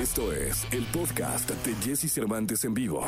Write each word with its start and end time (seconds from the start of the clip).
Esto 0.00 0.32
es 0.32 0.64
el 0.70 0.84
podcast 0.92 1.50
de 1.50 1.74
Jesse 1.84 2.08
Cervantes 2.08 2.64
en 2.64 2.72
vivo. 2.72 3.04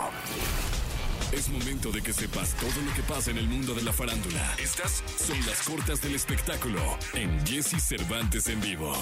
Es 1.30 1.48
momento 1.48 1.92
de 1.92 2.02
que 2.02 2.12
sepas 2.12 2.54
todo 2.56 2.82
lo 2.84 2.92
que 2.94 3.02
pasa 3.02 3.30
en 3.30 3.38
el 3.38 3.46
mundo 3.46 3.74
de 3.74 3.82
la 3.82 3.92
farándula. 3.92 4.56
Estas 4.60 5.04
son 5.16 5.38
las 5.46 5.62
cortas 5.62 6.02
del 6.02 6.16
espectáculo 6.16 6.80
en 7.14 7.46
Jesse 7.46 7.80
Cervantes 7.80 8.48
en 8.48 8.60
vivo. 8.60 8.92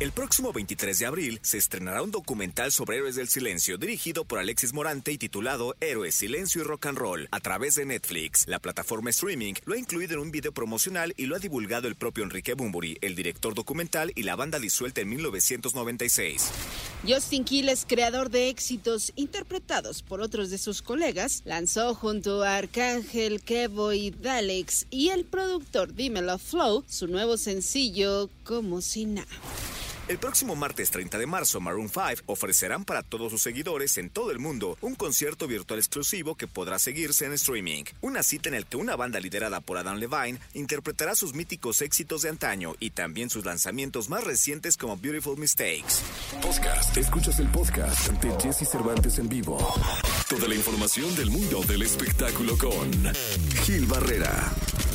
El 0.00 0.12
próximo 0.12 0.50
23 0.50 0.98
de 0.98 1.04
abril 1.04 1.40
se 1.42 1.58
estrenará 1.58 2.02
un 2.02 2.10
documental 2.10 2.72
sobre 2.72 2.96
héroes 2.96 3.16
del 3.16 3.28
silencio 3.28 3.76
dirigido 3.76 4.24
por 4.24 4.38
Alexis 4.38 4.72
Morante 4.72 5.12
y 5.12 5.18
titulado 5.18 5.76
Héroes, 5.78 6.14
Silencio 6.14 6.62
y 6.62 6.64
Rock 6.64 6.86
and 6.86 6.96
Roll 6.96 7.28
a 7.30 7.40
través 7.40 7.74
de 7.74 7.84
Netflix. 7.84 8.48
La 8.48 8.60
plataforma 8.60 9.10
streaming 9.10 9.52
lo 9.66 9.74
ha 9.74 9.78
incluido 9.78 10.14
en 10.14 10.20
un 10.20 10.30
video 10.30 10.52
promocional 10.52 11.12
y 11.18 11.26
lo 11.26 11.36
ha 11.36 11.38
divulgado 11.38 11.86
el 11.86 11.96
propio 11.96 12.24
Enrique 12.24 12.54
Bumburi, 12.54 12.96
el 13.02 13.14
director 13.14 13.54
documental 13.54 14.10
y 14.14 14.22
la 14.22 14.36
banda 14.36 14.58
disuelta 14.58 15.02
en 15.02 15.10
1996. 15.10 16.50
Justin 17.06 17.44
Quiles, 17.44 17.84
creador 17.86 18.30
de 18.30 18.48
éxitos 18.48 19.12
interpretados 19.16 20.02
por 20.02 20.22
otros 20.22 20.48
de 20.48 20.56
sus 20.56 20.80
colegas, 20.80 21.42
lanzó 21.44 21.94
junto 21.94 22.42
a 22.42 22.56
Arcángel, 22.56 23.42
Kevo 23.42 23.92
y 23.92 24.12
Dalex 24.12 24.86
y 24.88 25.10
el 25.10 25.26
productor 25.26 25.92
Dímelo 25.92 26.38
Flow 26.38 26.84
su 26.88 27.06
nuevo 27.06 27.36
sencillo 27.36 28.30
Como 28.44 28.80
si 28.80 29.04
nada. 29.04 29.28
El 30.10 30.18
próximo 30.18 30.56
martes 30.56 30.90
30 30.90 31.18
de 31.18 31.26
marzo, 31.26 31.60
Maroon 31.60 31.88
5 31.88 32.24
ofrecerán 32.26 32.84
para 32.84 33.04
todos 33.04 33.30
sus 33.30 33.42
seguidores 33.42 33.96
en 33.96 34.10
todo 34.10 34.32
el 34.32 34.40
mundo 34.40 34.76
un 34.80 34.96
concierto 34.96 35.46
virtual 35.46 35.78
exclusivo 35.78 36.34
que 36.34 36.48
podrá 36.48 36.80
seguirse 36.80 37.26
en 37.26 37.32
streaming. 37.34 37.84
Una 38.00 38.24
cita 38.24 38.48
en 38.48 38.56
el 38.56 38.66
que 38.66 38.76
una 38.76 38.96
banda 38.96 39.20
liderada 39.20 39.60
por 39.60 39.78
Adam 39.78 39.98
Levine 39.98 40.40
interpretará 40.52 41.14
sus 41.14 41.32
míticos 41.34 41.80
éxitos 41.80 42.22
de 42.22 42.30
antaño 42.30 42.74
y 42.80 42.90
también 42.90 43.30
sus 43.30 43.44
lanzamientos 43.44 44.08
más 44.08 44.24
recientes 44.24 44.76
como 44.76 44.96
Beautiful 44.96 45.38
Mistakes. 45.38 46.00
Podcast. 46.42 46.96
Escuchas 46.96 47.38
el 47.38 47.46
podcast 47.46 48.10
de 48.14 48.32
Jesse 48.40 48.68
Cervantes 48.68 49.16
en 49.20 49.28
vivo. 49.28 49.58
Toda 50.28 50.48
la 50.48 50.56
información 50.56 51.14
del 51.14 51.30
mundo 51.30 51.62
del 51.62 51.82
espectáculo 51.82 52.58
con 52.58 53.14
Gil 53.64 53.86
Barrera. 53.86 54.50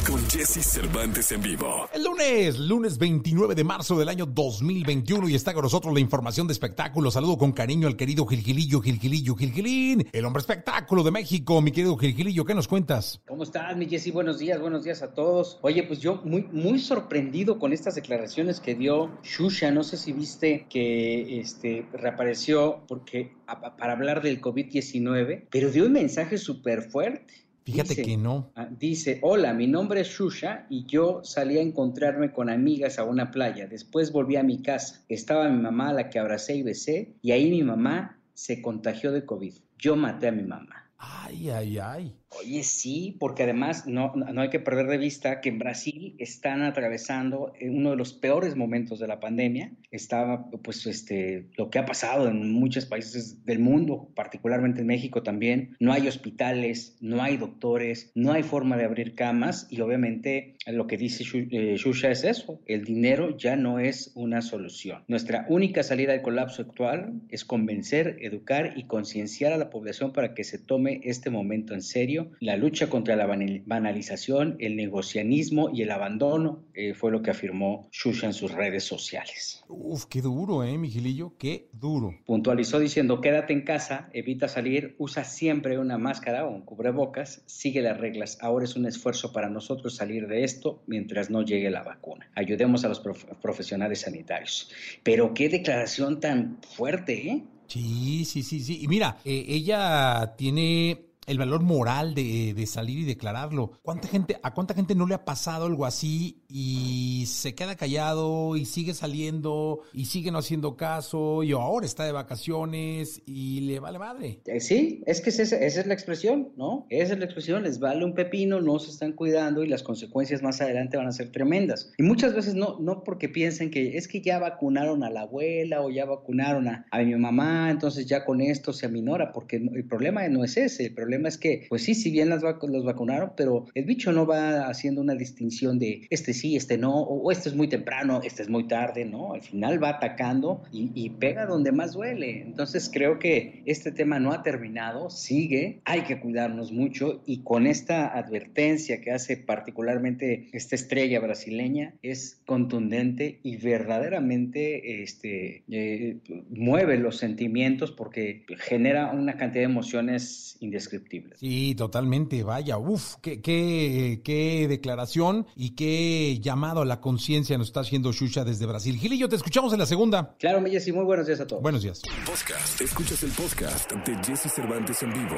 Con 0.06 0.23
Jesse 0.30 0.64
Cervantes 0.64 1.31
en 1.31 1.42
vivo. 1.42 1.89
El 1.92 2.03
lunes, 2.03 2.59
lunes 2.59 2.98
29 3.00 3.56
de 3.56 3.64
marzo 3.64 3.98
del 3.98 4.08
año 4.08 4.28
2021 4.28 5.30
y 5.30 5.34
está 5.36 5.53
con 5.53 5.64
nosotros 5.64 5.94
la 5.94 6.00
información 6.00 6.45
de 6.45 6.53
espectáculo. 6.53 7.09
Saludo 7.09 7.39
con 7.39 7.52
cariño 7.52 7.88
al 7.88 7.97
querido 7.97 8.25
Gilgilillo, 8.28 8.81
Gilgilillo, 8.81 9.36
Gilgilín, 9.36 10.08
el 10.12 10.25
hombre 10.25 10.42
espectáculo 10.42 11.02
de 11.02 11.09
México. 11.09 11.59
Mi 11.59 11.72
querido 11.72 11.97
Gilgilillo, 11.97 12.45
¿qué 12.45 12.53
nos 12.53 12.67
cuentas? 12.67 13.20
¿Cómo 13.28 13.42
estás, 13.42 13.75
mi 13.78 13.88
Jesse? 13.88 14.14
Buenos 14.14 14.38
días, 14.38 14.62
buenos 14.62 14.84
días 14.84 15.02
a 15.02 15.14
todos. 15.14 15.58
Oye, 15.64 15.81
pues 15.84 16.00
yo 16.02 16.22
muy, 16.23 16.44
muy 16.52 16.78
sorprendido 16.78 17.58
con 17.58 17.73
estas 17.73 17.95
declaraciones 17.95 18.59
que 18.59 18.75
dio 18.75 19.09
Shusha. 19.23 19.72
No 19.72 19.84
sé 19.84 19.97
si 19.97 20.14
viste 20.14 20.67
que 20.69 21.40
este, 21.40 21.88
reapareció 21.94 22.84
porque 22.88 23.34
para 23.78 23.94
hablar 23.94 24.22
del 24.22 24.40
COVID-19, 24.40 25.47
pero 25.50 25.72
dio 25.72 25.86
un 25.86 25.94
mensaje 25.94 26.38
súper 26.38 26.84
fuerte. 26.84 27.45
Fíjate 27.66 27.90
Dice- 27.90 28.04
que 28.04 28.18
no. 28.18 28.52
Ah, 28.56 28.70
Dice, 28.70 29.20
hola, 29.24 29.54
mi 29.54 29.66
nombre 29.66 30.02
es 30.02 30.08
Shusha 30.10 30.68
y 30.70 30.86
yo 30.86 31.22
salí 31.24 31.58
a 31.58 31.62
encontrarme 31.62 32.32
con 32.32 32.50
amigas 32.50 33.00
a 33.00 33.04
una 33.06 33.32
playa. 33.32 33.66
Después 33.68 34.12
volví 34.12 34.36
a 34.36 34.44
mi 34.44 34.62
casa. 34.62 35.04
Estaba 35.10 35.50
mi 35.50 35.60
mamá 35.62 35.90
a 35.90 35.94
la 35.94 36.10
que 36.12 36.20
abracé 36.20 36.56
y 36.56 36.62
besé 36.64 37.16
y 37.24 37.32
ahí 37.32 37.50
mi 37.50 37.64
mamá 37.64 38.20
se 38.36 38.62
contagió 38.62 39.12
de 39.12 39.26
COVID. 39.26 39.54
Yo 39.80 39.96
maté 39.96 40.28
a 40.28 40.32
mi 40.32 40.44
mamá. 40.44 40.92
Ay, 41.00 41.50
ay, 41.50 41.78
ay. 41.80 42.16
Oye, 42.38 42.64
sí, 42.64 43.16
porque 43.19 43.44
además 43.44 43.88
no, 43.88 44.14
no 44.16 44.41
hay 44.41 44.50
que 44.50 44.59
perder 44.59 44.88
de 44.88 44.97
vista 44.97 45.39
que 45.39 45.50
en 45.50 45.58
Brasil 45.58 46.16
están 46.19 46.64
atravesando 46.64 47.53
eh, 47.59 47.69
uno 47.69 47.91
de 47.91 47.95
los 47.95 48.14
peores 48.14 48.55
momentos 48.55 49.00
de 49.00 49.08
la 49.08 49.19
pandemia. 49.19 49.72
Estaba, 49.89 50.50
pues, 50.63 50.86
este, 50.86 51.47
lo 51.58 51.69
que 51.69 51.80
ha 51.80 51.86
pasado 51.86 52.28
en 52.28 52.52
muchos 52.52 52.86
países 52.86 53.45
del 53.45 53.59
mundo, 53.59 54.09
particularmente 54.16 54.81
en 54.81 54.88
México 54.88 55.23
también. 55.23 55.78
No 55.80 55.94
hay 55.94 56.08
hospitales, 56.08 56.97
no 57.00 57.22
hay 57.23 57.38
doctores, 57.38 58.11
no 58.16 58.33
hay 58.33 58.44
forma 58.44 58.75
de 58.75 58.84
abrir 58.85 59.16
camas 59.16 59.68
y 59.69 59.79
obviamente 59.79 60.57
lo 60.68 60.88
que 60.88 60.97
dice 60.97 61.24
Shu- 61.24 61.47
eh, 61.51 61.75
Shusha 61.78 62.12
es 62.12 62.24
eso, 62.25 62.59
el 62.66 62.84
dinero 62.84 63.38
ya 63.38 63.56
no 63.56 63.79
es 63.79 64.12
una 64.16 64.41
solución. 64.41 65.03
Nuestra 65.07 65.45
única 65.47 65.84
salida 65.84 66.12
del 66.12 66.22
colapso 66.22 66.63
actual 66.63 67.22
es 67.29 67.45
convencer, 67.45 68.18
educar 68.22 68.74
y 68.75 68.84
concienciar 68.88 69.53
a 69.53 69.57
la 69.57 69.69
población 69.69 70.12
para 70.12 70.34
que 70.34 70.44
se 70.44 70.57
tome 70.59 71.00
este 71.03 71.29
momento 71.29 71.74
en 71.74 71.81
serio. 71.81 72.25
La 72.40 72.58
lucha 72.58 72.90
contra 72.90 73.16
la 73.16 73.25
banal- 73.25 73.62
banalización, 73.66 74.56
el 74.59 74.75
negocianismo 74.75 75.69
y 75.74 75.81
el 75.84 75.91
abandono 75.91 76.63
eh, 76.74 76.94
fue 76.94 77.12
lo 77.12 77.22
que 77.22 77.31
afirmó 77.31 77.88
Shusha 77.91 78.28
en 78.28 78.34
sus 78.34 78.52
redes 78.52 78.84
sociales. 78.84 79.63
Uf, 79.68 80.06
qué 80.06 80.22
duro, 80.22 80.63
¿eh, 80.63 80.78
mi 80.78 80.90
Gilillo? 80.90 81.34
Qué 81.38 81.68
duro. 81.74 82.13
Puntualizó 82.25 82.80
diciendo, 82.80 83.22
quédate 83.22 83.53
en 83.53 83.62
casa, 83.62 84.09
evita 84.13 84.47
salir, 84.47 84.96
usa 84.97 85.24
siempre 85.24 85.78
una 85.80 85.97
máscara 85.97 86.46
o 86.46 86.50
un 86.52 86.62
cubrebocas, 86.62 87.44
sigue 87.46 87.81
las 87.81 87.97
reglas. 88.00 88.38
Ahora 88.42 88.66
es 88.66 88.75
un 88.75 88.86
esfuerzo 88.86 89.31
para 89.31 89.50
nosotros 89.50 89.96
salir 89.96 90.28
de 90.28 90.44
esto 90.44 90.84
mientras 90.88 91.30
no 91.30 91.42
llegue 91.44 91.69
la 91.69 91.84
vacuna. 91.84 92.30
Ayudemos 92.36 92.84
a 92.86 92.90
los 92.90 93.00
prof- 93.00 93.25
profesionales 93.42 94.02
sanitarios. 94.02 94.69
Pero 95.03 95.34
qué 95.34 95.50
declaración 95.50 96.19
tan 96.19 96.57
fuerte, 96.75 97.30
¿eh? 97.30 97.44
Sí, 97.68 98.25
sí, 98.25 98.44
sí, 98.44 98.59
sí. 98.59 98.80
Y 98.84 98.88
mira, 98.88 99.18
eh, 99.25 99.44
ella 99.47 100.36
tiene 100.38 101.00
el 101.25 101.38
valor 101.38 101.62
moral 101.62 102.13
de, 102.13 102.53
de 102.53 102.66
salir 102.68 103.00
y 103.00 103.06
declararlo. 103.06 103.72
¿Cuánta 103.81 104.08
gente, 104.08 104.38
a 104.44 104.53
cuánta 104.53 104.74
gente 104.74 104.96
no 104.96 105.08
le 105.08 105.16
ha 105.16 105.25
pasado 105.25 105.66
algo 105.66 105.86
así 105.86 106.44
y 106.50 107.25
se 107.28 107.56
queda 107.56 107.75
callado 107.75 108.56
y 108.56 108.66
sigue 108.66 108.94
saliendo 108.94 109.81
y 109.94 110.06
sigue 110.06 110.31
no 110.31 110.40
haciendo 110.40 110.75
caso 110.78 111.44
y 111.44 111.52
ahora 111.52 111.86
está 111.86 112.03
de 112.06 112.12
vacaciones 112.12 113.22
y 113.25 113.62
le 113.62 113.80
vale 113.80 114.00
madre? 114.00 114.41
Eh, 114.46 114.59
Sí, 114.59 115.03
es 115.06 115.22
que 115.22 115.30
esa, 115.30 115.44
esa 115.44 115.81
es 115.81 115.86
la 115.86 115.94
expresión, 115.94 116.50
¿no? 116.58 116.88
Esa 116.90 117.13
es 117.13 117.19
la 117.19 117.25
expresión, 117.25 117.63
les 117.63 117.80
vale 117.80 118.03
un 118.03 118.13
pepino, 118.16 118.62
no 118.62 118.80
se 118.80 118.90
están 118.90 119.13
cuidando 119.13 119.63
y 119.63 119.68
las 119.68 119.84
consecuencias 119.84 120.42
más 120.42 120.59
adelante 120.59 120.97
van 120.97 121.07
a 121.07 121.12
ser 121.12 121.31
tremendas. 121.31 121.92
Y 121.97 122.03
muchas 122.03 122.34
veces 122.34 122.56
no, 122.56 122.78
no 122.80 123.03
porque 123.03 123.30
piensen 123.30 123.69
que 123.69 123.97
es 123.97 124.07
que 124.07 124.22
ya 124.22 124.40
vacunaron 124.40 125.03
a 125.03 125.09
la 125.09 125.22
abuela 125.22 125.81
o 125.81 125.90
ya 125.90 126.06
vacunaron 126.06 126.68
a, 126.68 126.86
a 126.92 127.00
mi 127.03 127.16
mamá, 127.16 127.69
entonces 127.69 128.07
ya 128.07 128.25
con 128.25 128.42
esto 128.42 128.74
se 128.74 128.88
aminora, 128.88 129.31
porque 129.34 129.57
el 129.57 129.86
problema 129.88 130.28
no 130.28 130.44
es 130.44 130.57
ese, 130.57 130.86
el 130.86 130.94
problema 130.94 131.15
es 131.26 131.38
que, 131.38 131.66
pues 131.70 131.84
sí, 131.84 131.96
si 131.96 132.12
bien 132.12 132.30
las 132.30 132.42
vacu- 132.44 132.68
los 132.70 132.84
vacunaron, 132.84 133.31
pero 133.38 133.66
el 133.74 133.86
bicho 133.86 134.12
no 134.12 134.26
va 134.26 134.68
haciendo 134.68 135.02
una 135.02 135.16
distinción 135.16 135.80
de 135.80 136.08
este 136.09 136.34
sí, 136.34 136.56
este 136.56 136.78
no, 136.78 136.94
o 137.02 137.31
este 137.31 137.50
es 137.50 137.56
muy 137.56 137.68
temprano, 137.68 138.22
este 138.24 138.42
es 138.44 138.50
muy 138.50 138.68
tarde, 138.68 139.06
¿no? 139.06 139.34
Al 139.34 139.42
final 139.42 139.81
va 139.81 139.90
atacando 139.90 140.64
y, 140.72 140.92
y 140.94 141.09
pega 141.12 141.46
donde 141.46 141.72
más 141.72 141.94
duele. 141.94 142.42
Entonces 142.42 142.90
creo 142.92 143.20
que 143.20 143.62
este 143.66 143.92
tema 143.92 144.20
no 144.20 144.31
ha 144.31 144.44
terminado, 144.44 145.09
sigue, 145.09 145.81
hay 145.86 146.02
que 146.02 146.20
cuidarnos 146.20 146.72
mucho 146.72 147.22
y 147.25 147.44
con 147.44 147.68
esta 147.68 148.08
advertencia 148.08 149.02
que 149.02 149.12
hace 149.12 149.38
particularmente 149.38 150.48
esta 150.54 150.75
estrella 150.75 151.20
brasileña 151.20 151.94
es 152.02 152.42
contundente 152.46 153.40
y 153.44 153.58
verdaderamente 153.58 155.04
este, 155.04 155.64
eh, 155.70 156.18
mueve 156.50 156.98
los 156.98 157.18
sentimientos 157.18 157.92
porque 157.92 158.46
genera 158.58 159.12
una 159.12 159.38
cantidad 159.38 159.62
de 159.66 159.72
emociones 159.72 160.58
indescriptibles. 160.59 161.05
Sí, 161.36 161.76
totalmente, 161.76 162.44
vaya, 162.44 162.78
uf, 162.78 163.16
qué, 163.22 163.42
qué, 163.42 164.22
qué 164.24 164.68
declaración 164.68 165.48
y 165.56 165.72
qué 165.72 166.40
llamado 166.42 166.82
a 166.82 166.86
la 166.86 167.02
conciencia 167.02 167.58
nos 167.58 167.68
está 167.68 167.82
haciendo 167.82 168.12
Shusha 168.12 168.44
desde 168.44 168.66
Brasil. 168.66 168.98
Gilillo, 168.98 169.30
te 169.30 169.36
escuchamos 169.36 169.74
en 169.74 169.80
la 169.80 169.86
segunda. 169.86 170.36
Claro, 170.40 170.62
mi 170.62 170.72
Jessy, 170.72 170.92
muy 170.92 171.06
buenos 171.06 171.28
días 171.28 171.40
a 171.40 171.48
todos. 171.48 171.62
Buenos 171.62 171.84
días. 171.84 172.02
Podcast. 172.26 172.82
Escuchas 172.82 173.24
el 173.24 173.32
podcast 173.32 173.92
de 173.92 174.16
Jesse 174.24 174.52
Cervantes 174.52 175.02
en 175.04 175.14
vivo. 175.14 175.36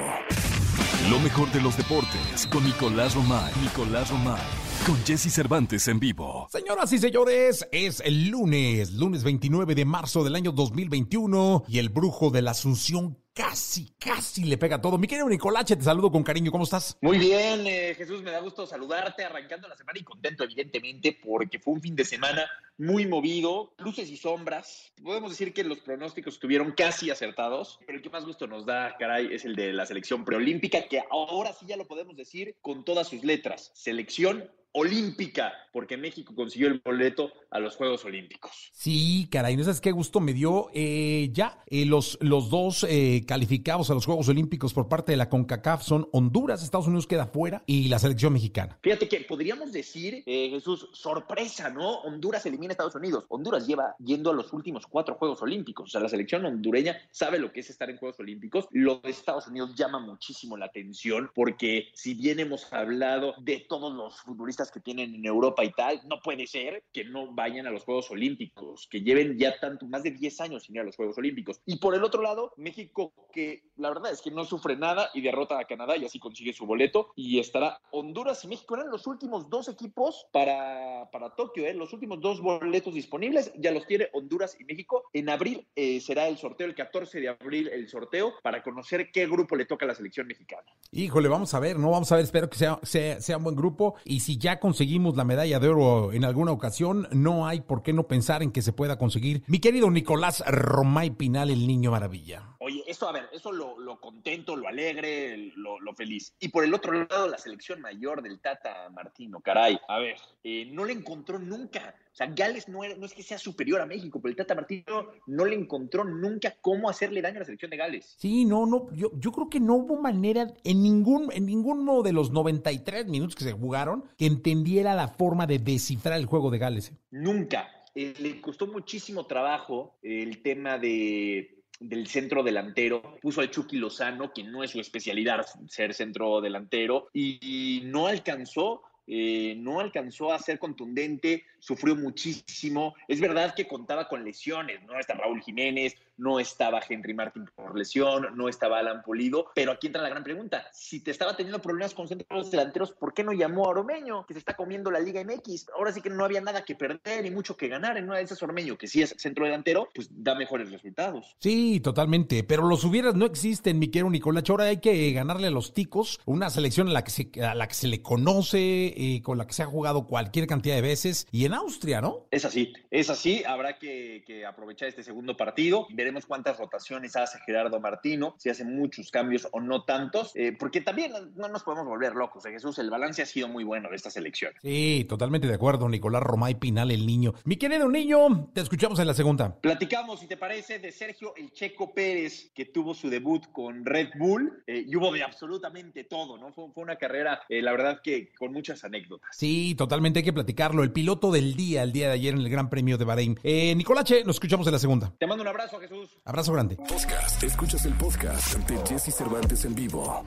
Lo 1.09 1.19
mejor 1.19 1.51
de 1.51 1.61
los 1.61 1.77
deportes 1.77 2.47
con 2.51 2.63
Nicolás 2.63 3.15
Romay. 3.15 3.53
Nicolás 3.61 4.09
Romay. 4.09 4.41
Con 4.85 4.97
Jesse 5.05 5.31
Cervantes 5.33 5.87
en 5.87 5.99
vivo. 5.99 6.47
Señoras 6.51 6.91
y 6.93 6.97
señores, 6.97 7.67
es 7.71 8.01
el 8.05 8.29
lunes, 8.29 8.93
lunes 8.93 9.23
29 9.23 9.75
de 9.75 9.85
marzo 9.85 10.23
del 10.23 10.35
año 10.35 10.51
2021 10.51 11.63
y 11.67 11.79
el 11.79 11.89
brujo 11.89 12.29
de 12.29 12.41
la 12.41 12.51
Asunción 12.51 13.17
casi, 13.37 13.93
casi 13.99 14.45
le 14.45 14.57
pega 14.57 14.81
todo. 14.81 14.97
Mi 14.97 15.05
querido 15.05 15.29
Nicolache, 15.29 15.75
te 15.75 15.83
saludo 15.83 16.11
con 16.11 16.23
cariño, 16.23 16.51
¿cómo 16.51 16.63
estás? 16.63 16.97
Muy 17.01 17.19
bien, 17.19 17.67
eh, 17.67 17.93
Jesús, 17.95 18.23
me 18.23 18.31
da 18.31 18.39
gusto 18.39 18.65
saludarte, 18.65 19.23
arrancando 19.23 19.67
la 19.67 19.77
semana 19.77 19.99
y 19.99 20.03
contento, 20.03 20.43
evidentemente, 20.43 21.15
porque 21.23 21.59
fue 21.59 21.75
un 21.75 21.81
fin 21.81 21.95
de 21.95 22.03
semana 22.03 22.49
muy 22.79 23.05
movido, 23.05 23.75
luces 23.77 24.09
y 24.09 24.17
sombras. 24.17 24.91
Podemos 25.03 25.29
decir 25.29 25.53
que 25.53 25.63
los 25.63 25.79
pronósticos 25.79 26.33
estuvieron 26.33 26.71
casi 26.71 27.11
acertados, 27.11 27.79
pero 27.85 27.99
el 27.99 28.03
que 28.03 28.09
más 28.09 28.25
gusto 28.25 28.47
nos 28.47 28.65
da, 28.65 28.97
caray, 28.97 29.31
es 29.31 29.45
el 29.45 29.55
de 29.55 29.71
la 29.71 29.85
selección 29.85 30.25
preolímpica, 30.25 30.87
que 30.87 31.03
ahora 31.11 31.53
sí 31.53 31.67
ya 31.67 31.77
lo 31.77 31.85
podemos 31.87 32.17
decir 32.17 32.55
con 32.61 32.83
todas 32.83 33.07
sus 33.07 33.23
letras. 33.23 33.69
Selección 33.75 34.49
olímpica, 34.71 35.53
porque 35.71 35.97
México 35.97 36.35
consiguió 36.35 36.67
el 36.67 36.81
boleto 36.83 37.31
a 37.51 37.59
los 37.59 37.75
Juegos 37.75 38.05
Olímpicos. 38.05 38.71
Sí, 38.73 39.27
caray, 39.31 39.55
no 39.55 39.63
sabes 39.63 39.81
qué 39.81 39.91
gusto 39.91 40.19
me 40.19 40.33
dio. 40.33 40.69
Eh, 40.73 41.29
ya, 41.31 41.63
eh, 41.67 41.85
los, 41.85 42.17
los 42.21 42.49
dos 42.49 42.85
eh, 42.89 43.23
calificados 43.27 43.89
a 43.89 43.93
los 43.93 44.05
Juegos 44.05 44.29
Olímpicos 44.29 44.73
por 44.73 44.87
parte 44.87 45.11
de 45.11 45.17
la 45.17 45.29
CONCACAF 45.29 45.83
son 45.83 46.07
Honduras, 46.11 46.63
Estados 46.63 46.87
Unidos 46.87 47.07
queda 47.07 47.27
fuera 47.27 47.63
y 47.65 47.87
la 47.87 47.99
selección 47.99 48.33
mexicana. 48.33 48.77
Fíjate 48.81 49.07
que 49.07 49.21
podríamos 49.21 49.71
decir, 49.71 50.23
Jesús, 50.25 50.89
sorpresa, 50.93 51.69
¿no? 51.69 52.01
Honduras 52.01 52.45
elimina 52.45 52.71
a 52.71 52.73
Estados 52.73 52.95
Unidos. 52.95 53.25
Honduras 53.29 53.67
lleva 53.67 53.95
yendo 53.99 54.31
a 54.31 54.33
los 54.33 54.51
últimos 54.53 54.87
cuatro 54.87 55.15
Juegos 55.15 55.41
Olímpicos. 55.41 55.89
O 55.89 55.91
sea, 55.91 56.01
la 56.01 56.09
selección 56.09 56.45
hondureña 56.45 56.97
sabe 57.11 57.39
lo 57.39 57.51
que 57.51 57.61
es 57.61 57.69
estar 57.69 57.89
en 57.89 57.97
Juegos 57.97 58.19
Olímpicos. 58.19 58.67
Lo 58.71 58.99
de 58.99 59.09
Estados 59.11 59.47
Unidos 59.47 59.75
llama 59.75 59.99
muchísimo 59.99 60.57
la 60.57 60.65
atención 60.65 61.29
porque 61.33 61.89
si 61.93 62.13
bien 62.13 62.39
hemos 62.39 62.71
hablado 62.73 63.33
de 63.39 63.65
todos 63.67 63.93
los 63.93 64.19
futbolistas 64.21 64.71
que 64.71 64.79
tienen 64.79 65.15
en 65.15 65.25
Europa 65.25 65.63
y 65.63 65.71
tal, 65.71 66.01
no 66.07 66.19
puede 66.19 66.47
ser 66.47 66.83
que 66.93 67.05
no 67.05 67.33
vayan 67.37 67.67
a 67.67 67.71
los 67.71 67.83
Juegos 67.83 68.09
Olímpicos, 68.09 68.87
que 68.89 69.01
lleven 69.01 69.37
ya 69.37 69.59
tanto, 69.59 69.85
más 69.85 70.01
de 70.01 70.09
10 70.09 70.41
años 70.41 70.63
sin 70.63 70.75
ir 70.75 70.81
a 70.81 70.83
los 70.83 70.95
Juegos 70.95 71.19
Olímpicos. 71.19 71.61
Y 71.67 71.77
por 71.77 71.93
el 71.93 72.03
otro 72.03 72.23
lado, 72.23 72.51
México, 72.57 73.13
que 73.31 73.61
la 73.77 73.89
verdad 73.89 74.11
es 74.11 74.23
que 74.23 74.31
no 74.31 74.43
sufre 74.43 74.75
nada 74.75 75.11
y 75.13 75.21
derrota 75.21 75.59
a 75.59 75.65
Canadá 75.65 75.95
y 75.95 76.03
así 76.03 76.17
consigue 76.17 76.51
su 76.51 76.65
boleto. 76.65 77.09
Y 77.15 77.39
estará 77.39 77.79
Honduras 77.91 78.43
y 78.43 78.47
México. 78.47 78.75
Eran 78.75 78.89
los 78.89 79.05
últimos 79.05 79.51
dos 79.51 79.69
equipos 79.69 80.25
para, 80.31 81.07
para 81.11 81.35
Tokio, 81.35 81.67
¿eh? 81.67 81.75
los 81.75 81.93
últimos 81.93 82.19
dos 82.19 82.41
boletos 82.41 82.95
disponibles. 82.95 83.53
Ya 83.55 83.71
los 83.71 83.85
tiene 83.85 84.09
Honduras 84.13 84.57
y 84.59 84.63
México. 84.63 85.03
En 85.13 85.29
abril 85.29 85.67
eh, 85.75 86.01
será 86.01 86.27
el 86.27 86.39
sorteo, 86.39 86.65
el 86.65 86.73
14 86.73 87.19
de 87.19 87.29
abril 87.29 87.67
el 87.67 87.87
sorteo, 87.87 88.33
para 88.41 88.63
conocer 88.63 89.11
qué 89.11 89.27
grupo 89.27 89.55
le 89.55 89.65
toca 89.65 89.85
a 89.85 89.89
la 89.89 89.95
selección 89.95 90.25
mexicana. 90.25 90.63
Híjole, 90.91 91.29
vamos 91.29 91.53
a 91.53 91.59
ver, 91.59 91.77
¿no? 91.77 91.91
Vamos 91.91 92.11
a 92.11 92.15
ver, 92.15 92.23
espero 92.23 92.49
que 92.49 92.57
sea, 92.57 92.79
sea, 92.81 93.21
sea 93.21 93.37
un 93.37 93.43
buen 93.43 93.55
grupo. 93.55 93.93
Y 94.05 94.21
si 94.21 94.39
ya 94.39 94.59
conseguimos 94.59 95.15
la 95.15 95.23
medalla 95.23 95.59
de 95.59 95.67
oro 95.67 96.11
en 96.13 96.25
alguna 96.25 96.51
ocasión, 96.51 97.07
no 97.11 97.26
hay 97.45 97.61
por 97.61 97.83
qué 97.83 97.93
no 97.93 98.07
pensar 98.07 98.43
en 98.43 98.51
que 98.51 98.61
se 98.61 98.73
pueda 98.73 98.97
conseguir. 98.97 99.43
Mi 99.47 99.59
querido 99.59 99.89
Nicolás 99.91 100.43
Romay 100.47 101.11
Pinal, 101.11 101.49
el 101.49 101.67
niño 101.67 101.91
maravilla. 101.91 102.55
Oye, 102.67 102.83
eso, 102.85 103.07
a 103.07 103.13
ver, 103.13 103.29
eso 103.31 103.53
lo, 103.53 103.79
lo 103.79 103.97
contento, 104.01 104.57
lo 104.57 104.67
alegre, 104.67 105.53
lo, 105.55 105.79
lo, 105.79 105.93
feliz. 105.93 106.33
Y 106.37 106.49
por 106.49 106.65
el 106.65 106.73
otro 106.73 106.91
lado, 106.91 107.25
la 107.29 107.37
selección 107.37 107.79
mayor 107.79 108.21
del 108.21 108.41
Tata 108.41 108.89
Martino, 108.89 109.39
caray. 109.39 109.79
A 109.87 109.99
ver, 109.99 110.17
eh, 110.43 110.67
no 110.73 110.83
le 110.83 110.91
encontró 110.91 111.39
nunca. 111.39 111.95
O 112.11 112.15
sea, 112.17 112.27
Gales 112.27 112.67
no, 112.67 112.79
no 112.97 113.05
es 113.05 113.13
que 113.13 113.23
sea 113.23 113.37
superior 113.37 113.79
a 113.79 113.85
México, 113.85 114.19
pero 114.21 114.31
el 114.31 114.35
Tata 114.35 114.53
Martino 114.53 115.07
no 115.27 115.45
le 115.45 115.55
encontró 115.55 116.03
nunca 116.03 116.57
cómo 116.59 116.89
hacerle 116.89 117.21
daño 117.21 117.37
a 117.37 117.39
la 117.39 117.45
selección 117.45 117.71
de 117.71 117.77
Gales. 117.77 118.15
Sí, 118.17 118.43
no, 118.43 118.65
no, 118.65 118.93
yo, 118.93 119.11
yo 119.17 119.31
creo 119.31 119.49
que 119.49 119.61
no 119.61 119.75
hubo 119.75 120.01
manera 120.01 120.53
en 120.65 120.83
ningún, 120.83 121.31
en 121.31 121.45
ninguno 121.45 122.01
de 122.01 122.11
los 122.11 122.31
93 122.31 123.07
minutos 123.07 123.37
que 123.37 123.45
se 123.45 123.53
jugaron 123.53 124.03
que 124.17 124.25
entendiera 124.25 124.93
la 124.93 125.07
forma 125.07 125.47
de 125.47 125.59
descifrar 125.59 126.19
el 126.19 126.25
juego 126.25 126.51
de 126.51 126.57
Gales. 126.57 126.91
¿eh? 126.91 126.97
Nunca. 127.11 127.71
Eh, 127.95 128.13
le 128.19 128.41
costó 128.41 128.67
muchísimo 128.67 129.25
trabajo 129.25 129.97
el 130.03 130.43
tema 130.43 130.77
de 130.77 131.56
del 131.79 132.07
centro 132.07 132.43
delantero, 132.43 133.17
puso 133.21 133.41
al 133.41 133.51
Chucky 133.51 133.77
Lozano, 133.77 134.33
que 134.33 134.43
no 134.43 134.63
es 134.63 134.71
su 134.71 134.79
especialidad 134.79 135.45
ser 135.67 135.93
centro 135.93 136.41
delantero, 136.41 137.09
y 137.13 137.81
no 137.85 138.07
alcanzó 138.07 138.83
eh, 139.09 139.55
no 139.57 139.79
alcanzó 139.79 140.33
a 140.33 140.39
ser 140.39 140.59
contundente, 140.59 141.45
sufrió 141.59 141.95
muchísimo. 141.95 142.93
Es 143.07 143.21
verdad 143.21 143.55
que 143.55 143.65
contaba 143.65 144.09
con 144.09 144.25
lesiones, 144.25 144.83
¿no? 144.83 144.99
Está 144.99 145.13
Raúl 145.13 145.41
Jiménez, 145.41 145.95
no 146.17 146.39
estaba 146.39 146.81
Henry 146.87 147.13
Martin 147.13 147.45
por 147.55 147.77
lesión, 147.77 148.27
no 148.35 148.49
estaba 148.49 148.79
Alan 148.79 149.01
Polido, 149.03 149.47
pero 149.55 149.71
aquí 149.71 149.87
entra 149.87 150.01
la 150.01 150.09
gran 150.09 150.23
pregunta. 150.23 150.67
Si 150.73 150.99
te 150.99 151.11
estaba 151.11 151.35
teniendo 151.35 151.61
problemas 151.61 151.93
con 151.93 152.07
centros 152.07 152.51
delanteros, 152.51 152.91
¿por 152.91 153.13
qué 153.13 153.23
no 153.23 153.33
llamó 153.33 153.65
a 153.65 153.69
Oromeño, 153.69 154.25
que 154.25 154.33
se 154.33 154.39
está 154.39 154.55
comiendo 154.55 154.91
la 154.91 154.99
Liga 154.99 155.23
MX? 155.23 155.67
Ahora 155.75 155.91
sí 155.91 156.01
que 156.01 156.09
no 156.09 156.25
había 156.25 156.41
nada 156.41 156.65
que 156.65 156.75
perder 156.75 157.25
y 157.25 157.31
mucho 157.31 157.55
que 157.55 157.67
ganar 157.67 157.97
en 157.97 158.05
una 158.05 158.17
de 158.17 158.23
esas 158.23 158.41
Oromeño, 158.41 158.77
que 158.77 158.87
sí 158.87 159.01
es 159.01 159.15
centro 159.17 159.45
delantero, 159.45 159.89
pues 159.93 160.09
da 160.11 160.35
mejores 160.35 160.71
resultados. 160.71 161.35
Sí, 161.39 161.79
totalmente, 161.79 162.43
pero 162.43 162.67
los 162.67 162.83
hubieras 162.83 163.15
no 163.15 163.25
existen, 163.25 163.79
mi 163.79 163.89
querido 163.89 164.09
Nicolás 164.09 164.43
Chora, 164.43 164.65
hay 164.65 164.77
que 164.77 165.11
ganarle 165.11 165.47
a 165.47 165.51
los 165.51 165.73
ticos, 165.73 166.19
una 166.25 166.49
selección 166.49 166.89
a 166.89 166.91
la 166.91 167.03
que 167.03 167.11
se, 167.11 167.31
a 167.43 167.55
la 167.55 167.67
que 167.67 167.75
se 167.75 167.87
le 167.87 168.01
conoce, 168.01 168.87
eh, 168.95 169.21
con 169.23 169.37
la 169.37 169.45
que 169.45 169.53
se 169.53 169.63
ha 169.63 169.65
jugado 169.65 170.07
cualquier 170.07 170.47
cantidad 170.47 170.75
de 170.75 170.81
veces, 170.81 171.27
y 171.31 171.45
en 171.45 171.53
Austria, 171.53 172.01
¿no? 172.01 172.27
Es 172.31 172.45
así, 172.45 172.73
es 172.91 173.09
así, 173.09 173.43
habrá 173.45 173.77
que, 173.77 174.23
que 174.25 174.45
aprovechar 174.45 174.87
este 174.87 175.03
segundo 175.03 175.37
partido, 175.37 175.87
veremos 176.07 176.25
cuántas 176.25 176.57
rotaciones 176.57 177.17
hace 177.17 177.37
Gerardo 177.45 177.81
Martino, 177.81 178.33
si 178.37 178.49
hace 178.49 178.63
muchos 178.63 179.11
cambios 179.11 179.45
o 179.51 179.59
no 179.59 179.83
tantos, 179.83 180.31
eh, 180.35 180.55
porque 180.57 180.79
también 180.79 181.11
no 181.35 181.49
nos 181.49 181.63
podemos 181.63 181.85
volver 181.85 182.15
locos, 182.15 182.45
¿eh? 182.45 182.51
Jesús, 182.51 182.79
el 182.79 182.89
balance 182.89 183.21
ha 183.21 183.25
sido 183.25 183.49
muy 183.49 183.65
bueno 183.65 183.89
de 183.89 183.97
esta 183.97 184.09
selección. 184.09 184.53
Sí, 184.61 185.05
totalmente 185.09 185.47
de 185.47 185.53
acuerdo, 185.53 185.89
Nicolás 185.89 186.23
Romay 186.23 186.55
Pinal, 186.55 186.91
el 186.91 187.05
niño. 187.05 187.33
Mi 187.43 187.57
querido 187.57 187.89
niño, 187.89 188.49
te 188.53 188.61
escuchamos 188.61 188.99
en 188.99 189.07
la 189.07 189.13
segunda. 189.13 189.59
Platicamos, 189.59 190.21
si 190.21 190.27
te 190.27 190.37
parece, 190.37 190.79
de 190.79 190.93
Sergio 190.93 191.33
El 191.35 191.51
Checo 191.51 191.93
Pérez, 191.93 192.51
que 192.55 192.63
tuvo 192.63 192.93
su 192.93 193.09
debut 193.09 193.51
con 193.51 193.83
Red 193.83 194.11
Bull, 194.17 194.63
eh, 194.65 194.85
y 194.87 194.95
hubo 194.95 195.11
de 195.11 195.23
absolutamente 195.23 196.05
todo, 196.05 196.37
¿no? 196.37 196.53
Fue, 196.53 196.71
fue 196.71 196.83
una 196.83 196.95
carrera, 196.95 197.41
la 197.49 197.71
verdad 197.73 197.99
que 198.01 198.33
con 198.33 198.53
muchas 198.53 198.85
anécdotas. 198.85 199.27
Sí, 199.33 199.75
totalmente 199.77 200.19
hay 200.19 200.25
que 200.25 200.31
platicarlo. 200.31 200.83
El 200.83 200.93
piloto 200.93 201.33
del 201.33 201.55
día, 201.57 201.83
el 201.83 201.91
día 201.91 202.07
de 202.07 202.13
ayer 202.13 202.33
en 202.33 202.39
el 202.39 202.49
Gran 202.49 202.69
Premio 202.69 202.97
de 202.97 203.03
Bahrein. 203.03 203.37
Nicolache, 203.43 204.23
nos 204.23 204.37
escuchamos 204.37 204.65
en 204.67 204.71
la 204.71 204.79
segunda. 204.79 205.13
Te 205.19 205.27
mando 205.27 205.41
un 205.41 205.49
abrazo, 205.49 205.79
Jesús. 205.79 205.96
Abrazo 206.25 206.53
grande. 206.53 206.75
Podcast. 206.75 207.43
Escuchas 207.43 207.85
el 207.85 207.93
podcast 207.93 208.55
de 208.57 208.77
Jesse 208.87 209.15
Cervantes 209.15 209.65
en 209.65 209.75
vivo. 209.75 210.23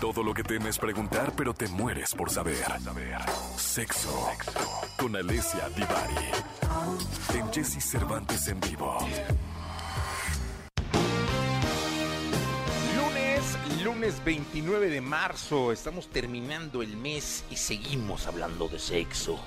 Todo 0.00 0.22
lo 0.22 0.34
que 0.34 0.42
temes 0.42 0.78
preguntar, 0.78 1.32
pero 1.36 1.54
te 1.54 1.68
mueres 1.68 2.14
por 2.14 2.30
saber. 2.30 2.64
Sexo. 3.56 4.28
Con 4.98 5.16
Alessia 5.16 5.68
Divari. 5.70 6.14
En 7.34 7.52
Jesse 7.52 7.82
Cervantes 7.82 8.48
en 8.48 8.60
vivo. 8.60 8.98
Lunes, 12.96 13.84
lunes 13.84 14.24
29 14.24 14.88
de 14.90 15.00
marzo. 15.00 15.72
Estamos 15.72 16.08
terminando 16.08 16.82
el 16.82 16.96
mes 16.96 17.44
y 17.50 17.56
seguimos 17.56 18.26
hablando 18.26 18.68
de 18.68 18.78
sexo. 18.78 19.38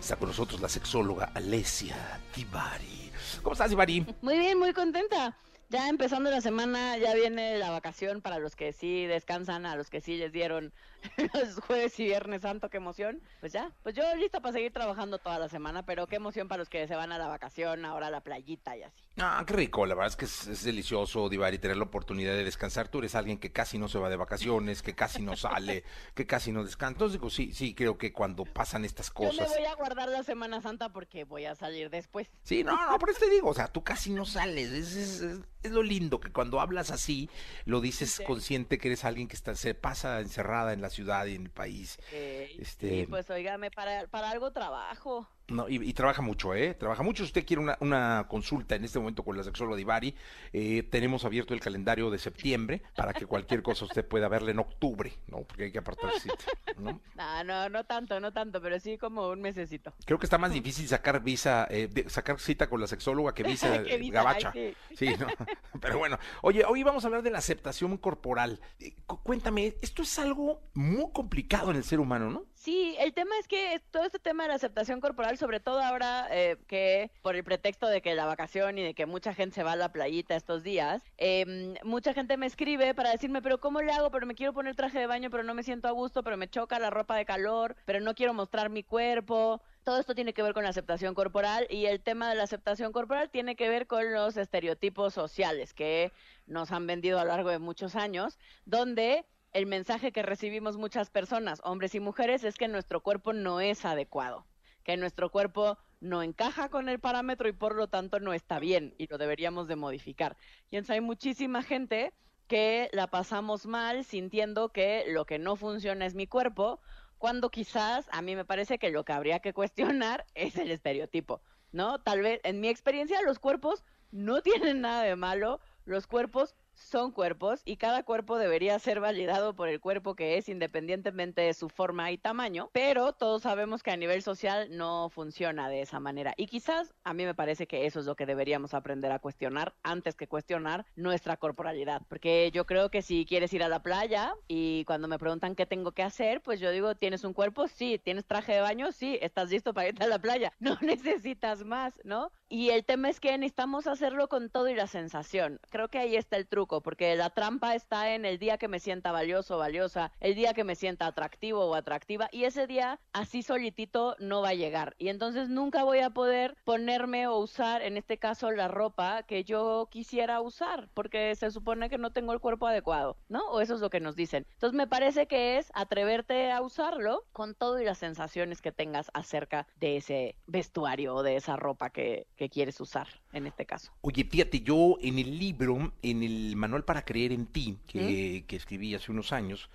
Está 0.00 0.16
con 0.16 0.28
nosotros 0.28 0.60
la 0.60 0.68
sexóloga 0.68 1.32
Alessia 1.34 2.20
Divari. 2.34 3.09
¿Cómo 3.42 3.52
estás, 3.52 3.70
Divari? 3.70 4.04
Muy 4.22 4.38
bien, 4.38 4.58
muy 4.58 4.72
contenta. 4.72 5.36
Ya 5.68 5.88
empezando 5.88 6.30
la 6.30 6.40
semana, 6.40 6.98
ya 6.98 7.14
viene 7.14 7.56
la 7.58 7.70
vacación 7.70 8.20
para 8.20 8.38
los 8.38 8.56
que 8.56 8.72
sí 8.72 9.06
descansan, 9.06 9.66
a 9.66 9.76
los 9.76 9.88
que 9.88 10.00
sí 10.00 10.16
les 10.16 10.32
dieron 10.32 10.72
los 11.34 11.60
jueves 11.66 11.98
y 12.00 12.04
viernes 12.04 12.42
santo, 12.42 12.68
qué 12.70 12.76
emoción. 12.78 13.20
Pues 13.40 13.52
ya, 13.52 13.72
pues 13.82 13.94
yo 13.94 14.02
lista 14.16 14.40
para 14.40 14.52
seguir 14.52 14.72
trabajando 14.72 15.18
toda 15.18 15.38
la 15.38 15.48
semana, 15.48 15.84
pero 15.84 16.06
qué 16.06 16.16
emoción 16.16 16.48
para 16.48 16.58
los 16.60 16.68
que 16.68 16.86
se 16.86 16.94
van 16.94 17.12
a 17.12 17.18
la 17.18 17.26
vacación, 17.28 17.84
ahora 17.84 18.08
a 18.08 18.10
la 18.10 18.20
playita 18.22 18.76
y 18.76 18.82
así. 18.82 19.02
Ah, 19.18 19.42
qué 19.46 19.54
rico, 19.54 19.86
la 19.86 19.94
verdad 19.94 20.08
es 20.08 20.16
que 20.16 20.24
es, 20.24 20.46
es 20.46 20.64
delicioso, 20.64 21.28
Divari, 21.28 21.58
tener 21.58 21.76
la 21.76 21.84
oportunidad 21.84 22.32
de 22.34 22.44
descansar. 22.44 22.88
Tú 22.88 22.98
eres 23.00 23.14
alguien 23.14 23.38
que 23.38 23.52
casi 23.52 23.78
no 23.78 23.88
se 23.88 23.98
va 23.98 24.08
de 24.08 24.16
vacaciones, 24.16 24.82
que 24.82 24.94
casi 24.94 25.22
no 25.22 25.36
sale, 25.36 25.84
que 26.14 26.26
casi 26.26 26.52
no 26.52 26.64
descansa. 26.64 26.92
Entonces 26.94 27.20
digo, 27.20 27.30
sí, 27.30 27.52
sí, 27.52 27.74
creo 27.74 27.98
que 27.98 28.12
cuando 28.12 28.44
pasan 28.44 28.84
estas 28.84 29.12
Yo 29.12 29.20
me 29.24 29.28
cosas... 29.30 29.48
voy 29.48 29.64
a 29.66 29.74
guardar 29.74 30.08
la 30.08 30.22
Semana 30.22 30.60
Santa 30.60 30.90
porque 30.92 31.24
voy 31.24 31.44
a 31.44 31.54
salir 31.54 31.90
después. 31.90 32.28
Sí, 32.42 32.64
no, 32.64 32.90
no, 32.90 32.98
por 32.98 33.10
eso 33.10 33.20
te 33.20 33.30
digo, 33.30 33.48
o 33.50 33.54
sea, 33.54 33.68
tú 33.68 33.82
casi 33.82 34.10
no 34.10 34.24
sales. 34.24 34.70
Es, 34.70 34.94
es- 34.96 35.20
es- 35.20 35.40
es 35.62 35.72
lo 35.72 35.82
lindo 35.82 36.20
que 36.20 36.32
cuando 36.32 36.58
hablas 36.58 36.90
así, 36.90 37.28
lo 37.66 37.82
dices 37.82 38.12
Sí. 38.12 38.24
consciente 38.24 38.78
que 38.78 38.88
eres 38.88 39.04
alguien 39.04 39.28
que 39.28 39.36
está, 39.36 39.54
se 39.54 39.74
pasa 39.74 40.20
encerrada 40.20 40.72
en 40.72 40.80
la 40.80 40.88
ciudad 40.90 41.24
y 41.26 41.36
en 41.36 41.44
el 41.44 41.50
país. 41.50 41.98
Eh, 42.12 42.54
Este- 42.58 42.90
Sí, 42.90 43.06
pues 43.06 43.30
oígame, 43.30 43.70
para, 43.70 44.06
para 44.08 44.28
algo 44.30 44.50
trabajo. 44.52 45.26
No, 45.50 45.68
y, 45.68 45.76
y 45.88 45.92
trabaja 45.92 46.22
mucho, 46.22 46.54
¿eh? 46.54 46.74
Trabaja 46.74 47.02
mucho. 47.02 47.24
Si 47.24 47.28
usted 47.28 47.44
quiere 47.44 47.62
una, 47.62 47.76
una 47.80 48.26
consulta 48.28 48.76
en 48.76 48.84
este 48.84 48.98
momento 48.98 49.22
con 49.24 49.36
la 49.36 49.42
sexóloga 49.44 49.76
Divari, 49.76 50.14
eh, 50.52 50.84
tenemos 50.90 51.24
abierto 51.24 51.54
el 51.54 51.60
calendario 51.60 52.10
de 52.10 52.18
septiembre 52.18 52.82
para 52.96 53.12
que 53.12 53.26
cualquier 53.26 53.62
cosa 53.62 53.84
usted 53.84 54.06
pueda 54.06 54.28
verla 54.28 54.52
en 54.52 54.60
octubre, 54.60 55.12
¿no? 55.26 55.38
Porque 55.42 55.64
hay 55.64 55.72
que 55.72 55.78
apartar 55.78 56.12
cita, 56.18 56.36
¿no? 56.78 57.00
No, 57.16 57.44
no, 57.44 57.68
no 57.68 57.84
tanto, 57.84 58.18
no 58.20 58.32
tanto, 58.32 58.62
pero 58.62 58.78
sí 58.80 58.96
como 58.96 59.28
un 59.28 59.40
mesecito. 59.42 59.92
Creo 60.06 60.18
que 60.18 60.26
está 60.26 60.38
más 60.38 60.52
difícil 60.52 60.88
sacar 60.88 61.22
visa, 61.22 61.66
eh, 61.70 61.88
de- 61.92 62.08
sacar 62.08 62.38
cita 62.40 62.68
con 62.68 62.80
la 62.80 62.86
sexóloga 62.86 63.34
que 63.34 63.42
visa 63.42 63.82
Que 63.84 63.98
visa, 63.98 64.12
gabacha. 64.14 64.52
ay, 64.54 64.74
sí. 64.88 64.96
Sí, 65.06 65.14
¿no? 65.18 65.26
Pero 65.80 65.98
bueno, 65.98 66.18
oye, 66.42 66.64
hoy 66.64 66.82
vamos 66.82 67.04
a 67.04 67.08
hablar 67.08 67.22
de 67.22 67.30
la 67.30 67.38
aceptación 67.38 67.96
corporal. 67.98 68.60
Eh, 68.78 68.94
cu- 69.06 69.20
cuéntame, 69.22 69.74
esto 69.82 70.02
es 70.02 70.18
algo 70.18 70.62
muy 70.74 71.10
complicado 71.12 71.70
en 71.70 71.76
el 71.76 71.84
ser 71.84 72.00
humano, 72.00 72.30
¿no? 72.30 72.44
Sí, 72.60 72.94
el 72.98 73.14
tema 73.14 73.38
es 73.38 73.48
que 73.48 73.80
todo 73.90 74.04
este 74.04 74.18
tema 74.18 74.42
de 74.42 74.50
la 74.50 74.56
aceptación 74.56 75.00
corporal, 75.00 75.38
sobre 75.38 75.60
todo 75.60 75.80
ahora 75.80 76.28
eh, 76.30 76.58
que 76.66 77.10
por 77.22 77.34
el 77.34 77.42
pretexto 77.42 77.86
de 77.86 78.02
que 78.02 78.14
la 78.14 78.26
vacación 78.26 78.76
y 78.76 78.82
de 78.82 78.92
que 78.92 79.06
mucha 79.06 79.32
gente 79.32 79.54
se 79.54 79.62
va 79.62 79.72
a 79.72 79.76
la 79.76 79.92
playita 79.92 80.36
estos 80.36 80.62
días, 80.62 81.02
em, 81.16 81.76
mucha 81.84 82.12
gente 82.12 82.36
me 82.36 82.44
escribe 82.44 82.94
para 82.94 83.12
decirme, 83.12 83.40
pero 83.40 83.60
¿cómo 83.60 83.80
le 83.80 83.92
hago? 83.92 84.10
Pero 84.10 84.26
me 84.26 84.34
quiero 84.34 84.52
poner 84.52 84.76
traje 84.76 84.98
de 84.98 85.06
baño, 85.06 85.30
pero 85.30 85.42
no 85.42 85.54
me 85.54 85.62
siento 85.62 85.88
a 85.88 85.92
gusto, 85.92 86.22
pero 86.22 86.36
me 86.36 86.50
choca 86.50 86.78
la 86.78 86.90
ropa 86.90 87.16
de 87.16 87.24
calor, 87.24 87.76
pero 87.86 88.00
no 88.00 88.14
quiero 88.14 88.34
mostrar 88.34 88.68
mi 88.68 88.82
cuerpo. 88.82 89.62
Todo 89.82 89.98
esto 89.98 90.14
tiene 90.14 90.34
que 90.34 90.42
ver 90.42 90.52
con 90.52 90.64
la 90.64 90.68
aceptación 90.68 91.14
corporal 91.14 91.66
y 91.70 91.86
el 91.86 92.02
tema 92.02 92.28
de 92.28 92.34
la 92.34 92.42
aceptación 92.42 92.92
corporal 92.92 93.30
tiene 93.30 93.56
que 93.56 93.70
ver 93.70 93.86
con 93.86 94.12
los 94.12 94.36
estereotipos 94.36 95.14
sociales 95.14 95.72
que 95.72 96.12
nos 96.46 96.72
han 96.72 96.86
vendido 96.86 97.18
a 97.20 97.24
lo 97.24 97.30
largo 97.30 97.48
de 97.48 97.58
muchos 97.58 97.96
años, 97.96 98.38
donde 98.66 99.24
el 99.52 99.66
mensaje 99.66 100.12
que 100.12 100.22
recibimos 100.22 100.76
muchas 100.76 101.10
personas, 101.10 101.60
hombres 101.64 101.94
y 101.94 102.00
mujeres, 102.00 102.44
es 102.44 102.56
que 102.56 102.68
nuestro 102.68 103.02
cuerpo 103.02 103.32
no 103.32 103.60
es 103.60 103.84
adecuado, 103.84 104.46
que 104.84 104.96
nuestro 104.96 105.30
cuerpo 105.30 105.78
no 106.00 106.22
encaja 106.22 106.68
con 106.68 106.88
el 106.88 107.00
parámetro 107.00 107.48
y 107.48 107.52
por 107.52 107.74
lo 107.74 107.88
tanto 107.88 108.20
no 108.20 108.32
está 108.32 108.58
bien 108.58 108.94
y 108.96 109.06
lo 109.08 109.18
deberíamos 109.18 109.68
de 109.68 109.76
modificar. 109.76 110.36
Y 110.70 110.76
entonces 110.76 110.94
hay 110.94 111.00
muchísima 111.00 111.62
gente 111.62 112.12
que 112.46 112.88
la 112.92 113.08
pasamos 113.08 113.66
mal 113.66 114.04
sintiendo 114.04 114.70
que 114.70 115.04
lo 115.08 115.24
que 115.24 115.38
no 115.38 115.56
funciona 115.56 116.06
es 116.06 116.14
mi 116.14 116.26
cuerpo, 116.26 116.80
cuando 117.18 117.50
quizás 117.50 118.08
a 118.12 118.22
mí 118.22 118.34
me 118.34 118.44
parece 118.44 118.78
que 118.78 118.90
lo 118.90 119.04
que 119.04 119.12
habría 119.12 119.40
que 119.40 119.52
cuestionar 119.52 120.26
es 120.34 120.56
el 120.56 120.70
estereotipo, 120.70 121.42
¿no? 121.70 122.00
Tal 122.00 122.22
vez 122.22 122.40
en 122.44 122.60
mi 122.60 122.68
experiencia 122.68 123.20
los 123.22 123.38
cuerpos 123.38 123.84
no 124.10 124.42
tienen 124.42 124.80
nada 124.80 125.02
de 125.02 125.16
malo, 125.16 125.60
los 125.84 126.06
cuerpos 126.06 126.54
son 126.80 127.12
cuerpos 127.12 127.62
y 127.64 127.76
cada 127.76 128.02
cuerpo 128.02 128.38
debería 128.38 128.78
ser 128.78 129.00
validado 129.00 129.54
por 129.54 129.68
el 129.68 129.80
cuerpo 129.80 130.14
que 130.14 130.36
es 130.36 130.48
independientemente 130.48 131.42
de 131.42 131.54
su 131.54 131.68
forma 131.68 132.10
y 132.10 132.18
tamaño, 132.18 132.70
pero 132.72 133.12
todos 133.12 133.42
sabemos 133.42 133.82
que 133.82 133.90
a 133.90 133.96
nivel 133.96 134.22
social 134.22 134.68
no 134.76 135.10
funciona 135.10 135.68
de 135.68 135.82
esa 135.82 136.00
manera 136.00 136.34
y 136.36 136.46
quizás 136.46 136.94
a 137.04 137.14
mí 137.14 137.24
me 137.24 137.34
parece 137.34 137.66
que 137.66 137.86
eso 137.86 138.00
es 138.00 138.06
lo 138.06 138.16
que 138.16 138.26
deberíamos 138.26 138.74
aprender 138.74 139.12
a 139.12 139.18
cuestionar 139.18 139.74
antes 139.82 140.16
que 140.16 140.26
cuestionar 140.26 140.86
nuestra 140.96 141.36
corporalidad, 141.36 142.02
porque 142.08 142.50
yo 142.52 142.66
creo 142.66 142.90
que 142.90 143.02
si 143.02 143.26
quieres 143.26 143.52
ir 143.52 143.62
a 143.62 143.68
la 143.68 143.82
playa 143.82 144.34
y 144.48 144.84
cuando 144.84 145.08
me 145.08 145.18
preguntan 145.18 145.54
qué 145.54 145.66
tengo 145.66 145.92
que 145.92 146.02
hacer, 146.02 146.40
pues 146.42 146.60
yo 146.60 146.70
digo, 146.70 146.94
¿tienes 146.94 147.24
un 147.24 147.32
cuerpo? 147.32 147.68
Sí, 147.68 147.98
¿tienes 147.98 148.26
traje 148.26 148.52
de 148.52 148.60
baño? 148.60 148.92
Sí, 148.92 149.18
estás 149.20 149.50
listo 149.50 149.74
para 149.74 149.88
irte 149.88 150.04
a 150.04 150.08
la 150.08 150.18
playa, 150.18 150.52
no 150.58 150.76
necesitas 150.80 151.64
más, 151.64 151.94
¿no? 152.04 152.32
Y 152.48 152.70
el 152.70 152.84
tema 152.84 153.08
es 153.08 153.20
que 153.20 153.36
necesitamos 153.38 153.86
hacerlo 153.86 154.28
con 154.28 154.50
todo 154.50 154.68
y 154.68 154.74
la 154.74 154.86
sensación. 154.86 155.60
Creo 155.70 155.88
que 155.88 155.98
ahí 155.98 156.16
está 156.16 156.36
el 156.36 156.48
truco, 156.48 156.69
porque 156.80 157.16
la 157.16 157.30
trampa 157.30 157.74
está 157.74 158.14
en 158.14 158.24
el 158.24 158.38
día 158.38 158.56
que 158.56 158.68
me 158.68 158.78
sienta 158.78 159.10
valioso 159.10 159.56
o 159.56 159.58
valiosa, 159.58 160.12
el 160.20 160.36
día 160.36 160.54
que 160.54 160.62
me 160.62 160.76
sienta 160.76 161.08
atractivo 161.08 161.64
o 161.64 161.74
atractiva, 161.74 162.28
y 162.30 162.44
ese 162.44 162.68
día 162.68 163.00
así 163.12 163.42
solitito 163.42 164.14
no 164.20 164.42
va 164.42 164.50
a 164.50 164.54
llegar. 164.54 164.94
Y 164.98 165.08
entonces 165.08 165.48
nunca 165.48 165.82
voy 165.82 165.98
a 165.98 166.10
poder 166.10 166.56
ponerme 166.64 167.26
o 167.26 167.38
usar, 167.38 167.82
en 167.82 167.96
este 167.96 168.18
caso, 168.18 168.52
la 168.52 168.68
ropa 168.68 169.24
que 169.24 169.42
yo 169.42 169.88
quisiera 169.90 170.40
usar, 170.40 170.88
porque 170.94 171.34
se 171.34 171.50
supone 171.50 171.90
que 171.90 171.98
no 171.98 172.12
tengo 172.12 172.32
el 172.32 172.40
cuerpo 172.40 172.68
adecuado, 172.68 173.16
¿no? 173.28 173.40
O 173.50 173.60
eso 173.60 173.74
es 173.74 173.80
lo 173.80 173.90
que 173.90 173.98
nos 173.98 174.14
dicen. 174.14 174.46
Entonces 174.52 174.76
me 174.76 174.86
parece 174.86 175.26
que 175.26 175.58
es 175.58 175.72
atreverte 175.74 176.52
a 176.52 176.62
usarlo 176.62 177.24
con 177.32 177.56
todo 177.56 177.80
y 177.80 177.84
las 177.84 177.98
sensaciones 177.98 178.62
que 178.62 178.70
tengas 178.70 179.10
acerca 179.14 179.66
de 179.80 179.96
ese 179.96 180.36
vestuario 180.46 181.16
o 181.16 181.22
de 181.24 181.34
esa 181.34 181.56
ropa 181.56 181.90
que 181.90 182.20
que 182.36 182.48
quieres 182.48 182.80
usar 182.80 183.06
en 183.32 183.46
este 183.46 183.66
caso. 183.66 183.92
Oye, 184.00 184.24
fíjate, 184.24 184.60
yo 184.60 184.96
en 185.00 185.18
el 185.18 185.38
libro, 185.38 185.92
en 186.02 186.22
el 186.22 186.56
manual 186.60 186.84
para 186.84 187.04
creer 187.04 187.32
en 187.32 187.46
ti, 187.46 187.78
que, 187.86 188.44
que 188.46 188.56
escribí 188.56 188.94
hace 188.94 189.10
unos 189.10 189.32
años, 189.32 189.68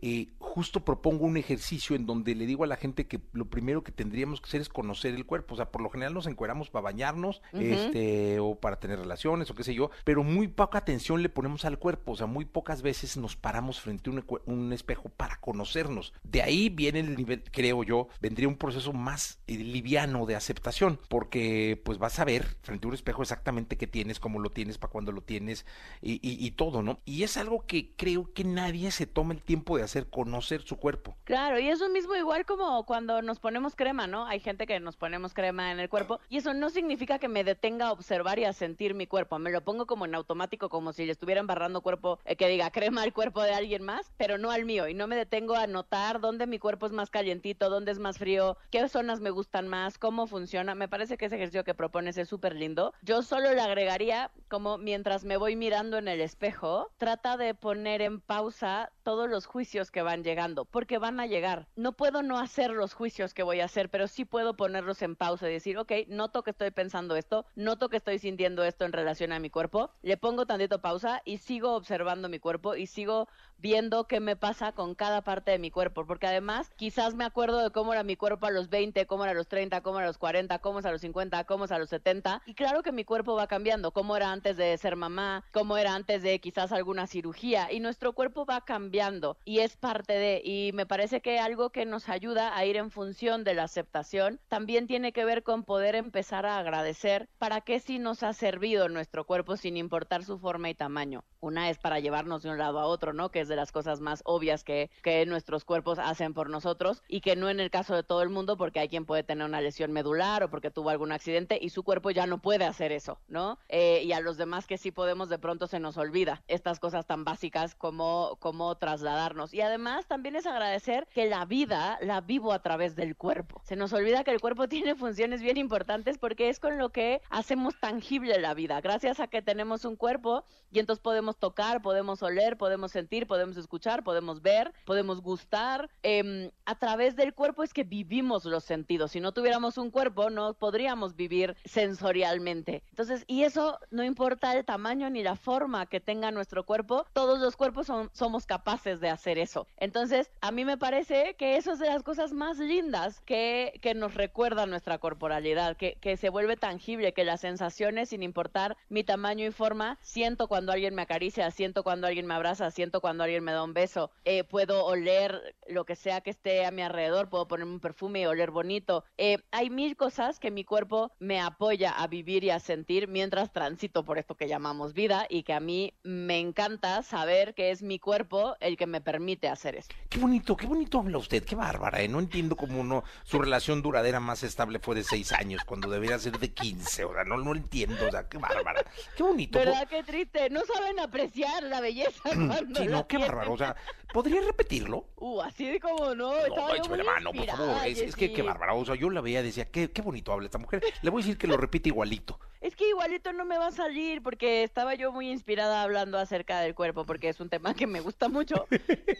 eh, 0.00 0.28
justo 0.38 0.84
propongo 0.84 1.26
un 1.26 1.36
ejercicio 1.36 1.96
en 1.96 2.06
donde 2.06 2.34
le 2.34 2.46
digo 2.46 2.64
a 2.64 2.66
la 2.66 2.76
gente 2.76 3.06
que 3.06 3.20
lo 3.32 3.46
primero 3.46 3.82
que 3.82 3.92
tendríamos 3.92 4.40
que 4.40 4.46
hacer 4.46 4.60
es 4.60 4.68
conocer 4.68 5.14
el 5.14 5.26
cuerpo. 5.26 5.54
O 5.54 5.56
sea, 5.56 5.70
por 5.70 5.82
lo 5.82 5.90
general 5.90 6.14
nos 6.14 6.26
encueramos 6.26 6.70
para 6.70 6.84
bañarnos, 6.84 7.42
este, 7.52 8.38
o 8.40 8.54
para 8.54 8.78
tener 8.78 8.98
relaciones, 8.98 9.50
o 9.50 9.54
qué 9.54 9.64
sé 9.64 9.74
yo, 9.74 9.90
pero 10.04 10.22
muy 10.22 10.48
poca 10.48 10.78
atención 10.78 11.22
le 11.22 11.28
ponemos 11.28 11.64
al 11.64 11.78
cuerpo. 11.78 12.12
O 12.12 12.16
sea, 12.16 12.26
muy 12.26 12.44
pocas 12.44 12.82
veces 12.82 13.16
nos 13.16 13.36
paramos 13.36 13.80
frente 13.80 14.10
a 14.10 14.12
un, 14.12 14.24
un 14.46 14.72
espejo 14.72 15.08
para 15.08 15.36
conocernos. 15.40 16.12
De 16.22 16.42
ahí 16.42 16.68
viene 16.68 17.00
el 17.00 17.16
nivel, 17.16 17.42
creo 17.50 17.82
yo, 17.82 18.08
vendría 18.20 18.48
un 18.48 18.56
proceso 18.56 18.92
más 18.92 19.40
eh, 19.46 19.56
liviano 19.56 20.26
de 20.26 20.36
aceptación, 20.36 21.00
porque 21.08 21.80
pues 21.84 21.98
vas 21.98 22.18
a 22.18 22.24
ver 22.24 22.56
frente 22.62 22.86
a 22.86 22.88
un 22.88 22.94
espejo 22.94 23.22
exactamente 23.22 23.76
qué 23.76 23.86
tienes, 23.86 24.20
cómo 24.20 24.38
lo 24.38 24.50
tienes, 24.50 24.78
para 24.78 24.92
cuándo 24.92 25.12
lo 25.12 25.22
tienes 25.22 25.66
y, 26.00 26.14
y, 26.14 26.44
y 26.44 26.50
todo, 26.52 26.82
¿no? 26.82 27.00
Y 27.04 27.24
es 27.24 27.36
algo 27.36 27.66
que 27.66 27.94
creo 27.96 28.32
que 28.32 28.44
nadie 28.44 28.90
se 28.90 29.06
toma 29.06 29.34
el 29.34 29.42
tiempo 29.42 29.76
de 29.76 29.87
hacer 29.88 30.08
conocer 30.08 30.62
su 30.62 30.76
cuerpo. 30.76 31.16
Claro, 31.24 31.58
y 31.58 31.68
eso 31.68 31.88
mismo 31.88 32.14
igual 32.14 32.44
como 32.44 32.84
cuando 32.84 33.22
nos 33.22 33.40
ponemos 33.40 33.74
crema, 33.74 34.06
¿no? 34.06 34.26
Hay 34.26 34.40
gente 34.40 34.66
que 34.66 34.78
nos 34.80 34.96
ponemos 34.96 35.34
crema 35.34 35.72
en 35.72 35.80
el 35.80 35.88
cuerpo 35.88 36.20
y 36.28 36.38
eso 36.38 36.54
no 36.54 36.70
significa 36.70 37.18
que 37.18 37.28
me 37.28 37.44
detenga 37.44 37.88
a 37.88 37.92
observar 37.92 38.38
y 38.38 38.44
a 38.44 38.52
sentir 38.52 38.94
mi 38.94 39.06
cuerpo. 39.06 39.38
Me 39.38 39.50
lo 39.50 39.62
pongo 39.62 39.86
como 39.86 40.04
en 40.04 40.14
automático, 40.14 40.68
como 40.68 40.92
si 40.92 41.06
le 41.06 41.12
estuviera 41.12 41.40
embarrando 41.40 41.80
cuerpo, 41.80 42.18
eh, 42.24 42.36
que 42.36 42.48
diga 42.48 42.70
crema 42.70 43.02
al 43.02 43.12
cuerpo 43.12 43.42
de 43.42 43.52
alguien 43.52 43.82
más, 43.82 44.12
pero 44.16 44.38
no 44.38 44.50
al 44.50 44.64
mío. 44.64 44.88
Y 44.88 44.94
no 44.94 45.06
me 45.06 45.16
detengo 45.16 45.54
a 45.54 45.66
notar 45.66 46.20
dónde 46.20 46.46
mi 46.46 46.58
cuerpo 46.58 46.86
es 46.86 46.92
más 46.92 47.10
calientito, 47.10 47.70
dónde 47.70 47.92
es 47.92 47.98
más 47.98 48.18
frío, 48.18 48.56
qué 48.70 48.86
zonas 48.88 49.20
me 49.20 49.30
gustan 49.30 49.68
más, 49.68 49.98
cómo 49.98 50.26
funciona. 50.26 50.74
Me 50.74 50.88
parece 50.88 51.16
que 51.16 51.26
ese 51.26 51.36
ejercicio 51.36 51.64
que 51.64 51.74
propones 51.74 52.18
es 52.18 52.28
súper 52.28 52.54
lindo. 52.54 52.92
Yo 53.02 53.22
solo 53.22 53.52
le 53.54 53.60
agregaría 53.60 54.30
como 54.48 54.78
mientras 54.78 55.24
me 55.24 55.36
voy 55.36 55.56
mirando 55.56 55.98
en 55.98 56.08
el 56.08 56.20
espejo, 56.20 56.90
trata 56.98 57.36
de 57.36 57.54
poner 57.54 58.02
en 58.02 58.20
pausa 58.20 58.92
todos 59.08 59.30
los 59.30 59.46
juicios 59.46 59.90
que 59.90 60.02
van 60.02 60.22
llegando, 60.22 60.66
porque 60.66 60.98
van 60.98 61.18
a 61.18 61.26
llegar. 61.26 61.66
No 61.76 61.92
puedo 61.92 62.22
no 62.22 62.38
hacer 62.38 62.72
los 62.72 62.92
juicios 62.92 63.32
que 63.32 63.42
voy 63.42 63.60
a 63.60 63.64
hacer, 63.64 63.88
pero 63.88 64.06
sí 64.06 64.26
puedo 64.26 64.54
ponerlos 64.54 65.00
en 65.00 65.16
pausa 65.16 65.48
y 65.48 65.52
decir, 65.54 65.78
ok, 65.78 65.92
noto 66.08 66.42
que 66.42 66.50
estoy 66.50 66.72
pensando 66.72 67.16
esto, 67.16 67.46
noto 67.56 67.88
que 67.88 67.96
estoy 67.96 68.18
sintiendo 68.18 68.64
esto 68.64 68.84
en 68.84 68.92
relación 68.92 69.32
a 69.32 69.38
mi 69.40 69.48
cuerpo, 69.48 69.92
le 70.02 70.18
pongo 70.18 70.44
tantito 70.44 70.82
pausa 70.82 71.22
y 71.24 71.38
sigo 71.38 71.74
observando 71.74 72.28
mi 72.28 72.38
cuerpo 72.38 72.76
y 72.76 72.86
sigo 72.86 73.28
viendo 73.56 74.04
qué 74.04 74.20
me 74.20 74.36
pasa 74.36 74.72
con 74.72 74.94
cada 74.94 75.22
parte 75.22 75.52
de 75.52 75.58
mi 75.58 75.70
cuerpo, 75.70 76.04
porque 76.04 76.26
además 76.26 76.70
quizás 76.76 77.14
me 77.14 77.24
acuerdo 77.24 77.62
de 77.62 77.70
cómo 77.70 77.94
era 77.94 78.02
mi 78.02 78.14
cuerpo 78.14 78.44
a 78.44 78.50
los 78.50 78.68
20, 78.68 79.06
cómo 79.06 79.24
era 79.24 79.32
a 79.32 79.34
los 79.34 79.48
30, 79.48 79.80
cómo 79.80 80.00
era 80.00 80.04
a 80.04 80.10
los 80.10 80.18
40, 80.18 80.58
cómo 80.58 80.80
es 80.80 80.84
a 80.84 80.92
los 80.92 81.00
50, 81.00 81.44
cómo 81.44 81.64
es 81.64 81.72
a 81.72 81.78
los 81.78 81.88
70, 81.88 82.42
y 82.44 82.52
claro 82.52 82.82
que 82.82 82.92
mi 82.92 83.04
cuerpo 83.04 83.36
va 83.36 83.46
cambiando, 83.46 83.90
cómo 83.92 84.18
era 84.18 84.32
antes 84.32 84.58
de 84.58 84.76
ser 84.76 84.96
mamá, 84.96 85.46
cómo 85.50 85.78
era 85.78 85.94
antes 85.94 86.22
de 86.22 86.38
quizás 86.40 86.72
alguna 86.72 87.06
cirugía, 87.06 87.72
y 87.72 87.80
nuestro 87.80 88.12
cuerpo 88.12 88.44
va 88.44 88.60
cambiando 88.66 88.97
y 89.44 89.60
es 89.60 89.76
parte 89.76 90.14
de, 90.14 90.42
y 90.44 90.72
me 90.72 90.84
parece 90.84 91.20
que 91.20 91.38
algo 91.38 91.70
que 91.70 91.86
nos 91.86 92.08
ayuda 92.08 92.56
a 92.56 92.64
ir 92.64 92.76
en 92.76 92.90
función 92.90 93.44
de 93.44 93.54
la 93.54 93.64
aceptación 93.64 94.40
también 94.48 94.88
tiene 94.88 95.12
que 95.12 95.24
ver 95.24 95.44
con 95.44 95.62
poder 95.62 95.94
empezar 95.94 96.46
a 96.46 96.58
agradecer 96.58 97.28
para 97.38 97.60
qué 97.60 97.78
sí 97.78 98.00
nos 98.00 98.24
ha 98.24 98.32
servido 98.32 98.88
nuestro 98.88 99.24
cuerpo 99.24 99.56
sin 99.56 99.76
importar 99.76 100.24
su 100.24 100.38
forma 100.38 100.68
y 100.68 100.74
tamaño. 100.74 101.22
Una 101.40 101.70
es 101.70 101.78
para 101.78 102.00
llevarnos 102.00 102.42
de 102.42 102.50
un 102.50 102.58
lado 102.58 102.80
a 102.80 102.86
otro, 102.86 103.12
¿no? 103.12 103.30
Que 103.30 103.40
es 103.40 103.48
de 103.48 103.54
las 103.54 103.70
cosas 103.70 104.00
más 104.00 104.22
obvias 104.24 104.64
que, 104.64 104.90
que 105.02 105.24
nuestros 105.26 105.64
cuerpos 105.64 106.00
hacen 106.00 106.34
por 106.34 106.50
nosotros 106.50 107.02
y 107.06 107.20
que 107.20 107.36
no 107.36 107.48
en 107.50 107.60
el 107.60 107.70
caso 107.70 107.94
de 107.94 108.02
todo 108.02 108.22
el 108.22 108.30
mundo 108.30 108.56
porque 108.56 108.80
hay 108.80 108.88
quien 108.88 109.06
puede 109.06 109.22
tener 109.22 109.46
una 109.46 109.60
lesión 109.60 109.92
medular 109.92 110.42
o 110.42 110.50
porque 110.50 110.72
tuvo 110.72 110.90
algún 110.90 111.12
accidente 111.12 111.58
y 111.60 111.70
su 111.70 111.84
cuerpo 111.84 112.10
ya 112.10 112.26
no 112.26 112.38
puede 112.38 112.64
hacer 112.64 112.90
eso, 112.90 113.20
¿no? 113.28 113.58
Eh, 113.68 114.02
y 114.04 114.12
a 114.12 114.20
los 114.20 114.36
demás 114.36 114.66
que 114.66 114.78
sí 114.78 114.90
podemos 114.90 115.28
de 115.28 115.38
pronto 115.38 115.68
se 115.68 115.78
nos 115.78 115.96
olvida 115.96 116.42
estas 116.48 116.80
cosas 116.80 117.06
tan 117.06 117.24
básicas 117.24 117.76
como, 117.76 118.36
como 118.40 118.76
trasladarnos. 118.88 119.52
Y 119.52 119.60
además 119.60 120.06
también 120.06 120.34
es 120.34 120.46
agradecer 120.46 121.06
que 121.12 121.26
la 121.26 121.44
vida 121.44 121.98
la 122.00 122.22
vivo 122.22 122.54
a 122.54 122.60
través 122.60 122.96
del 122.96 123.16
cuerpo. 123.16 123.60
Se 123.64 123.76
nos 123.76 123.92
olvida 123.92 124.24
que 124.24 124.30
el 124.30 124.40
cuerpo 124.40 124.66
tiene 124.68 124.94
funciones 124.94 125.42
bien 125.42 125.58
importantes 125.58 126.16
porque 126.16 126.48
es 126.48 126.58
con 126.58 126.78
lo 126.78 126.88
que 126.88 127.20
hacemos 127.28 127.78
tangible 127.78 128.38
la 128.40 128.54
vida. 128.54 128.80
Gracias 128.80 129.20
a 129.20 129.26
que 129.26 129.42
tenemos 129.42 129.84
un 129.84 129.96
cuerpo 129.96 130.44
y 130.70 130.78
entonces 130.78 131.02
podemos 131.02 131.36
tocar, 131.36 131.82
podemos 131.82 132.22
oler, 132.22 132.56
podemos 132.56 132.92
sentir, 132.92 133.26
podemos 133.26 133.58
escuchar, 133.58 134.02
podemos 134.04 134.40
ver, 134.40 134.72
podemos 134.86 135.20
gustar. 135.20 135.90
Eh, 136.02 136.50
a 136.64 136.74
través 136.76 137.14
del 137.14 137.34
cuerpo 137.34 137.62
es 137.62 137.74
que 137.74 137.84
vivimos 137.84 138.46
los 138.46 138.64
sentidos. 138.64 139.10
Si 139.10 139.20
no 139.20 139.32
tuviéramos 139.32 139.76
un 139.76 139.90
cuerpo, 139.90 140.30
no 140.30 140.54
podríamos 140.54 141.14
vivir 141.14 141.56
sensorialmente. 141.66 142.82
Entonces, 142.88 143.24
y 143.26 143.42
eso 143.42 143.78
no 143.90 144.02
importa 144.02 144.56
el 144.56 144.64
tamaño 144.64 145.10
ni 145.10 145.22
la 145.22 145.36
forma 145.36 145.84
que 145.86 146.00
tenga 146.00 146.30
nuestro 146.30 146.64
cuerpo, 146.64 147.04
todos 147.12 147.38
los 147.38 147.54
cuerpos 147.54 147.86
son, 147.86 148.08
somos 148.14 148.46
capaces 148.46 148.77
de 148.84 149.10
hacer 149.10 149.38
eso. 149.38 149.66
Entonces, 149.76 150.30
a 150.40 150.50
mí 150.50 150.64
me 150.64 150.78
parece 150.78 151.34
que 151.34 151.56
eso 151.56 151.72
es 151.72 151.78
de 151.78 151.86
las 151.86 152.02
cosas 152.02 152.32
más 152.32 152.58
lindas 152.58 153.20
que, 153.20 153.78
que 153.82 153.94
nos 153.94 154.14
recuerda 154.14 154.66
nuestra 154.66 154.98
corporalidad, 154.98 155.76
que, 155.76 155.96
que 156.00 156.16
se 156.16 156.30
vuelve 156.30 156.56
tangible, 156.56 157.12
que 157.12 157.24
las 157.24 157.40
sensaciones, 157.40 158.10
sin 158.10 158.22
importar 158.22 158.76
mi 158.88 159.04
tamaño 159.04 159.46
y 159.46 159.50
forma, 159.50 159.98
siento 160.00 160.48
cuando 160.48 160.72
alguien 160.72 160.94
me 160.94 161.02
acaricia, 161.02 161.50
siento 161.50 161.82
cuando 161.82 162.06
alguien 162.06 162.26
me 162.26 162.34
abraza, 162.34 162.70
siento 162.70 163.00
cuando 163.00 163.24
alguien 163.24 163.44
me 163.44 163.52
da 163.52 163.62
un 163.62 163.74
beso, 163.74 164.10
eh, 164.24 164.44
puedo 164.44 164.84
oler 164.84 165.56
lo 165.66 165.84
que 165.84 165.96
sea 165.96 166.20
que 166.20 166.30
esté 166.30 166.64
a 166.64 166.70
mi 166.70 166.82
alrededor, 166.82 167.28
puedo 167.28 167.48
ponerme 167.48 167.72
un 167.72 167.80
perfume 167.80 168.20
y 168.20 168.26
oler 168.26 168.50
bonito. 168.50 169.04
Eh, 169.16 169.38
hay 169.50 169.70
mil 169.70 169.96
cosas 169.96 170.38
que 170.38 170.50
mi 170.50 170.64
cuerpo 170.64 171.12
me 171.18 171.40
apoya 171.40 171.90
a 171.90 172.06
vivir 172.06 172.44
y 172.44 172.50
a 172.50 172.60
sentir 172.60 173.08
mientras 173.08 173.52
transito 173.52 174.04
por 174.04 174.18
esto 174.18 174.36
que 174.36 174.48
llamamos 174.48 174.92
vida 174.92 175.26
y 175.28 175.42
que 175.42 175.52
a 175.52 175.60
mí 175.60 175.94
me 176.02 176.38
encanta 176.38 177.02
saber 177.02 177.54
que 177.54 177.70
es 177.70 177.82
mi 177.82 177.98
cuerpo 177.98 178.56
el 178.60 178.76
que 178.76 178.86
me 178.86 179.00
permite 179.00 179.48
hacer 179.48 179.76
eso. 179.76 179.88
Qué 180.08 180.18
bonito, 180.18 180.56
qué 180.56 180.66
bonito 180.66 180.98
habla 180.98 181.18
usted, 181.18 181.44
qué 181.44 181.54
bárbara, 181.54 182.00
¿eh? 182.02 182.08
No 182.08 182.18
entiendo 182.18 182.56
cómo 182.56 182.82
no, 182.84 183.04
su 183.24 183.38
relación 183.38 183.82
duradera 183.82 184.20
más 184.20 184.42
estable 184.42 184.78
fue 184.78 184.94
de 184.94 185.04
seis 185.04 185.32
años, 185.32 185.64
cuando 185.64 185.88
debería 185.88 186.18
ser 186.18 186.38
de 186.38 186.52
15, 186.52 187.04
o 187.04 187.14
sea, 187.14 187.24
no, 187.24 187.36
no 187.36 187.54
entiendo, 187.54 188.06
o 188.06 188.10
sea, 188.10 188.28
qué 188.28 188.38
bárbara, 188.38 188.84
qué 189.16 189.22
bonito. 189.22 189.58
¿Verdad? 189.58 189.86
Qué 189.88 190.02
triste, 190.02 190.50
no 190.50 190.60
saben 190.64 190.98
apreciar 191.00 191.62
la 191.64 191.80
belleza 191.80 192.20
cuando 192.24 192.80
Sí, 192.80 192.86
no, 192.86 193.06
qué 193.06 193.16
tienen. 193.16 193.28
bárbaro, 193.28 193.52
o 193.52 193.58
sea, 193.58 193.76
¿podría 194.12 194.40
repetirlo? 194.40 195.06
Uh, 195.16 195.40
así 195.42 195.66
de 195.66 195.80
como 195.80 196.14
no, 196.14 196.32
No, 196.32 196.36
estaba 196.38 196.70
yo 196.70 196.74
échame 196.76 196.96
la 196.98 197.04
muy 197.04 197.12
mano, 197.12 197.32
por 197.32 197.46
favor. 197.46 197.86
Es, 197.86 198.00
es 198.00 198.16
que 198.16 198.32
qué 198.32 198.42
bárbara. 198.42 198.74
O 198.74 198.84
sea, 198.84 198.94
yo 198.94 199.10
la 199.10 199.20
veía 199.20 199.40
y 199.40 199.44
decía, 199.44 199.66
qué, 199.70 199.90
qué 199.90 200.02
bonito 200.02 200.32
habla 200.32 200.46
esta 200.46 200.58
mujer. 200.58 200.82
Le 201.02 201.10
voy 201.10 201.22
a 201.22 201.24
decir 201.24 201.38
que 201.38 201.46
lo 201.46 201.56
repite 201.56 201.88
igualito. 201.88 202.38
Es 202.60 202.74
que 202.74 202.88
igualito 202.88 203.32
no 203.32 203.44
me 203.44 203.56
va 203.56 203.68
a 203.68 203.72
salir 203.72 204.20
porque 204.22 204.64
estaba 204.64 204.94
yo 204.94 205.12
muy 205.12 205.30
inspirada 205.30 205.82
hablando 205.82 206.18
acerca 206.18 206.58
del 206.60 206.74
cuerpo, 206.74 207.04
porque 207.04 207.28
es 207.28 207.38
un 207.38 207.48
tema 207.48 207.72
que 207.74 207.86
me 207.86 208.00
gusta 208.00 208.28
mucho. 208.28 208.47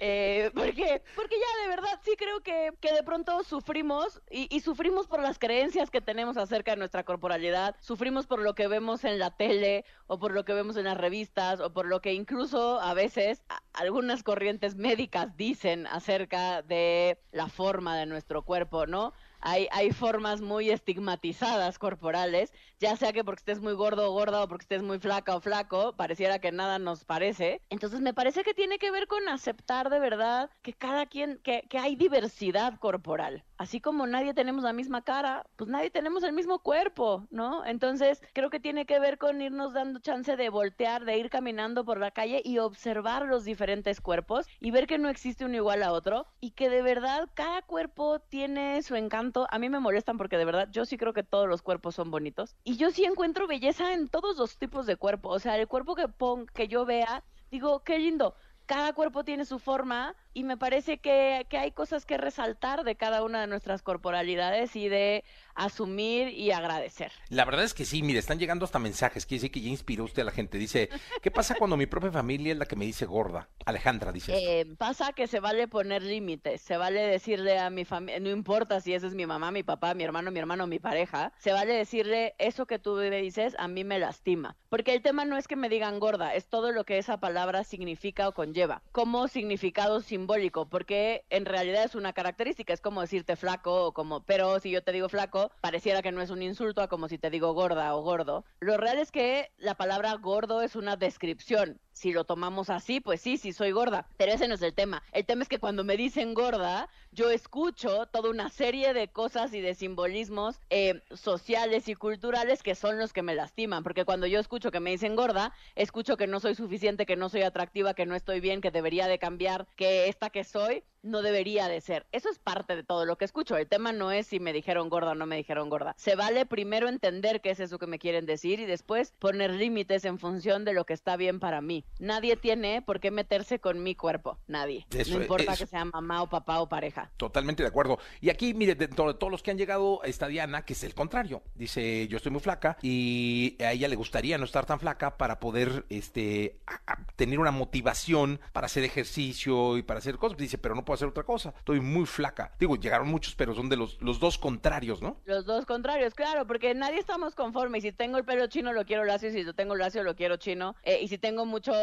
Eh, 0.01 0.51
porque, 0.55 1.03
porque 1.17 1.37
ya 1.37 1.63
de 1.63 1.69
verdad 1.69 2.01
sí 2.05 2.13
creo 2.17 2.41
que, 2.43 2.73
que 2.81 2.93
de 2.93 3.03
pronto 3.03 3.43
sufrimos 3.43 4.23
y, 4.31 4.55
y 4.55 4.61
sufrimos 4.61 5.07
por 5.07 5.21
las 5.21 5.39
creencias 5.39 5.91
que 5.91 6.01
tenemos 6.01 6.37
acerca 6.37 6.73
de 6.73 6.77
nuestra 6.77 7.05
corporalidad, 7.05 7.77
sufrimos 7.81 8.27
por 8.27 8.41
lo 8.41 8.55
que 8.55 8.69
vemos 8.69 9.05
en 9.05 9.19
la 9.19 9.37
tele 9.37 9.85
o 10.07 10.19
por 10.19 10.33
lo 10.33 10.45
que 10.45 10.53
vemos 10.55 10.77
en 10.77 10.85
las 10.85 10.97
revistas 10.97 11.61
o 11.61 11.73
por 11.73 11.87
lo 11.87 12.01
que 12.01 12.13
incluso 12.13 12.81
a 12.81 12.95
veces 12.95 13.43
algunas 13.73 14.23
corrientes 14.23 14.77
médicas 14.77 15.37
dicen 15.37 15.87
acerca 15.87 16.63
de 16.63 17.19
la 17.33 17.49
forma 17.49 17.97
de 17.97 18.07
nuestro 18.07 18.45
cuerpo, 18.45 18.87
¿no? 18.87 19.13
Hay, 19.41 19.69
hay 19.71 19.93
formas 19.93 20.41
muy 20.41 20.71
estigmatizadas 20.71 21.79
corporales, 21.79 22.53
ya 22.79 22.97
sea 22.97 23.13
que 23.13 23.25
porque 23.25 23.41
estés 23.41 23.61
muy 23.61 23.73
gordo 23.75 24.09
o 24.09 24.13
gorda 24.13 24.43
o 24.43 24.49
porque 24.49 24.65
estés 24.65 24.83
muy 24.83 24.99
flaca 24.99 25.37
o 25.37 25.41
flaco, 25.41 25.95
pareciera 25.97 26.39
que 26.41 26.53
nada 26.53 26.79
nos 26.79 27.05
parece. 27.05 27.63
Entonces 27.71 28.01
me 28.01 28.15
parece 28.15 28.43
que 28.43 28.55
tiene 28.55 28.79
que 28.79 28.91
ver 28.91 29.07
con 29.07 29.29
aceptar 29.29 29.91
de 29.91 30.01
verdad 30.01 30.51
que 30.63 30.73
cada 30.73 31.07
quien, 31.07 31.41
que, 31.43 31.67
que 31.69 31.79
hay 31.79 31.97
diversidad 31.97 32.79
corporal. 32.79 33.45
Así 33.57 33.81
como 33.81 34.07
nadie 34.07 34.35
tenemos 34.35 34.63
la 34.63 34.73
misma 34.73 35.03
cara, 35.03 35.45
pues 35.57 35.69
nadie 35.69 35.91
tenemos 35.91 36.23
el 36.23 36.33
mismo 36.33 36.61
cuerpo, 36.61 37.27
¿no? 37.31 37.65
Entonces 37.67 38.23
creo 38.33 38.51
que 38.51 38.61
tiene 38.61 38.87
que 38.87 39.01
ver 39.01 39.19
con 39.19 39.41
irnos 39.43 39.73
dando 39.73 40.01
chance 40.01 40.37
de 40.37 40.49
voltear, 40.49 41.05
de 41.05 41.19
ir 41.19 41.31
caminando 41.31 41.85
por 41.85 41.99
la 41.99 42.13
calle 42.13 42.41
y 42.45 42.59
observar 42.59 43.27
los 43.27 43.45
diferentes 43.45 44.01
cuerpos 44.01 44.47
y 44.61 44.71
ver 44.71 44.87
que 44.87 44.99
no 44.99 45.09
existe 45.09 45.45
uno 45.45 45.57
igual 45.57 45.83
a 45.83 45.93
otro 45.93 46.27
y 46.41 46.53
que 46.53 46.71
de 46.71 46.83
verdad 46.83 47.29
cada 47.35 47.63
cuerpo 47.63 48.21
tiene 48.21 48.83
su 48.83 48.95
encanto. 48.97 49.28
A 49.51 49.59
mí 49.59 49.69
me 49.69 49.81
molestan 49.81 50.19
porque 50.19 50.37
de 50.39 50.45
verdad 50.45 50.69
yo 50.71 50.85
sí 50.85 50.97
creo 50.97 51.13
que 51.13 51.23
todos 51.23 51.49
los 51.49 51.63
cuerpos 51.63 51.95
son 51.95 52.11
bonitos 52.11 52.57
y 52.65 52.77
yo 52.77 52.91
sí 52.91 53.05
encuentro 53.05 53.47
belleza 53.47 53.93
en 53.93 54.09
todos 54.09 54.37
los 54.37 54.59
tipos 54.59 54.87
de 54.87 54.97
cuerpo. 54.97 55.29
O 55.29 55.39
sea, 55.39 55.57
el 55.57 55.69
cuerpo 55.69 55.95
que 55.95 56.07
que 56.55 56.69
yo 56.69 56.85
vea, 56.85 57.25
digo, 57.51 57.83
qué 57.85 57.99
lindo. 57.99 58.35
Cada 58.69 58.93
cuerpo 58.93 59.25
tiene 59.25 59.47
su 59.47 59.59
forma 59.59 60.15
y 60.35 60.45
me 60.45 60.59
parece 60.59 60.99
que, 60.99 61.47
que 61.49 61.57
hay 61.57 61.73
cosas 61.73 62.05
que 62.05 62.19
resaltar 62.19 62.85
de 62.85 62.97
cada 62.97 63.23
una 63.25 63.41
de 63.41 63.47
nuestras 63.47 63.81
corporalidades 63.81 64.77
y 64.77 64.91
de 64.91 65.25
asumir 65.55 66.29
y 66.29 66.53
agradecer. 66.53 67.11
La 67.31 67.47
verdad 67.47 67.65
es 67.65 67.73
que 67.73 67.87
sí, 67.87 68.03
mire, 68.03 68.19
están 68.19 68.39
llegando 68.39 68.67
hasta 68.67 68.79
mensajes, 68.79 69.25
quiere 69.25 69.39
decir 69.41 69.51
que 69.51 69.63
ya 69.63 69.71
inspiró 69.71 70.05
usted 70.05 70.21
a 70.21 70.27
la 70.27 70.33
gente. 70.33 70.59
Dice, 70.59 70.91
¿qué 71.23 71.31
pasa 71.31 71.55
cuando 71.55 71.79
mi 71.79 71.87
propia 71.87 72.13
familia 72.13 72.53
es 72.53 72.59
la 72.59 72.67
que 72.67 72.77
me 72.77 72.85
dice 72.85 73.07
gorda? 73.07 73.49
Alejandra 73.65 74.13
dice. 74.13 74.33
Eh, 74.37 74.67
pasa 74.77 75.15
que 75.15 75.27
se 75.27 75.41
vale 75.41 75.67
poner 75.67 76.03
límites, 76.03 76.61
se 76.61 76.77
vale 76.77 77.01
decirle 77.01 77.59
a 77.59 77.71
mi 77.71 77.87
familia, 77.87 78.21
no 78.21 78.29
importa 78.29 78.83
si 78.83 78.93
esa 78.93 79.07
es 79.07 79.15
mi 79.15 79.25
mamá, 79.25 79.51
mi 79.51 79.63
papá, 79.63 79.95
mi 79.95 80.05
hermano, 80.05 80.31
mi 80.31 80.39
hermano, 80.41 80.67
mi 80.67 80.79
pareja, 80.79 81.33
se 81.39 81.53
vale 81.53 81.73
decirle 81.73 82.35
eso 82.39 82.67
que 82.67 82.79
tú 82.79 82.97
me 82.97 83.23
dices 83.23 83.57
a 83.59 83.67
mí 83.67 83.83
me 83.83 83.99
lastima. 83.99 84.57
Porque 84.69 84.93
el 84.93 85.01
tema 85.01 85.25
no 85.25 85.39
es 85.39 85.49
que 85.49 85.57
me 85.57 85.71
digan 85.71 86.01
gorda, 86.01 86.35
es 86.35 86.49
todo 86.49 86.71
lo 86.71 86.85
que 86.85 86.99
esa 86.99 87.19
palabra 87.19 87.65
significa 87.65 88.29
o 88.29 88.33
conlleva, 88.33 88.58
como 88.93 89.29
significado 89.29 90.01
simbólico, 90.01 90.69
porque 90.69 91.25
en 91.31 91.45
realidad 91.45 91.85
es 91.85 91.95
una 91.95 92.13
característica, 92.13 92.73
es 92.73 92.81
como 92.81 93.01
decirte 93.01 93.37
flaco 93.37 93.87
o 93.87 93.93
como, 93.93 94.25
pero 94.25 94.59
si 94.61 94.71
yo 94.71 94.83
te 94.83 94.93
digo 94.93 95.09
flaco, 95.09 95.51
pareciera 95.61 96.03
que 96.03 96.13
no 96.13 96.23
es 96.23 96.31
un 96.31 96.43
insulto 96.43 96.83
a 96.83 96.89
como 96.89 97.09
si 97.09 97.19
te 97.19 97.31
digo 97.31 97.53
gorda 97.53 97.95
o 97.95 98.03
gordo. 98.03 98.45
Lo 98.61 98.77
real 98.77 98.99
es 98.99 99.13
que 99.13 99.51
la 99.59 99.75
palabra 99.75 100.15
gordo 100.15 100.63
es 100.63 100.77
una 100.77 100.97
descripción. 100.97 101.81
Si 101.99 102.13
lo 102.13 102.23
tomamos 102.23 102.71
así, 102.71 103.01
pues 103.01 103.21
sí, 103.21 103.37
sí 103.39 103.53
soy 103.53 103.73
gorda. 103.73 104.07
Pero 104.17 104.33
ese 104.33 104.47
no 104.47 104.55
es 104.55 104.63
el 104.63 104.73
tema. 104.73 105.03
El 105.11 105.27
tema 105.27 105.43
es 105.43 105.49
que 105.49 105.59
cuando 105.59 105.83
me 105.83 105.97
dicen 105.97 106.33
gorda, 106.33 106.89
yo 107.11 107.29
escucho 107.31 108.07
toda 108.07 108.31
una 108.31 108.51
serie 108.51 108.95
de 108.95 109.09
cosas 109.09 109.53
y 109.53 109.61
de 109.61 109.75
simbolismos 109.75 110.61
eh, 110.71 111.03
sociales 111.13 111.89
y 111.89 111.97
culturales 111.97 112.63
que 112.63 112.77
son 112.77 112.99
los 112.99 113.13
que 113.13 113.23
me 113.23 113.35
lastiman. 113.35 113.83
Porque 113.83 114.05
cuando 114.05 114.29
yo 114.29 114.39
escucho 114.39 114.71
que 114.71 114.79
me 114.79 114.91
dicen 114.91 115.17
gorda, 115.17 115.53
escucho 115.75 116.17
que 116.17 116.29
no 116.29 116.39
soy 116.39 116.55
suficiente, 116.55 117.05
que 117.05 117.17
no 117.17 117.29
soy 117.29 117.43
atractiva, 117.43 117.95
que 117.95 118.07
no 118.07 118.15
estoy 118.15 118.39
bien, 118.39 118.61
que 118.61 118.71
debería 118.71 119.09
de 119.09 119.19
cambiar, 119.19 119.67
que 119.75 120.09
esta 120.09 120.31
que 120.31 120.45
soy 120.45 120.85
no 121.03 121.23
debería 121.23 121.69
de 121.69 121.81
ser. 121.81 122.07
Eso 122.13 122.29
es 122.31 122.39
parte 122.39 122.77
de 122.77 122.83
todo 122.83 123.05
lo 123.07 123.17
que 123.17 123.25
escucho. 123.25 123.57
El 123.57 123.69
tema 123.69 123.93
no 123.93 124.11
es 124.13 124.27
si 124.27 124.41
me 124.41 124.53
dijeron 124.53 124.89
gorda 124.89 125.13
o 125.13 125.15
no 125.15 125.27
me 125.27 125.37
dijeron 125.37 125.69
gorda. 125.71 125.95
Se 125.97 126.17
vale 126.17 126.47
primero 126.47 126.89
entender 126.89 127.41
qué 127.41 127.51
es 127.51 127.61
eso 127.61 127.79
que 127.79 127.87
me 127.87 127.99
quieren 127.99 128.27
decir 128.27 128.61
y 128.61 128.67
después 128.67 129.13
poner 129.19 129.53
límites 129.53 130.05
en 130.05 130.19
función 130.19 130.65
de 130.65 130.73
lo 130.73 130.85
que 130.85 130.95
está 130.95 131.17
bien 131.17 131.41
para 131.41 131.61
mí. 131.61 131.85
Nadie 131.99 132.37
tiene 132.37 132.83
por 132.83 133.01
qué 133.01 133.11
meterse 133.11 133.59
con 133.61 133.83
mi 133.83 133.95
cuerpo. 133.95 134.39
Nadie. 134.47 134.87
Eso 134.97 135.15
no 135.17 135.23
importa 135.23 135.53
eso- 135.53 135.65
que 135.65 135.71
sea 135.71 135.85
mamá 135.85 136.23
o 136.23 136.29
papá 136.29 136.61
o 136.61 136.69
pareja. 136.69 137.11
Totalmente 137.17 137.63
de 137.63 137.69
acuerdo. 137.69 137.99
Y 138.21 138.31
aquí, 138.31 138.55
mire, 138.55 138.75
dentro 138.75 139.07
de 139.07 139.15
todos 139.19 139.31
los 139.31 139.43
que 139.43 139.51
han 139.51 139.59
llegado, 139.59 140.03
está 140.05 140.27
Diana, 140.29 140.65
que 140.65 140.73
es 140.73 140.83
el 140.85 140.95
contrario. 140.95 141.43
Dice, 141.55 142.09
yo 142.09 142.17
estoy 142.17 142.33
muy 142.33 142.41
flaca 142.41 142.77
y 142.83 143.57
a 143.63 143.73
ella 143.73 143.89
le 143.89 143.97
gustaría 143.97 144.39
no 144.39 144.45
estar 144.45 144.67
tan 144.67 144.81
flaca 144.81 145.17
para 145.17 145.39
poder 145.41 145.85
este, 145.89 146.59
a- 146.67 146.81
a- 146.93 147.07
tener 147.17 147.39
una 147.39 147.51
motivación 147.51 148.41
para 148.53 148.67
hacer 148.67 148.85
ejercicio 148.85 149.77
y 149.79 149.83
para 149.83 149.99
hacer 149.99 150.17
cosas. 150.17 150.39
Dice, 150.39 150.59
pero 150.59 150.75
no 150.75 150.85
puedo 150.89 150.95
hacer 150.95 151.09
otra 151.09 151.23
cosa. 151.25 151.53
Estoy 151.59 151.81
muy 151.81 152.07
flaca. 152.07 152.51
Digo, 152.59 152.77
llegaron 152.77 153.09
muchos, 153.09 153.35
pero 153.35 153.55
son 153.55 153.69
de 153.69 153.77
los, 153.77 154.01
los 154.01 154.19
dos 154.19 154.39
contrarios, 154.39 155.03
¿no? 155.03 155.21
Los 155.27 155.45
dos 155.45 155.67
contrarios, 155.67 156.15
claro, 156.15 156.47
porque 156.47 156.75
nadie 156.75 156.99
estamos 156.99 157.35
conformes. 157.35 157.85
Y 157.85 157.89
si 157.91 157.93
tengo 157.93 158.17
el 158.17 158.25
pelo 158.25 158.47
chino, 158.47 158.73
lo 158.73 158.87
quiero 158.87 159.05
lacio. 159.05 159.29
Y 159.29 159.33
si 159.45 159.53
tengo 159.53 159.77
lacio, 159.77 160.03
lo 160.03 160.17
quiero 160.17 160.39
chino. 160.39 160.75
Eh, 160.85 161.01
y 161.03 161.09
si 161.09 161.19
tengo 161.19 161.45
mucho, 161.45 161.75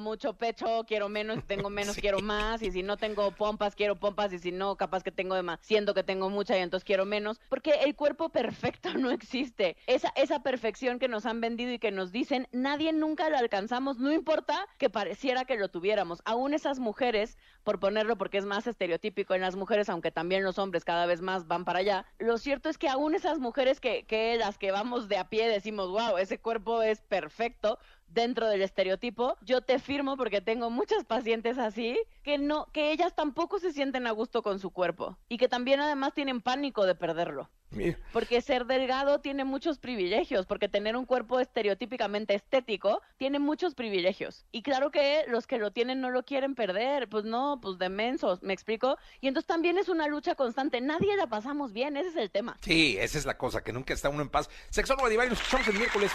mucho 0.00 0.32
pecho, 0.38 0.84
quiero 0.88 1.10
menos. 1.10 1.36
Si 1.36 1.42
tengo 1.42 1.68
menos, 1.78 1.94
Sí. 1.96 2.00
quiero 2.00 2.20
más. 2.20 2.62
Y 2.62 2.70
si 2.70 2.82
no 2.82 2.96
tengo 2.96 3.30
pompas, 3.32 3.74
quiero 3.74 3.96
pompas. 3.96 4.32
Y 4.32 4.38
si 4.38 4.50
no, 4.50 4.76
capaz 4.76 5.02
que 5.02 5.12
tengo 5.12 5.34
de 5.34 5.42
más. 5.42 5.58
Siento 5.60 5.92
que 5.92 6.02
tengo 6.02 6.30
mucha 6.30 6.56
y 6.56 6.62
entonces 6.62 6.84
quiero 6.86 7.04
menos. 7.04 7.38
Porque 7.50 7.72
el 7.84 7.94
cuerpo 7.94 8.30
perfecto 8.30 8.94
no 8.98 9.10
existe. 9.10 9.76
Esa, 9.86 10.08
esa 10.16 10.42
perfección 10.42 10.98
que 10.98 11.08
nos 11.08 11.26
han 11.26 11.42
vendido 11.42 11.70
y 11.70 11.78
que 11.78 11.90
nos 11.90 12.12
dicen, 12.12 12.48
nadie 12.50 12.94
nunca 12.94 13.28
la 13.28 13.40
alcanzamos. 13.40 13.98
No 13.98 14.10
importa 14.10 14.66
que 14.78 14.88
pareciera 14.88 15.44
que 15.44 15.58
lo 15.58 15.68
tuviéramos. 15.68 16.22
Aún 16.24 16.54
esas 16.54 16.78
mujeres, 16.78 17.36
por 17.62 17.78
ponerlo 17.78 18.16
porque 18.16 18.38
es 18.38 18.46
más 18.46 18.53
estereotípico 18.66 19.34
en 19.34 19.40
las 19.40 19.56
mujeres, 19.56 19.88
aunque 19.88 20.10
también 20.10 20.44
los 20.44 20.58
hombres 20.58 20.84
cada 20.84 21.06
vez 21.06 21.20
más 21.20 21.46
van 21.46 21.64
para 21.64 21.80
allá. 21.80 22.06
Lo 22.18 22.38
cierto 22.38 22.68
es 22.68 22.78
que 22.78 22.88
aún 22.88 23.14
esas 23.14 23.38
mujeres 23.38 23.80
que, 23.80 24.04
que 24.04 24.36
las 24.36 24.58
que 24.58 24.70
vamos 24.70 25.08
de 25.08 25.18
a 25.18 25.28
pie 25.28 25.48
decimos, 25.48 25.90
wow, 25.90 26.16
ese 26.18 26.38
cuerpo 26.38 26.82
es 26.82 27.00
perfecto 27.00 27.78
dentro 28.14 28.48
del 28.48 28.62
estereotipo, 28.62 29.36
yo 29.42 29.60
te 29.60 29.78
firmo 29.78 30.16
porque 30.16 30.40
tengo 30.40 30.70
muchas 30.70 31.04
pacientes 31.04 31.58
así 31.58 31.98
que 32.22 32.38
no, 32.38 32.66
que 32.72 32.92
ellas 32.92 33.14
tampoco 33.14 33.58
se 33.58 33.72
sienten 33.72 34.06
a 34.06 34.12
gusto 34.12 34.42
con 34.42 34.58
su 34.60 34.70
cuerpo 34.70 35.18
y 35.28 35.36
que 35.36 35.48
también 35.48 35.80
además 35.80 36.14
tienen 36.14 36.40
pánico 36.40 36.86
de 36.86 36.94
perderlo. 36.94 37.50
Porque 38.12 38.40
ser 38.40 38.66
delgado 38.66 39.20
tiene 39.20 39.44
muchos 39.44 39.78
privilegios, 39.78 40.46
porque 40.46 40.68
tener 40.68 40.96
un 40.96 41.06
cuerpo 41.06 41.40
estereotípicamente 41.40 42.34
estético 42.34 43.02
tiene 43.16 43.38
muchos 43.38 43.74
privilegios. 43.74 44.44
Y 44.52 44.62
claro 44.62 44.92
que 44.92 45.24
los 45.26 45.46
que 45.46 45.58
lo 45.58 45.72
tienen 45.72 46.00
no 46.00 46.10
lo 46.10 46.24
quieren 46.24 46.54
perder, 46.54 47.08
pues 47.08 47.24
no, 47.24 47.58
pues 47.60 47.78
de 47.78 47.88
mensos, 47.88 48.42
¿me 48.42 48.52
explico? 48.52 48.96
Y 49.20 49.28
entonces 49.28 49.48
también 49.48 49.78
es 49.78 49.88
una 49.88 50.06
lucha 50.06 50.34
constante, 50.34 50.80
nadie 50.80 51.16
la 51.16 51.26
pasamos 51.26 51.72
bien, 51.72 51.96
ese 51.96 52.10
es 52.10 52.16
el 52.16 52.30
tema. 52.30 52.56
Sí, 52.60 52.96
esa 52.98 53.18
es 53.18 53.26
la 53.26 53.36
cosa, 53.36 53.64
que 53.64 53.72
nunca 53.72 53.92
está 53.92 54.08
uno 54.08 54.22
en 54.22 54.28
paz. 54.28 54.48
Sexólogo 54.70 55.08
Divari, 55.08 55.30
nos 55.30 55.40
escuchamos 55.40 55.68
el 55.68 55.78
miércoles. 55.78 56.12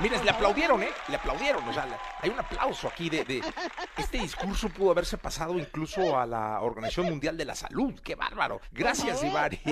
Miren, 0.00 0.24
le 0.24 0.30
aplaudieron, 0.30 0.82
¿eh? 0.82 0.88
Le 1.08 1.16
aplaudieron, 1.16 1.66
o 1.68 1.72
sea, 1.72 1.86
le- 1.86 1.94
hay 2.20 2.30
un 2.30 2.38
aplauso 2.40 2.88
aquí 2.88 3.08
de, 3.08 3.24
de- 3.24 3.42
Este 3.96 4.18
discurso 4.18 4.68
pudo 4.68 4.90
haberse 4.90 5.16
pasado 5.18 5.56
incluso 5.58 6.18
a 6.18 6.26
la 6.26 6.60
Organización 6.62 7.06
Mundial 7.10 7.36
de 7.36 7.44
la 7.44 7.54
Salud. 7.54 7.94
¡Qué 8.02 8.14
bárbaro! 8.16 8.60
Gracias. 8.72 9.20
Divari. 9.22 9.60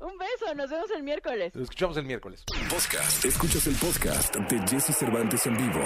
Un 0.00 0.16
beso, 0.16 0.54
nos 0.54 0.70
vemos 0.70 0.90
el 0.92 1.02
miércoles. 1.02 1.52
Nos 1.54 1.64
escuchamos 1.64 1.96
el 1.98 2.04
miércoles. 2.04 2.44
Podcast. 2.70 3.24
Escuchas 3.24 3.66
el 3.66 3.74
podcast 3.74 4.34
de 4.36 4.58
Jesse 4.68 4.96
Cervantes 4.96 5.44
en 5.46 5.56
vivo. 5.56 5.80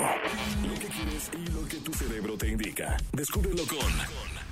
Lo 0.63 0.75
que 0.75 0.87
quieres 0.87 1.31
y 1.33 1.47
lo 1.51 1.67
que 1.67 1.77
tu 1.79 1.93
cerebro 1.95 2.37
te 2.37 2.49
indica. 2.49 2.97
Descúbrelo 3.13 3.67
con 3.67 3.79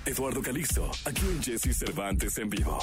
Eduardo 0.06 0.40
Calixto, 0.42 0.90
aquí 1.04 1.20
en 1.20 1.42
Jesse 1.42 1.76
Cervantes 1.78 2.36
en 2.38 2.48
vivo. 2.50 2.78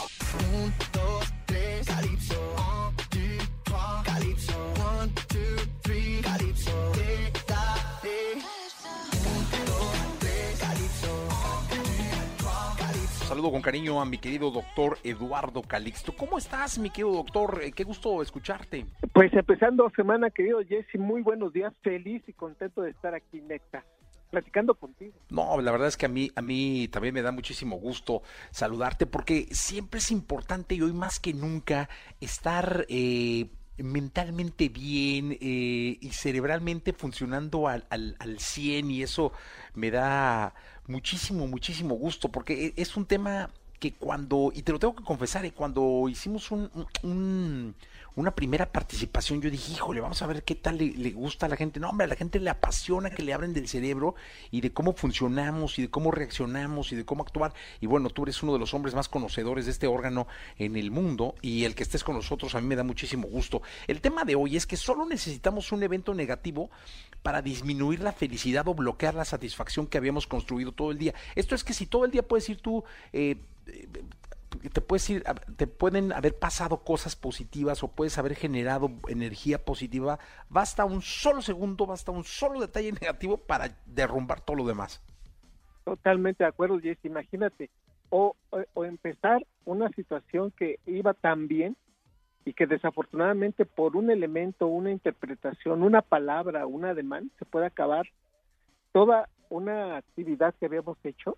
Saludo 13.47 13.61
con 13.61 13.61
cariño 13.61 14.01
a 14.01 14.05
mi 14.05 14.17
querido 14.17 14.51
doctor 14.51 14.97
Eduardo 15.05 15.61
Calixto. 15.61 16.11
¿Cómo 16.11 16.37
estás, 16.37 16.77
mi 16.79 16.89
querido 16.89 17.13
doctor? 17.13 17.61
Eh, 17.63 17.71
Qué 17.71 17.85
gusto 17.85 18.21
escucharte. 18.21 18.85
Pues 19.13 19.31
empezando 19.31 19.89
semana, 19.95 20.29
querido 20.31 20.59
Jesse, 20.67 20.99
muy 20.99 21.21
buenos 21.21 21.53
días, 21.53 21.73
feliz 21.81 22.21
y 22.27 22.33
contento 22.33 22.81
de 22.81 22.89
estar 22.89 23.15
aquí, 23.15 23.39
neta, 23.39 23.85
platicando 24.31 24.75
contigo. 24.75 25.13
No, 25.29 25.61
la 25.61 25.71
verdad 25.71 25.87
es 25.87 25.95
que 25.95 26.07
a 26.07 26.09
mí, 26.09 26.29
a 26.35 26.41
mí 26.41 26.89
también 26.89 27.13
me 27.13 27.21
da 27.21 27.31
muchísimo 27.31 27.77
gusto 27.77 28.21
saludarte 28.51 29.05
porque 29.05 29.47
siempre 29.51 29.99
es 29.99 30.11
importante 30.11 30.75
y 30.75 30.81
hoy 30.81 30.91
más 30.91 31.21
que 31.21 31.33
nunca 31.33 31.87
estar 32.19 32.85
eh, 32.89 33.49
mentalmente 33.77 34.69
bien 34.69 35.37
eh, 35.39 35.97
y 36.01 36.09
cerebralmente 36.11 36.93
funcionando 36.93 37.67
al, 37.67 37.85
al, 37.89 38.15
al 38.19 38.39
100 38.39 38.91
y 38.91 39.03
eso 39.03 39.31
me 39.75 39.91
da 39.91 40.53
muchísimo, 40.87 41.47
muchísimo 41.47 41.95
gusto 41.95 42.29
porque 42.29 42.67
e- 42.67 42.73
es 42.81 42.97
un 42.97 43.05
tema 43.05 43.49
que 43.79 43.93
cuando, 43.93 44.51
y 44.53 44.63
te 44.63 44.71
lo 44.71 44.79
tengo 44.79 44.95
que 44.95 45.03
confesar, 45.03 45.45
eh, 45.45 45.51
cuando 45.51 46.07
hicimos 46.09 46.51
un, 46.51 46.69
un, 47.03 47.75
una 48.17 48.33
primera 48.33 48.71
participación, 48.71 49.41
yo 49.41 49.51
dije, 49.51 49.73
híjole, 49.73 50.01
vamos 50.01 50.23
a 50.23 50.27
ver 50.27 50.43
qué 50.43 50.55
tal 50.55 50.79
le, 50.79 51.11
gusta 51.11 51.45
a 51.45 51.49
la 51.49 51.55
gente. 51.55 51.79
No, 51.79 51.89
hombre, 51.89 52.05
a 52.05 52.07
la 52.07 52.15
gente 52.15 52.39
le 52.39 52.49
apasiona 52.49 53.11
que 53.11 53.21
le 53.21 53.31
abren 53.31 53.53
del 53.53 53.67
cerebro 53.67 54.15
y 54.49 54.61
de 54.61 54.73
cómo 54.73 54.93
funcionamos 54.93 55.77
y 55.77 55.83
de 55.83 55.89
cómo 55.91 56.09
reaccionamos 56.09 56.91
y 56.91 56.95
de 56.95 57.05
cómo 57.05 57.21
actuar. 57.21 57.53
Y 57.79 57.85
bueno, 57.85 58.09
tú 58.09 58.23
eres 58.23 58.41
uno 58.41 58.53
de 58.53 58.59
los 58.59 58.73
hombres 58.73 58.95
más 58.95 59.07
conocedores 59.07 59.65
de 59.65 59.71
este 59.71 59.85
órgano 59.85 60.27
en 60.57 60.77
el 60.77 60.89
mundo 60.89 61.35
y 61.43 61.65
el 61.65 61.75
que 61.75 61.83
estés 61.83 62.03
con 62.03 62.15
nosotros 62.15 62.55
a 62.55 62.61
mí 62.61 62.65
me 62.65 62.75
da 62.75 62.83
muchísimo 62.83 63.27
gusto. 63.27 63.61
El 63.85 64.01
tema 64.01 64.25
de 64.25 64.33
hoy 64.33 64.57
es 64.57 64.65
que 64.65 64.77
solo 64.77 65.05
necesitamos 65.05 65.71
un 65.71 65.83
evento 65.83 66.15
negativo 66.15 66.71
para 67.21 67.43
disminuir 67.43 67.99
la 67.99 68.13
felicidad 68.13 68.67
o 68.67 68.73
bloquear 68.73 69.13
la 69.13 69.25
satisfacción 69.25 69.85
que 69.85 69.99
habíamos 69.99 70.25
construido 70.25 70.71
todo 70.71 70.89
el 70.89 70.97
día. 70.97 71.13
Esto 71.35 71.53
es 71.53 71.63
que 71.63 71.73
si 71.73 71.85
todo 71.85 72.03
el 72.05 72.11
día 72.11 72.27
puedes 72.27 72.49
ir 72.49 72.61
tú... 72.61 72.83
Eh, 73.13 73.37
te 74.49 74.81
puedes 74.81 75.09
ir, 75.09 75.23
te 75.55 75.67
pueden 75.67 76.11
haber 76.13 76.37
pasado 76.37 76.83
cosas 76.83 77.15
positivas 77.15 77.83
o 77.83 77.89
puedes 77.89 78.17
haber 78.17 78.35
generado 78.35 78.91
energía 79.07 79.63
positiva, 79.63 80.19
basta 80.49 80.85
un 80.85 81.01
solo 81.01 81.41
segundo, 81.41 81.85
basta 81.85 82.11
un 82.11 82.23
solo 82.23 82.59
detalle 82.59 82.91
negativo 83.01 83.37
para 83.37 83.77
derrumbar 83.85 84.41
todo 84.41 84.57
lo 84.57 84.65
demás. 84.65 85.03
Totalmente 85.83 86.43
de 86.43 86.49
acuerdo, 86.49 86.79
Jess. 86.79 86.97
Imagínate, 87.03 87.69
o, 88.09 88.35
o, 88.73 88.83
empezar 88.85 89.45
una 89.65 89.89
situación 89.89 90.51
que 90.51 90.79
iba 90.85 91.13
tan 91.13 91.47
bien 91.47 91.77
y 92.45 92.53
que 92.53 92.67
desafortunadamente 92.67 93.65
por 93.65 93.95
un 93.95 94.09
elemento, 94.09 94.67
una 94.67 94.91
interpretación, 94.91 95.83
una 95.83 96.01
palabra, 96.01 96.65
un 96.65 96.85
ademán, 96.85 97.31
se 97.39 97.45
puede 97.45 97.65
acabar 97.65 98.05
toda 98.91 99.29
una 99.49 99.97
actividad 99.97 100.55
que 100.55 100.65
habíamos 100.65 100.97
hecho. 101.03 101.37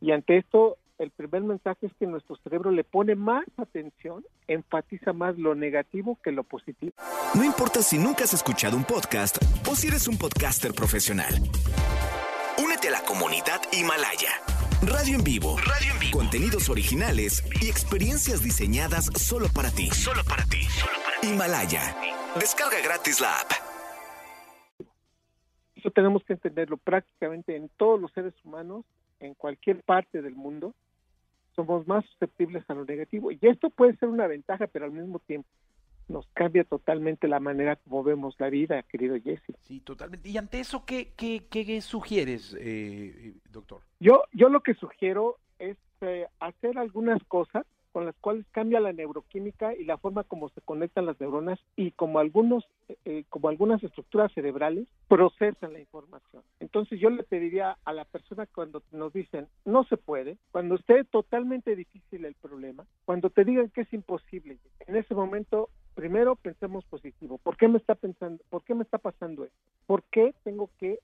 Y 0.00 0.12
ante 0.12 0.38
esto 0.38 0.78
el 0.98 1.10
primer 1.10 1.42
mensaje 1.42 1.86
es 1.86 1.92
que 1.98 2.06
nuestro 2.06 2.36
cerebro 2.36 2.70
le 2.70 2.84
pone 2.84 3.14
más 3.14 3.44
atención, 3.56 4.24
enfatiza 4.46 5.12
más 5.12 5.36
lo 5.36 5.54
negativo 5.54 6.18
que 6.22 6.32
lo 6.32 6.42
positivo. 6.42 6.92
No 7.34 7.44
importa 7.44 7.82
si 7.82 7.98
nunca 7.98 8.24
has 8.24 8.34
escuchado 8.34 8.76
un 8.76 8.84
podcast 8.84 9.36
o 9.68 9.74
si 9.74 9.88
eres 9.88 10.08
un 10.08 10.16
podcaster 10.16 10.72
profesional. 10.72 11.34
Únete 12.62 12.88
a 12.88 12.92
la 12.92 13.02
comunidad 13.02 13.60
Himalaya. 13.72 14.30
Radio 14.82 15.16
en 15.16 15.24
vivo. 15.24 15.56
Radio 15.58 15.92
en 15.92 15.98
vivo. 16.00 16.18
Contenidos 16.18 16.68
originales 16.68 17.44
y 17.60 17.68
experiencias 17.68 18.42
diseñadas 18.42 19.06
solo 19.16 19.48
para 19.54 19.70
ti. 19.70 19.88
Solo 19.90 20.22
para 20.24 20.44
ti. 20.44 20.62
Solo 20.62 20.92
para 21.04 21.20
ti. 21.20 21.28
Himalaya. 21.28 21.96
Descarga 22.38 22.80
gratis 22.82 23.20
la 23.20 23.40
app. 23.40 23.50
Eso 25.74 25.90
tenemos 25.90 26.24
que 26.24 26.32
entenderlo 26.34 26.78
prácticamente 26.78 27.56
en 27.56 27.68
todos 27.76 28.00
los 28.00 28.10
seres 28.12 28.34
humanos, 28.44 28.84
en 29.20 29.34
cualquier 29.34 29.82
parte 29.82 30.20
del 30.22 30.34
mundo 30.34 30.74
somos 31.56 31.86
más 31.88 32.04
susceptibles 32.06 32.62
a 32.68 32.74
lo 32.74 32.84
negativo. 32.84 33.32
Y 33.32 33.38
esto 33.40 33.70
puede 33.70 33.96
ser 33.96 34.08
una 34.08 34.26
ventaja, 34.26 34.66
pero 34.68 34.84
al 34.84 34.92
mismo 34.92 35.18
tiempo 35.18 35.48
nos 36.08 36.26
cambia 36.34 36.62
totalmente 36.62 37.26
la 37.26 37.40
manera 37.40 37.76
como 37.76 38.04
vemos 38.04 38.36
la 38.38 38.48
vida, 38.48 38.82
querido 38.84 39.16
Jesse. 39.16 39.56
Sí, 39.62 39.80
totalmente. 39.80 40.28
¿Y 40.28 40.36
ante 40.36 40.60
eso 40.60 40.84
qué, 40.84 41.12
qué, 41.16 41.46
qué 41.50 41.80
sugieres, 41.80 42.56
eh, 42.60 43.34
doctor? 43.50 43.80
Yo, 43.98 44.22
yo 44.32 44.48
lo 44.48 44.60
que 44.60 44.74
sugiero 44.74 45.38
es 45.58 45.76
eh, 46.02 46.26
hacer 46.38 46.78
algunas 46.78 47.22
cosas 47.24 47.66
con 47.96 48.04
las 48.04 48.16
cuales 48.16 48.44
cambia 48.50 48.78
la 48.78 48.92
neuroquímica 48.92 49.74
y 49.74 49.84
la 49.84 49.96
forma 49.96 50.22
como 50.22 50.50
se 50.50 50.60
conectan 50.60 51.06
las 51.06 51.18
neuronas 51.18 51.58
y 51.76 51.92
como 51.92 52.18
algunos 52.18 52.62
eh, 53.06 53.24
como 53.30 53.48
algunas 53.48 53.82
estructuras 53.82 54.30
cerebrales 54.34 54.86
procesan 55.08 55.72
la 55.72 55.80
información. 55.80 56.42
Entonces 56.60 57.00
yo 57.00 57.08
le 57.08 57.22
pediría 57.22 57.78
a 57.86 57.94
la 57.94 58.04
persona 58.04 58.44
cuando 58.54 58.82
nos 58.92 59.14
dicen 59.14 59.48
no 59.64 59.84
se 59.84 59.96
puede, 59.96 60.36
cuando 60.52 60.74
esté 60.74 61.04
totalmente 61.04 61.74
difícil 61.74 62.26
el 62.26 62.34
problema, 62.34 62.84
cuando 63.06 63.30
te 63.30 63.46
digan 63.46 63.70
que 63.70 63.80
es 63.80 63.92
imposible, 63.94 64.58
en 64.80 64.96
ese 64.96 65.14
momento 65.14 65.70
primero 65.94 66.36
pensemos 66.36 66.84
positivo. 66.84 67.38
¿Por 67.38 67.56
qué 67.56 67.66
me 67.66 67.78
está 67.78 67.94
pensando? 67.94 68.44
¿Por 68.50 68.62
qué 68.62 68.74
me 68.74 68.82
está 68.82 68.98
pasando 68.98 69.46
esto? 69.46 69.56
¿Por 69.86 70.02
qué 70.02 70.34
tengo 70.44 70.68
que 70.78 70.98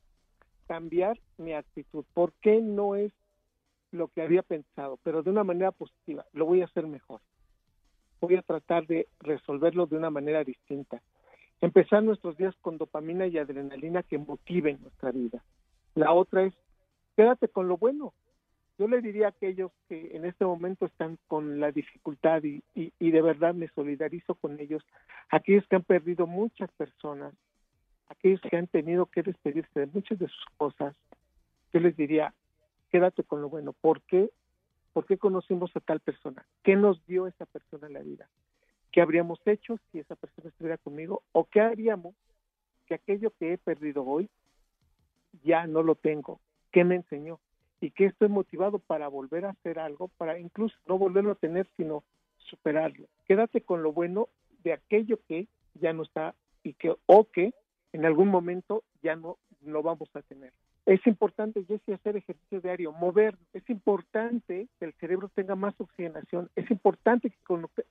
cambiar 0.68 1.18
mi 1.38 1.55
actitud? 1.55 2.05
¿Por 2.12 2.35
qué 2.42 2.61
no 2.61 2.96
es 2.96 3.12
lo 3.92 4.09
que 4.09 4.22
había 4.22 4.42
pensado, 4.42 4.98
pero 5.02 5.22
de 5.22 5.31
una 5.31 5.44
manera 5.44 5.70
positiva. 5.70 6.24
Lo 6.33 6.46
voy 6.46 6.62
a 6.62 6.64
hacer 6.64 6.87
mejor. 6.87 7.20
Voy 8.20 8.37
a 8.37 8.42
tratar 8.42 8.87
de 8.87 9.09
resolverlo 9.20 9.87
de 9.87 9.96
una 9.96 10.11
manera 10.11 10.44
distinta. 10.44 11.02
Empezar 11.61 12.02
nuestros 12.02 12.37
días 12.37 12.55
con 12.61 12.78
dopamina 12.78 13.26
y 13.26 13.38
adrenalina 13.38 14.02
que 14.02 14.18
motiven 14.18 14.81
nuestra 14.83 15.12
vida. 15.12 15.42
La 15.94 16.12
otra 16.12 16.44
es, 16.44 16.55
quédate 17.16 17.48
con 17.48 17.68
lo 17.68 17.76
bueno. 17.76 18.14
Yo 18.78 18.88
le 18.88 19.00
diría 19.00 19.26
a 19.26 19.31
aquellos 19.31 19.70
que 19.88 20.16
en 20.16 20.24
este 20.24 20.44
momento 20.44 20.87
están 20.87 21.18
con 21.28 21.61
la 21.61 21.70
dificultad 21.70 22.42
y, 22.42 22.62
y 22.74 23.11
de 23.11 23.22
verdad 23.22 23.55
me 23.55 23.68
solidarizo 23.68 24.35
con 24.35 24.59
ellos, 24.59 24.83
aquellos 25.31 25.66
que 25.68 25.76
han 25.76 25.85
perdido 25.85 26.26
muchas 26.26 26.70
personas, 26.72 27.35
aquellos 28.09 28.40
que 28.40 28.57
han 28.57 28.66
tenido 28.66 29.07
que 29.07 29.22
despedirse 29.22 29.81
de 29.81 29.87
muchas 29.87 30.18
de 30.18 30.26
sus 30.26 30.44
cosas, 30.57 30.96
yo 31.72 31.81
les 31.81 31.96
diría, 31.96 32.35
quédate 32.92 33.24
con 33.24 33.40
lo 33.40 33.48
bueno. 33.48 33.72
¿Por 33.72 34.02
qué? 34.02 34.31
¿Por 34.92 35.07
qué 35.07 35.16
conocimos 35.16 35.74
a 35.74 35.81
tal 35.81 36.00
persona? 36.00 36.46
¿Qué 36.62 36.76
nos 36.76 37.05
dio 37.07 37.26
esa 37.26 37.46
persona 37.46 37.87
en 37.87 37.94
la 37.94 38.02
vida? 38.02 38.28
¿Qué 38.92 39.00
habríamos 39.00 39.40
hecho 39.46 39.78
si 39.90 39.98
esa 39.98 40.14
persona 40.14 40.50
estuviera 40.50 40.76
conmigo? 40.76 41.22
¿O 41.33 41.46
qué 41.46 41.62
haríamos 41.62 42.14
que 42.87 42.94
aquello 42.94 43.31
que 43.31 43.55
he 43.55 43.59
perdido 43.59 44.05
hoy 44.05 44.28
ya 45.42 45.66
no 45.66 45.83
lo 45.83 45.94
tengo? 45.94 46.40
¿Qué 46.70 46.85
me 46.85 46.96
enseñó? 46.96 47.40
Y 47.81 47.90
que 47.90 48.05
estoy 48.05 48.28
motivado 48.28 48.78
para 48.78 49.09
volver 49.09 49.46
a 49.46 49.50
hacer 49.50 49.78
algo, 49.78 50.09
para 50.18 50.38
incluso 50.38 50.76
no 50.87 50.98
volverlo 50.98 51.33
a 51.33 51.37
tener, 51.37 51.66
sino 51.78 52.05
superarlo. 52.37 53.09
Quédate 53.24 53.62
con 53.62 53.83
lo 53.83 53.92
bueno 53.92 54.28
de 54.62 54.74
aquello 54.74 55.18
que 55.26 55.48
ya 55.74 55.94
no 55.94 56.02
está 56.02 56.35
y 56.62 56.74
que 56.74 56.94
o 57.07 57.24
que 57.24 57.55
en 57.92 58.05
algún 58.05 58.28
momento 58.28 58.85
ya 59.02 59.16
no 59.16 59.38
lo 59.62 59.83
vamos 59.83 60.11
a 60.14 60.20
tener. 60.20 60.52
Es 60.84 61.06
importante, 61.06 61.64
Jesse, 61.64 61.94
hacer 61.94 62.16
ejercicio 62.16 62.60
diario, 62.60 62.92
mover. 62.92 63.36
Es 63.52 63.68
importante 63.70 64.66
que 64.78 64.84
el 64.84 64.92
cerebro 64.94 65.30
tenga 65.34 65.54
más 65.54 65.74
oxigenación. 65.78 66.50
Es 66.56 66.70
importante 66.70 67.30
que 67.30 67.36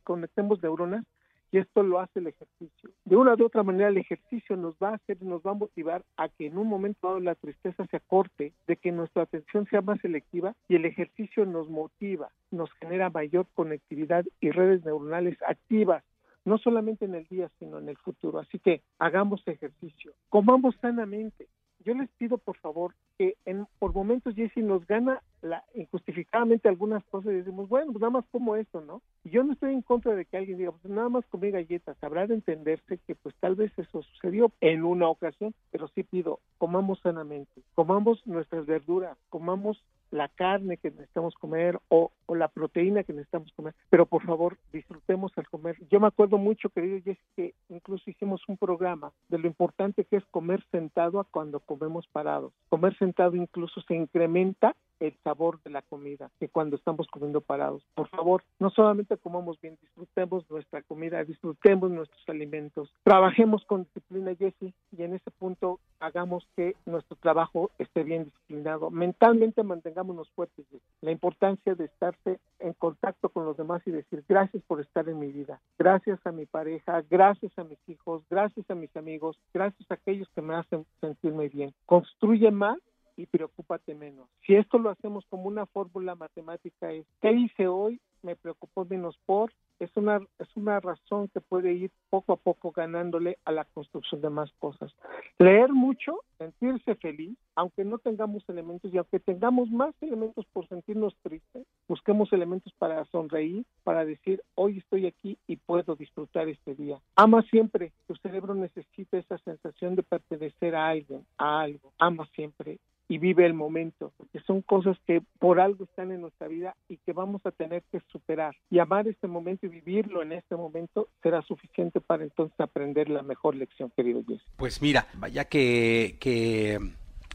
conectemos 0.04 0.62
neuronas 0.62 1.06
y 1.52 1.58
esto 1.58 1.84
lo 1.84 2.00
hace 2.00 2.20
el 2.20 2.28
ejercicio. 2.28 2.90
De 3.06 3.16
una 3.16 3.36
u 3.36 3.46
otra 3.46 3.64
manera, 3.64 3.90
el 3.90 3.98
ejercicio 3.98 4.56
nos 4.56 4.76
va 4.76 4.90
a 4.90 4.96
hacer, 4.96 5.22
nos 5.22 5.42
va 5.42 5.52
a 5.52 5.56
motivar 5.56 6.04
a 6.18 6.30
que 6.30 6.48
en 6.48 6.58
un 6.58 6.68
momento 6.68 7.08
dado 7.08 7.20
la 7.20 7.36
tristeza 7.36 7.86
se 7.88 7.98
acorte, 7.98 8.54
de 8.68 8.76
que 8.78 8.92
nuestra 8.92 9.24
atención 9.24 9.66
sea 9.68 9.82
más 9.82 10.00
selectiva 10.00 10.56
y 10.70 10.76
el 10.76 10.86
ejercicio 10.86 11.46
nos 11.46 11.70
motiva, 11.70 12.30
nos 12.52 12.72
genera 12.74 13.10
mayor 13.10 13.48
conectividad 13.54 14.26
y 14.40 14.52
redes 14.52 14.84
neuronales 14.86 15.38
activas 15.46 16.04
no 16.44 16.58
solamente 16.58 17.06
en 17.06 17.14
el 17.14 17.26
día, 17.28 17.52
sino 17.60 17.78
en 17.78 17.90
el 17.90 17.98
futuro. 17.98 18.40
Así 18.40 18.58
que 18.58 18.82
hagamos 18.98 19.48
ejercicio, 19.48 20.14
comamos 20.30 20.76
sanamente, 20.82 21.48
yo 21.84 21.94
les 21.94 22.10
pido 22.12 22.38
por 22.38 22.58
favor 22.58 22.94
que 23.18 23.36
en, 23.46 23.68
por 23.80 23.94
momentos 23.94 24.36
Jesse 24.36 24.58
nos 24.58 24.86
gana 24.86 25.22
la, 25.42 25.64
injustificadamente 25.74 26.70
algunas 26.70 27.04
cosas 27.06 27.34
y 27.34 27.38
decimos, 27.38 27.68
bueno, 27.70 27.92
pues 27.92 28.02
nada 28.02 28.12
más 28.12 28.26
como 28.32 28.56
esto, 28.56 28.82
¿no? 28.82 29.02
Y 29.24 29.30
yo 29.32 29.44
no 29.44 29.54
estoy 29.54 29.74
en 29.74 29.82
contra 29.82 30.16
de 30.16 30.26
que 30.26 30.38
alguien 30.38 30.58
diga, 30.58 30.72
pues 30.72 30.94
nada 30.94 31.10
más 31.10 31.26
comí 31.28 31.52
galletas, 31.52 31.98
habrá 32.02 32.28
de 32.28 32.36
entenderse 32.36 33.00
que 33.06 33.16
pues 33.16 33.36
tal 33.40 33.56
vez 33.56 33.72
eso 33.78 34.02
sucedió 34.04 34.52
en 34.62 34.84
una 34.84 35.08
ocasión, 35.08 35.54
pero 35.72 35.88
sí 35.90 36.04
pido, 36.04 36.40
comamos 36.58 37.00
sanamente, 37.00 37.62
comamos 37.74 38.26
nuestras 38.26 38.66
verduras, 38.66 39.18
comamos 39.30 39.84
la 40.12 40.28
carne 40.28 40.78
que 40.78 40.92
necesitamos 40.92 41.36
comer 41.36 41.80
o, 41.90 42.12
o, 42.26 42.36
la 42.36 42.50
proteína 42.50 43.04
que 43.04 43.14
necesitamos 43.14 43.52
comer, 43.54 43.74
pero 43.90 44.06
por 44.06 44.24
favor 44.24 44.58
disfrutemos 44.72 45.32
al 45.38 45.48
comer. 45.50 45.78
Yo 45.90 46.00
me 46.00 46.08
acuerdo 46.08 46.38
mucho, 46.38 46.70
querido 46.70 47.00
Jess, 47.04 47.18
que 47.36 47.54
incluso 47.70 48.10
hicimos 48.10 48.42
un 48.48 48.58
programa 48.58 49.12
de 49.30 49.40
lo 49.40 49.48
importante 49.48 50.06
que 50.06 50.18
es 50.18 50.26
comer 50.26 50.64
sentado 50.72 51.20
a 51.20 51.24
cuando 51.24 51.60
comemos 51.62 52.08
parados. 52.08 52.54
Comer 52.70 52.98
sentado 52.98 53.36
incluso 53.36 53.82
se 53.82 53.96
incrementa 53.96 54.76
el 55.02 55.18
sabor 55.24 55.62
de 55.64 55.72
la 55.72 55.82
comida 55.82 56.30
que 56.40 56.48
cuando 56.48 56.76
estamos 56.76 57.08
comiendo 57.08 57.42
parados. 57.42 57.84
Por 57.96 58.08
favor, 58.10 58.44
no 58.60 58.70
solamente 58.70 59.18
comamos 59.18 59.60
bien, 59.60 59.78
disfrutemos 59.82 60.50
nuestra 60.50 60.82
comida, 60.84 61.24
disfrutemos 61.24 61.92
nuestros 61.92 62.22
alimentos, 62.30 62.94
trabajemos 63.04 63.66
con 63.66 63.84
disciplina, 63.84 64.36
Jesse, 64.36 64.74
y 64.92 65.04
en 65.04 65.16
ese 65.16 65.32
punto 65.32 65.80
hagamos 66.00 66.48
que 66.56 66.76
nuestro 66.86 67.18
trabajo 67.18 67.72
esté 67.80 68.04
bien 68.04 68.26
disciplinado. 68.26 68.92
Mentalmente 68.92 69.64
mantengámonos 69.64 70.30
fuertes. 70.32 70.66
La 71.02 71.12
importancia 71.12 71.74
de 71.76 71.86
estarse 71.86 72.40
en 72.60 72.74
contacto 72.74 73.30
con 73.30 73.46
los 73.46 73.58
demás 73.58 73.82
y 73.86 73.92
decir 73.92 74.24
gracias 74.30 74.64
por 74.64 74.80
estar 74.80 75.10
en 75.10 75.20
mi 75.20 75.32
vida, 75.32 75.60
gracias 75.80 76.20
a 76.26 76.32
mi 76.32 76.46
pareja, 76.46 77.04
gracias 77.10 77.52
a 77.58 77.64
mis 77.64 77.80
hijos, 77.88 78.24
gracias 78.30 78.70
a 78.70 78.76
mis 78.76 78.96
amigos, 78.96 79.38
gracias 79.54 79.90
a 79.90 79.96
aquellos 79.96 80.30
que 80.36 80.42
me 80.42 80.56
hacen 80.56 80.86
sentirme 81.00 81.50
bien. 81.50 81.74
Construye 81.86 82.52
más 82.52 82.78
y 83.16 83.26
preocúpate 83.26 83.96
menos. 83.96 84.30
Si 84.46 84.56
esto 84.56 84.78
lo 84.78 84.90
hacemos 84.90 85.26
como 85.30 85.48
una 85.48 85.66
fórmula 85.66 86.16
matemática 86.16 86.92
es, 86.92 87.06
¿qué 87.22 87.32
hice 87.32 87.68
hoy? 87.68 88.00
Me 88.24 88.36
preocupo 88.36 88.86
menos 88.86 89.18
por 89.26 89.52
es 89.82 89.98
una, 89.98 90.20
es 90.38 90.48
una 90.56 90.80
razón 90.80 91.28
que 91.30 91.42
puede 91.42 91.74
ir 91.74 91.92
poco 92.10 92.34
a 92.34 92.38
poco 92.38 92.72
ganándole 92.72 93.40
a 93.46 93.52
la 93.52 93.66
construcción 93.66 94.22
de 94.22 94.30
más 94.30 94.52
cosas. 94.60 94.94
Leer 95.40 95.74
mucho, 95.74 96.20
sentirse 96.38 96.96
feliz, 96.96 97.36
aunque 97.56 97.84
no 97.84 97.98
tengamos 97.98 98.48
elementos 98.48 98.94
y 98.94 98.98
aunque 98.98 99.20
tengamos 99.20 99.72
más 99.72 99.96
elementos 100.02 100.46
por 100.54 100.68
sentirnos 100.68 101.16
tristes, 101.24 101.66
busquemos 101.88 102.32
elementos 102.32 102.72
para 102.78 103.04
sonreír, 103.06 103.66
para 103.84 104.06
decir, 104.06 104.44
hoy 104.54 104.78
estoy 104.78 105.08
aquí 105.08 105.38
y 105.48 105.56
puedo 105.56 105.96
disfrutar 105.96 106.48
este 106.48 106.76
día. 106.76 107.00
Ama 107.16 107.42
siempre, 107.44 107.92
tu 108.08 108.16
cerebro 108.18 108.54
necesita 108.54 109.18
esa 109.18 109.40
sensación 109.40 109.96
de 109.96 110.04
pertenecer 110.04 110.76
a 110.76 110.90
alguien, 110.90 111.26
a 111.40 111.62
algo. 111.62 111.92
Ama 111.98 112.28
siempre 112.36 112.78
y 113.12 113.18
vive 113.18 113.46
el 113.46 113.54
momento, 113.54 114.14
porque 114.16 114.40
son 114.48 114.62
cosas 114.62 114.98
que 115.06 115.22
por 115.38 115.60
algo 115.60 115.84
están 115.84 116.14
en 116.14 116.22
nuestra 116.22 116.48
vida 116.48 116.78
y 116.88 116.96
que 116.96 117.12
vamos 117.12 117.46
a 117.46 117.52
tener 117.52 117.84
que 117.92 118.00
superar. 118.10 118.56
Y 118.70 118.80
amar 118.80 119.06
este 119.06 119.28
momento 119.28 119.66
y 119.66 119.70
vivirlo 119.70 120.22
en 120.22 120.32
este 120.32 120.56
momento 120.56 121.10
será 121.22 121.42
suficiente 121.42 122.00
para 122.00 122.24
entonces 122.24 122.58
aprender 122.58 123.10
la 123.10 123.22
mejor 123.22 123.56
lección, 123.56 123.92
querido 123.98 124.24
Jesse. 124.26 124.46
Pues 124.56 124.82
mira, 124.82 125.08
vaya 125.16 125.44
que, 125.44 126.16
que 126.22 126.80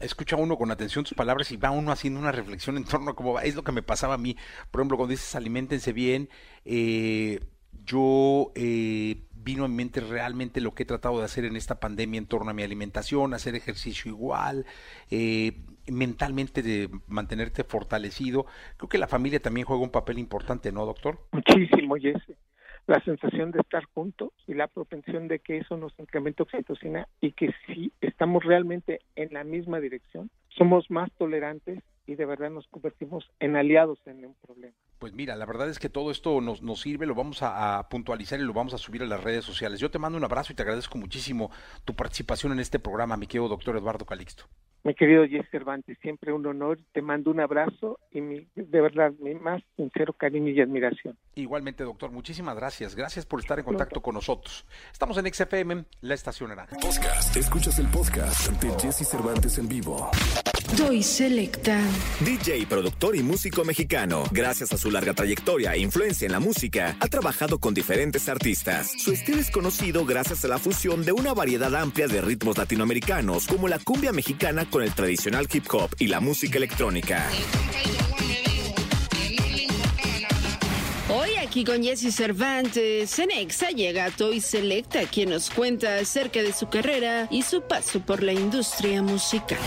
escucha 0.01 0.35
uno 0.35 0.57
con 0.57 0.71
atención 0.71 1.05
tus 1.05 1.13
palabras 1.13 1.51
y 1.51 1.57
va 1.57 1.69
uno 1.69 1.91
haciendo 1.91 2.19
una 2.19 2.31
reflexión 2.31 2.77
en 2.77 2.85
torno 2.85 3.11
a 3.11 3.15
cómo 3.15 3.33
va. 3.33 3.43
Es 3.43 3.55
lo 3.55 3.63
que 3.63 3.71
me 3.71 3.83
pasaba 3.83 4.15
a 4.15 4.17
mí. 4.17 4.35
Por 4.71 4.81
ejemplo, 4.81 4.97
cuando 4.97 5.11
dices 5.11 5.35
alimentense 5.35 5.93
bien, 5.93 6.27
eh, 6.65 7.39
yo 7.85 8.51
eh, 8.55 9.26
vino 9.47 9.63
en 9.63 9.73
mente 9.73 10.01
realmente 10.01 10.59
lo 10.59 10.73
que 10.73 10.83
he 10.83 10.85
tratado 10.85 11.19
de 11.19 11.23
hacer 11.23 11.45
en 11.45 11.55
esta 11.55 11.79
pandemia 11.79 12.17
en 12.17 12.25
torno 12.25 12.51
a 12.51 12.53
mi 12.53 12.63
alimentación, 12.63 13.33
hacer 13.33 13.55
ejercicio 13.55 14.11
igual, 14.11 14.65
eh, 15.09 15.53
mentalmente 15.87 16.61
de 16.61 16.89
mantenerte 17.07 17.63
fortalecido. 17.63 18.45
Creo 18.75 18.89
que 18.89 18.97
la 18.97 19.07
familia 19.07 19.39
también 19.39 19.65
juega 19.65 19.81
un 19.81 19.89
papel 19.89 20.19
importante, 20.19 20.73
¿no, 20.73 20.85
doctor? 20.85 21.19
Muchísimo, 21.31 21.95
Jesse. 21.95 22.35
La 22.87 23.01
sensación 23.05 23.51
de 23.51 23.59
estar 23.59 23.85
juntos 23.93 24.33
y 24.47 24.53
la 24.53 24.67
propensión 24.67 25.29
de 25.29 25.39
que 25.39 25.59
eso 25.59 25.77
nos 25.77 25.97
incremente 25.97 26.43
oxitocina 26.43 27.07
y 27.21 27.31
que 27.31 27.53
si 27.65 27.93
estamos 28.01 28.43
realmente 28.43 28.99
en 29.15 29.33
la 29.33 29.45
misma 29.45 29.79
dirección, 29.79 30.29
somos 30.49 30.91
más 30.91 31.09
tolerantes 31.13 31.79
y 32.05 32.15
de 32.15 32.25
verdad 32.25 32.49
nos 32.49 32.67
convertimos 32.67 33.29
en 33.39 33.55
aliados 33.55 33.99
en 34.07 34.25
un 34.25 34.35
problema. 34.45 34.75
Pues 34.99 35.13
mira, 35.13 35.35
la 35.35 35.45
verdad 35.45 35.69
es 35.69 35.79
que 35.79 35.89
todo 35.89 36.11
esto 36.11 36.41
nos, 36.41 36.61
nos 36.61 36.81
sirve, 36.81 37.05
lo 37.05 37.13
vamos 37.13 37.43
a, 37.43 37.77
a, 37.77 37.89
puntualizar 37.89 38.39
y 38.39 38.43
lo 38.43 38.53
vamos 38.53 38.73
a 38.73 38.77
subir 38.77 39.03
a 39.03 39.05
las 39.05 39.23
redes 39.23 39.45
sociales. 39.45 39.79
Yo 39.79 39.91
te 39.91 39.99
mando 39.99 40.17
un 40.17 40.23
abrazo 40.23 40.53
y 40.53 40.55
te 40.55 40.63
agradezco 40.63 40.97
muchísimo 40.97 41.51
tu 41.85 41.95
participación 41.95 42.51
en 42.51 42.59
este 42.59 42.79
programa, 42.79 43.17
mi 43.17 43.27
querido 43.27 43.47
doctor 43.47 43.77
Eduardo 43.77 44.05
Calixto. 44.05 44.45
Mi 44.83 44.95
querido 44.95 45.27
Jesse 45.27 45.49
Cervantes, 45.51 45.97
siempre 46.01 46.31
un 46.31 46.45
honor, 46.45 46.79
te 46.93 47.01
mando 47.01 47.29
un 47.29 47.41
abrazo 47.41 47.99
y 48.09 48.21
mi, 48.21 48.47
de 48.55 48.81
verdad 48.81 49.11
mi 49.19 49.33
más 49.35 49.61
sincero 49.75 50.13
cariño 50.13 50.49
y 50.49 50.61
admiración. 50.61 51.17
Igualmente, 51.35 51.83
doctor, 51.83 52.11
muchísimas 52.11 52.55
gracias. 52.55 52.95
Gracias 52.95 53.25
por 53.25 53.41
estar 53.41 53.59
en 53.59 53.65
contacto 53.65 54.01
con 54.01 54.15
nosotros. 54.15 54.65
Estamos 54.91 55.17
en 55.17 55.33
XFM, 55.33 55.83
la 56.01 56.13
estación 56.13 56.49
naranja. 56.49 56.77
Podcast. 56.77 57.35
Escuchas 57.35 57.77
el 57.79 57.87
podcast 57.87 58.49
de 58.61 58.69
Jesse 58.79 59.05
Cervantes 59.05 59.57
en 59.57 59.67
vivo. 59.67 60.09
Doy 60.75 61.01
Selecta. 61.01 61.79
DJ, 62.19 62.65
productor 62.67 63.15
y 63.15 63.23
músico 63.23 63.63
mexicano. 63.63 64.25
Gracias 64.31 64.73
a 64.73 64.77
su 64.77 64.91
larga 64.91 65.13
trayectoria 65.13 65.73
e 65.73 65.79
influencia 65.79 66.25
en 66.25 66.33
la 66.33 66.39
música, 66.39 66.97
ha 66.99 67.07
trabajado 67.07 67.59
con 67.59 67.73
diferentes 67.73 68.27
artistas. 68.27 68.91
Su 68.97 69.13
estilo 69.13 69.39
es 69.39 69.49
conocido 69.49 70.05
gracias 70.05 70.43
a 70.43 70.49
la 70.49 70.59
fusión 70.59 71.05
de 71.05 71.13
una 71.13 71.33
variedad 71.33 71.73
amplia 71.73 72.07
de 72.07 72.21
ritmos 72.21 72.57
latinoamericanos, 72.57 73.47
como 73.47 73.67
la 73.69 73.79
cumbia 73.79 74.11
mexicana 74.11 74.69
con 74.69 74.83
el 74.83 74.93
tradicional 74.93 75.47
hip 75.51 75.65
hop 75.71 75.89
y 75.99 76.07
la 76.07 76.19
música 76.19 76.57
electrónica. 76.57 77.25
Hoy 81.09 81.29
aquí 81.41 81.63
con 81.63 81.81
Jesse 81.81 82.13
Cervantes, 82.13 83.17
en 83.19 83.31
Exa 83.31 83.69
llega 83.69 84.11
Toy 84.11 84.41
Selecta, 84.41 85.03
quien 85.03 85.29
nos 85.29 85.49
cuenta 85.49 85.97
acerca 85.97 86.43
de 86.43 86.51
su 86.51 86.67
carrera 86.67 87.29
y 87.31 87.43
su 87.43 87.61
paso 87.61 88.01
por 88.01 88.21
la 88.21 88.33
industria 88.33 89.01
musical. 89.01 89.57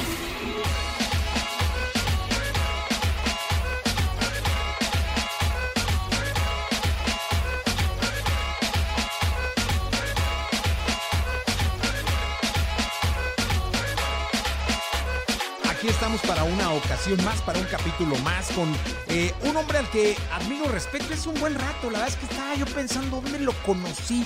Para 16.30 16.44
una 16.44 16.72
ocasión 16.72 17.18
más, 17.24 17.42
para 17.42 17.58
un 17.58 17.64
capítulo 17.64 18.14
más, 18.18 18.52
con 18.52 18.68
eh, 19.08 19.32
un 19.48 19.56
hombre 19.56 19.78
al 19.78 19.90
que 19.90 20.14
admiro, 20.30 20.66
respeto. 20.66 21.12
Es 21.12 21.26
un 21.26 21.34
buen 21.40 21.56
rato. 21.56 21.90
La 21.90 21.98
verdad 21.98 22.06
es 22.06 22.14
que 22.14 22.26
estaba 22.26 22.54
yo 22.54 22.66
pensando 22.66 23.20
dónde 23.20 23.40
lo 23.40 23.52
conocí. 23.66 24.24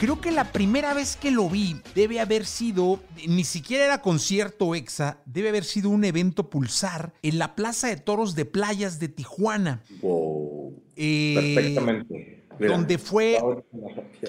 Creo 0.00 0.22
que 0.22 0.30
la 0.30 0.52
primera 0.52 0.94
vez 0.94 1.16
que 1.16 1.30
lo 1.30 1.50
vi 1.50 1.76
debe 1.94 2.18
haber 2.18 2.46
sido, 2.46 2.98
ni 3.28 3.44
siquiera 3.44 3.84
era 3.84 4.00
concierto 4.00 4.74
EXA, 4.74 5.18
debe 5.26 5.50
haber 5.50 5.64
sido 5.64 5.90
un 5.90 6.06
evento 6.06 6.48
pulsar 6.48 7.12
en 7.20 7.38
la 7.38 7.54
Plaza 7.54 7.88
de 7.88 7.98
Toros 7.98 8.34
de 8.34 8.46
Playas 8.46 8.98
de 8.98 9.08
Tijuana. 9.08 9.82
Wow. 10.00 10.82
Eh, 10.96 11.34
Perfectamente. 11.54 12.33
Mira, 12.58 12.72
donde 12.72 12.98
fue 12.98 13.38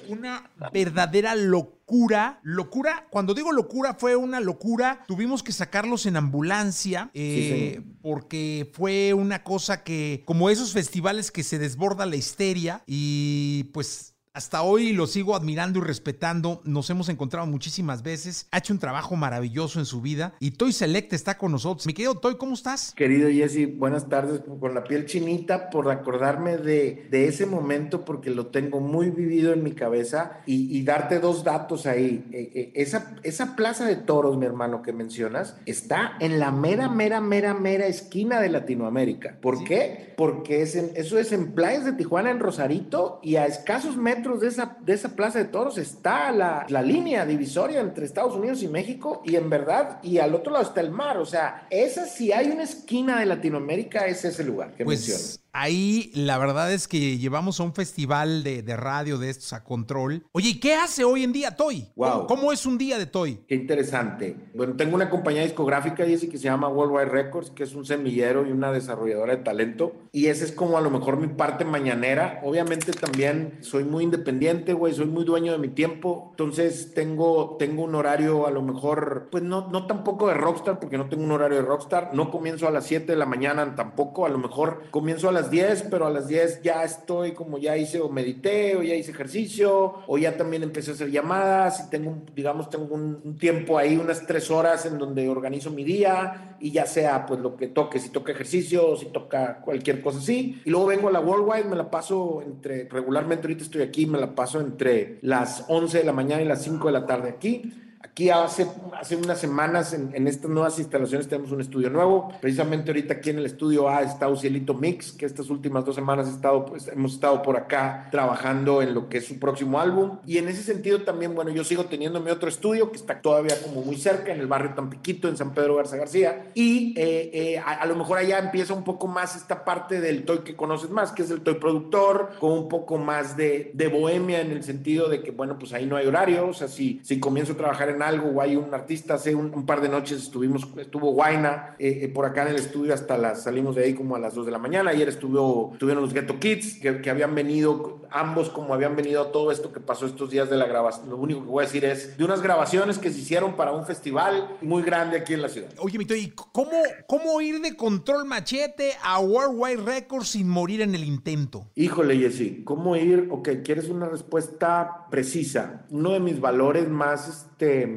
una 0.10 0.50
verdadera 0.72 1.36
locura. 1.36 2.40
Locura, 2.44 3.08
cuando 3.10 3.34
digo 3.34 3.52
locura, 3.52 3.96
fue 4.00 4.16
una 4.16 4.40
locura. 4.40 5.04
Tuvimos 5.08 5.44
que 5.44 5.52
sacarlos 5.52 6.06
en 6.06 6.18
ambulancia 6.18 7.12
eh, 7.14 7.82
porque 8.02 8.72
fue 8.74 9.14
una 9.14 9.44
cosa 9.44 9.84
que, 9.84 10.24
como 10.26 10.50
esos 10.50 10.74
festivales 10.74 11.32
que 11.32 11.44
se 11.44 11.60
desborda 11.60 12.06
la 12.06 12.16
histeria 12.16 12.84
y 12.86 13.66
pues... 13.74 14.15
Hasta 14.36 14.64
hoy 14.64 14.92
lo 14.92 15.08
sigo 15.08 15.34
admirando 15.34 15.80
y 15.80 15.82
respetando. 15.84 16.60
Nos 16.66 16.90
hemos 16.90 17.08
encontrado 17.08 17.48
muchísimas 17.48 18.04
veces. 18.04 18.48
Ha 18.52 18.58
hecho 18.58 18.74
un 18.74 18.80
trabajo 18.80 19.16
maravilloso 19.16 19.80
en 19.80 19.86
su 19.86 20.02
vida. 20.02 20.34
Y 20.42 20.52
Toy 20.52 20.74
Select 20.74 21.14
está 21.14 21.38
con 21.38 21.54
nosotros. 21.54 21.88
Mi 21.88 21.94
querido 21.94 22.16
Toy, 22.16 22.36
¿cómo 22.36 22.54
estás? 22.54 22.92
Querido 22.98 23.30
Jesse, 23.30 23.78
buenas 23.78 24.10
tardes. 24.10 24.42
Con 24.60 24.76
la 24.76 24.84
piel 24.84 25.06
chinita 25.06 25.70
por 25.70 25.90
acordarme 25.90 26.58
de, 26.58 27.08
de 27.10 27.30
ese 27.30 27.46
momento 27.46 28.04
porque 28.04 28.30
lo 28.30 28.48
tengo 28.48 28.82
muy 28.82 29.10
vivido 29.10 29.54
en 29.54 29.64
mi 29.64 29.72
cabeza 29.72 30.42
y, 30.46 30.78
y 30.78 30.84
darte 30.84 31.22
dos 31.22 31.46
datos 31.46 31.86
ahí. 31.86 32.26
Eh, 32.34 32.52
eh, 32.54 32.72
esa, 32.76 33.16
esa 33.24 33.56
plaza 33.56 33.86
de 33.86 33.96
toros, 33.96 34.38
mi 34.38 34.46
hermano, 34.46 34.82
que 34.82 34.92
mencionas, 34.92 35.56
está 35.66 36.12
en 36.20 36.42
la 36.42 36.52
mera, 36.52 36.90
mera, 36.90 37.22
mera, 37.22 37.54
mera 37.54 37.88
esquina 37.88 38.42
de 38.42 38.50
Latinoamérica. 38.50 39.38
¿Por 39.42 39.64
qué? 39.64 40.14
Porque 40.18 40.62
es 40.62 40.76
en- 40.76 40.92
eso 40.96 41.18
es 41.18 41.32
en 41.32 41.54
Playas 41.54 41.86
de 41.86 41.94
Tijuana, 41.94 42.32
en 42.32 42.40
Rosarito, 42.42 43.22
y 43.24 43.38
a 43.38 43.46
escasos 43.46 43.96
metros 43.96 44.25
de 44.34 44.48
esa, 44.48 44.78
de 44.82 44.94
esa 44.94 45.16
plaza 45.16 45.40
de 45.40 45.46
toros 45.46 45.78
está 45.78 46.32
la, 46.32 46.66
la 46.70 46.82
línea 46.82 47.26
divisoria 47.26 47.80
entre 47.80 48.06
Estados 48.06 48.36
Unidos 48.36 48.64
y 48.64 48.68
México, 48.68 49.22
y 49.24 49.36
en 49.36 49.50
verdad, 49.50 50.00
y 50.02 50.18
al 50.18 50.34
otro 50.34 50.52
lado 50.52 50.66
está 50.66 50.82
el 50.82 50.92
mar. 50.92 51.18
O 51.18 51.26
sea, 51.26 51.68
esa 51.70 52.06
si 52.06 52.32
hay 52.32 52.50
una 52.50 52.64
esquina 52.64 53.20
de 53.20 53.28
Latinoamérica, 53.28 54.08
es 54.08 54.26
ese 54.26 54.44
lugar 54.44 54.74
que 54.74 54.84
mencionas. 54.84 55.40
Ahí 55.58 56.12
la 56.14 56.38
verdad 56.38 56.74
es 56.74 56.86
que 56.86 57.18
llevamos 57.18 57.62
a 57.62 57.64
un 57.64 57.74
festival 57.74 58.44
de, 58.44 58.62
de 58.62 58.76
radio 58.76 59.18
de 59.18 59.30
estos 59.30 59.54
a 59.54 59.64
control. 59.64 60.26
Oye, 60.34 60.50
¿y 60.50 60.60
qué 60.60 60.74
hace 60.74 61.06
hoy 61.06 61.24
en 61.24 61.32
día 61.32 61.56
Toy? 61.56 61.88
Wow. 61.96 62.12
¿Cómo, 62.12 62.28
cómo 62.28 62.52
es 62.52 62.66
un 62.66 62.78
día 62.78 62.98
de 62.98 63.06
Toy? 63.06 63.40
Qué 63.48 63.56
interesante. 63.56 64.36
Bueno, 64.54 64.76
tengo 64.76 64.96
una 64.96 65.10
compañía 65.10 65.44
discográfica, 65.44 66.06
Jessy, 66.06 66.28
que 66.28 66.38
se 66.38 66.44
llama 66.44 66.68
Worldwide 66.68 67.06
Records, 67.06 67.52
que 67.52 67.64
es 67.64 67.74
un 67.74 67.86
semillero 67.86 68.46
y 68.46 68.52
una 68.52 68.74
desarrolladora 68.74 69.38
de 69.38 69.44
talento. 69.44 69.94
Y 70.12 70.26
ese 70.26 70.44
es 70.44 70.52
como 70.52 70.78
a 70.78 70.82
lo 70.82 70.90
mejor 70.90 71.16
mi 71.16 71.28
parte 71.28 71.64
mañanera. 71.64 72.42
Obviamente 72.44 72.92
también 72.92 73.60
soy 73.62 73.86
muy 73.86 74.04
independiente, 74.04 74.74
güey, 74.74 74.94
soy 74.94 75.06
muy 75.06 75.24
dueño 75.24 75.54
de 75.54 75.58
mi 75.58 75.70
tiempo. 75.70 76.28
Entonces 76.32 76.94
tengo, 76.94 77.56
tengo 77.58 77.84
un 77.84 77.96
horario 77.96 78.46
a 78.46 78.52
lo 78.52 78.62
mejor, 78.62 79.30
pues 79.32 79.42
no, 79.42 79.70
no 79.70 79.88
tampoco 79.88 80.28
de 80.28 80.34
rockstar, 80.34 80.82
porque 80.82 80.98
no 80.98 81.08
tengo 81.08 81.24
un 81.24 81.32
horario 81.32 81.60
de 81.60 81.64
rockstar. 81.64 82.10
No 82.14 82.30
comienzo 82.30 82.68
a 82.68 82.72
las 82.72 82.86
7 82.88 83.10
de 83.10 83.18
la 83.18 83.26
mañana 83.26 83.74
tampoco. 83.76 84.26
A 84.26 84.30
lo 84.30 84.38
mejor 84.38 84.84
comienzo 84.92 85.30
a 85.30 85.32
las 85.32 85.45
10, 85.50 85.88
pero 85.90 86.08
a 86.08 86.10
las 86.10 86.28
10 86.28 86.62
ya 86.62 86.84
estoy 86.84 87.34
como 87.34 87.58
ya 87.58 87.78
hice 87.78 88.00
o 88.00 88.10
medité 88.10 88.76
o 88.76 88.84
ya 88.84 88.96
hice 88.96 89.12
ejercicio 89.12 89.96
o 90.08 90.18
ya 90.18 90.36
también 90.38 90.64
empecé 90.64 90.92
a 90.92 90.94
hacer 90.94 91.12
llamadas 91.12 91.86
y 91.86 91.90
tengo, 91.90 92.18
digamos, 92.36 92.70
tengo 92.70 92.94
un, 92.94 93.22
un 93.24 93.38
tiempo 93.38 93.78
ahí, 93.78 93.98
unas 93.98 94.26
tres 94.26 94.50
horas 94.52 94.86
en 94.86 94.98
donde 94.98 95.28
organizo 95.30 95.72
mi 95.72 95.84
día 95.84 96.56
y 96.60 96.72
ya 96.72 96.86
sea 96.86 97.26
pues 97.26 97.40
lo 97.40 97.56
que 97.56 97.68
toque, 97.68 98.00
si 98.00 98.10
toca 98.10 98.32
ejercicio 98.32 98.90
o 98.90 98.96
si 98.96 99.08
toca 99.08 99.62
cualquier 99.62 100.02
cosa 100.02 100.20
así. 100.20 100.62
Y 100.66 100.70
luego 100.70 100.88
vengo 100.88 101.10
a 101.10 101.12
la 101.12 101.20
Worldwide, 101.20 101.66
me 101.66 101.76
la 101.76 101.90
paso 101.90 102.42
entre, 102.42 102.88
regularmente 102.90 103.48
ahorita 103.48 103.64
estoy 103.64 103.82
aquí, 103.82 104.06
me 104.06 104.20
la 104.20 104.34
paso 104.34 104.60
entre 104.60 105.20
las 105.22 105.66
11 105.68 106.00
de 106.00 106.04
la 106.04 106.14
mañana 106.14 106.42
y 106.42 106.46
las 106.46 106.64
5 106.64 106.88
de 106.88 106.94
la 106.94 107.06
tarde 107.06 107.30
aquí. 107.30 107.72
Aquí 108.06 108.30
hace, 108.30 108.68
hace 109.00 109.16
unas 109.16 109.40
semanas 109.40 109.92
en, 109.94 110.12
en, 110.14 110.28
estas 110.28 110.52
nuevas 110.52 110.78
instalaciones 110.78 111.28
tenemos 111.28 111.52
un 111.52 111.60
estudio 111.60 111.90
nuevo. 111.90 112.32
Precisamente 112.40 112.92
ahorita 112.92 113.16
aquí 113.16 113.32
en 113.32 113.40
el 113.40 113.48
estudio 113.48 113.90
A 113.90 114.04
está 114.04 114.34
Cielito 114.36 114.76
Mix, 114.76 115.12
que 115.12 115.26
estas 115.26 115.50
últimas 115.50 115.86
dos 115.86 115.96
semanas 115.96 116.28
he 116.28 116.32
estado, 116.32 116.66
pues, 116.66 116.88
hemos 116.88 117.14
estado 117.14 117.42
por 117.42 117.58
acá 117.58 118.08
trabajando 118.12 118.84
en 118.84 118.94
lo 118.94 119.10
que 119.10 119.18
es 119.18 119.26
su 119.26 119.40
próximo 119.40 119.80
álbum. 119.80 120.20
Y 120.24 120.38
en 120.38 120.48
ese 120.48 120.62
sentido 120.62 121.02
también, 121.02 121.34
bueno, 121.34 121.50
yo 121.50 121.64
sigo 121.64 121.86
teniendo 121.86 122.20
mi 122.22 122.30
otro 122.30 122.48
estudio 122.48 122.92
que 122.92 122.98
está 122.98 123.20
todavía 123.22 123.60
como 123.64 123.82
muy 123.82 123.96
cerca, 123.96 124.32
en 124.32 124.40
el 124.40 124.46
barrio 124.46 124.76
Tampiquito, 124.76 125.28
en 125.28 125.36
San 125.36 125.56
Pedro 125.56 125.78
Garza 125.78 125.98
García. 125.98 126.52
Y 126.54 126.94
eh, 126.98 127.32
eh, 127.34 127.58
a, 127.58 127.72
a, 127.72 127.86
lo 127.88 127.96
mejor 127.96 128.20
allá 128.20 128.38
empieza 128.38 128.76
un 128.76 128.84
poco 128.84 129.08
más 129.08 129.36
esta 129.36 129.66
parte 129.66 130.00
del 130.00 130.26
toy 130.26 130.40
que 130.40 130.56
conoces 130.56 130.92
más, 130.92 131.12
que 131.12 131.24
es 131.24 131.32
el 131.32 131.42
toy 131.42 131.56
productor, 131.56 132.34
con 132.40 132.52
un 132.52 132.70
poco 132.70 133.00
más 133.00 133.36
de, 133.36 133.72
de 133.74 133.88
bohemia 133.88 134.42
en 134.42 134.52
el 134.52 134.64
sentido 134.64 135.10
de 135.10 135.24
que, 135.24 135.32
bueno, 135.32 135.58
pues 135.58 135.74
ahí 135.74 135.88
no 135.88 135.96
hay 135.96 136.06
horario. 136.06 136.48
O 136.50 136.54
sea, 136.54 136.68
si, 136.68 137.00
si 137.04 137.20
comienzo 137.20 137.54
a 137.54 137.58
trabajar 137.58 137.90
en 137.90 137.95
algo 138.02 138.30
o 138.30 138.42
hay 138.42 138.56
un 138.56 138.74
artista, 138.74 139.16
hace 139.16 139.36
un, 139.36 139.54
un 139.54 139.66
par 139.66 139.82
de 139.82 139.90
noches 139.90 140.22
estuvimos, 140.24 140.68
estuvo 140.78 141.12
Guaina 141.12 141.76
eh, 141.80 142.00
eh, 142.04 142.08
por 142.10 142.26
acá 142.26 142.44
en 142.44 142.50
el 142.50 142.56
estudio 142.56 142.94
hasta 142.94 143.18
las, 143.18 143.44
salimos 143.44 143.76
de 143.76 143.84
ahí 143.84 143.94
como 143.94 144.16
a 144.16 144.20
las 144.20 144.36
2 144.36 144.46
de 144.46 144.52
la 144.52 144.60
mañana. 144.60 144.92
Ayer 144.92 145.10
estuvo, 145.10 145.72
estuvieron 145.74 146.04
los 146.04 146.14
Ghetto 146.14 146.40
Kids, 146.40 146.80
que, 146.80 147.02
que, 147.02 147.10
habían 147.10 147.36
venido, 147.36 148.02
ambos 148.12 148.50
como 148.50 148.74
habían 148.74 148.96
venido 148.96 149.22
a 149.22 149.32
todo 149.32 149.52
esto 149.52 149.72
que 149.72 149.80
pasó 149.80 150.06
estos 150.06 150.30
días 150.30 150.50
de 150.50 150.58
la 150.58 150.66
grabación. 150.66 151.10
Lo 151.10 151.18
único 151.18 151.42
que 151.42 151.48
voy 151.48 151.64
a 151.64 151.68
decir 151.68 151.86
es 151.86 152.18
de 152.18 152.24
unas 152.24 152.42
grabaciones 152.42 152.98
que 152.98 153.12
se 153.12 153.20
hicieron 153.20 153.56
para 153.56 153.72
un 153.72 153.86
festival 153.86 154.58
muy 154.62 154.84
grande 154.84 155.18
aquí 155.18 155.34
en 155.34 155.42
la 155.42 155.50
ciudad. 155.50 155.70
Oye, 155.80 155.98
Mito, 155.98 156.16
¿y 156.16 156.32
cómo, 156.52 156.72
cómo 157.08 157.42
ir 157.42 157.62
de 157.62 157.76
Control 157.76 158.26
Machete 158.26 158.94
a 159.04 159.20
Worldwide 159.20 159.84
Records 159.84 160.30
sin 160.30 160.48
morir 160.48 160.82
en 160.82 160.96
el 160.96 161.04
intento? 161.04 161.68
Híjole, 161.76 162.18
Jessy, 162.18 162.64
¿cómo 162.64 162.96
ir? 162.96 163.28
Ok, 163.32 163.50
¿quieres 163.64 163.90
una 163.90 164.08
respuesta 164.08 165.05
precisa? 165.16 165.86
Uno 165.92 166.12
de 166.12 166.20
mis 166.20 166.42
valores 166.42 166.90
más, 166.90 167.30
este 167.30 167.88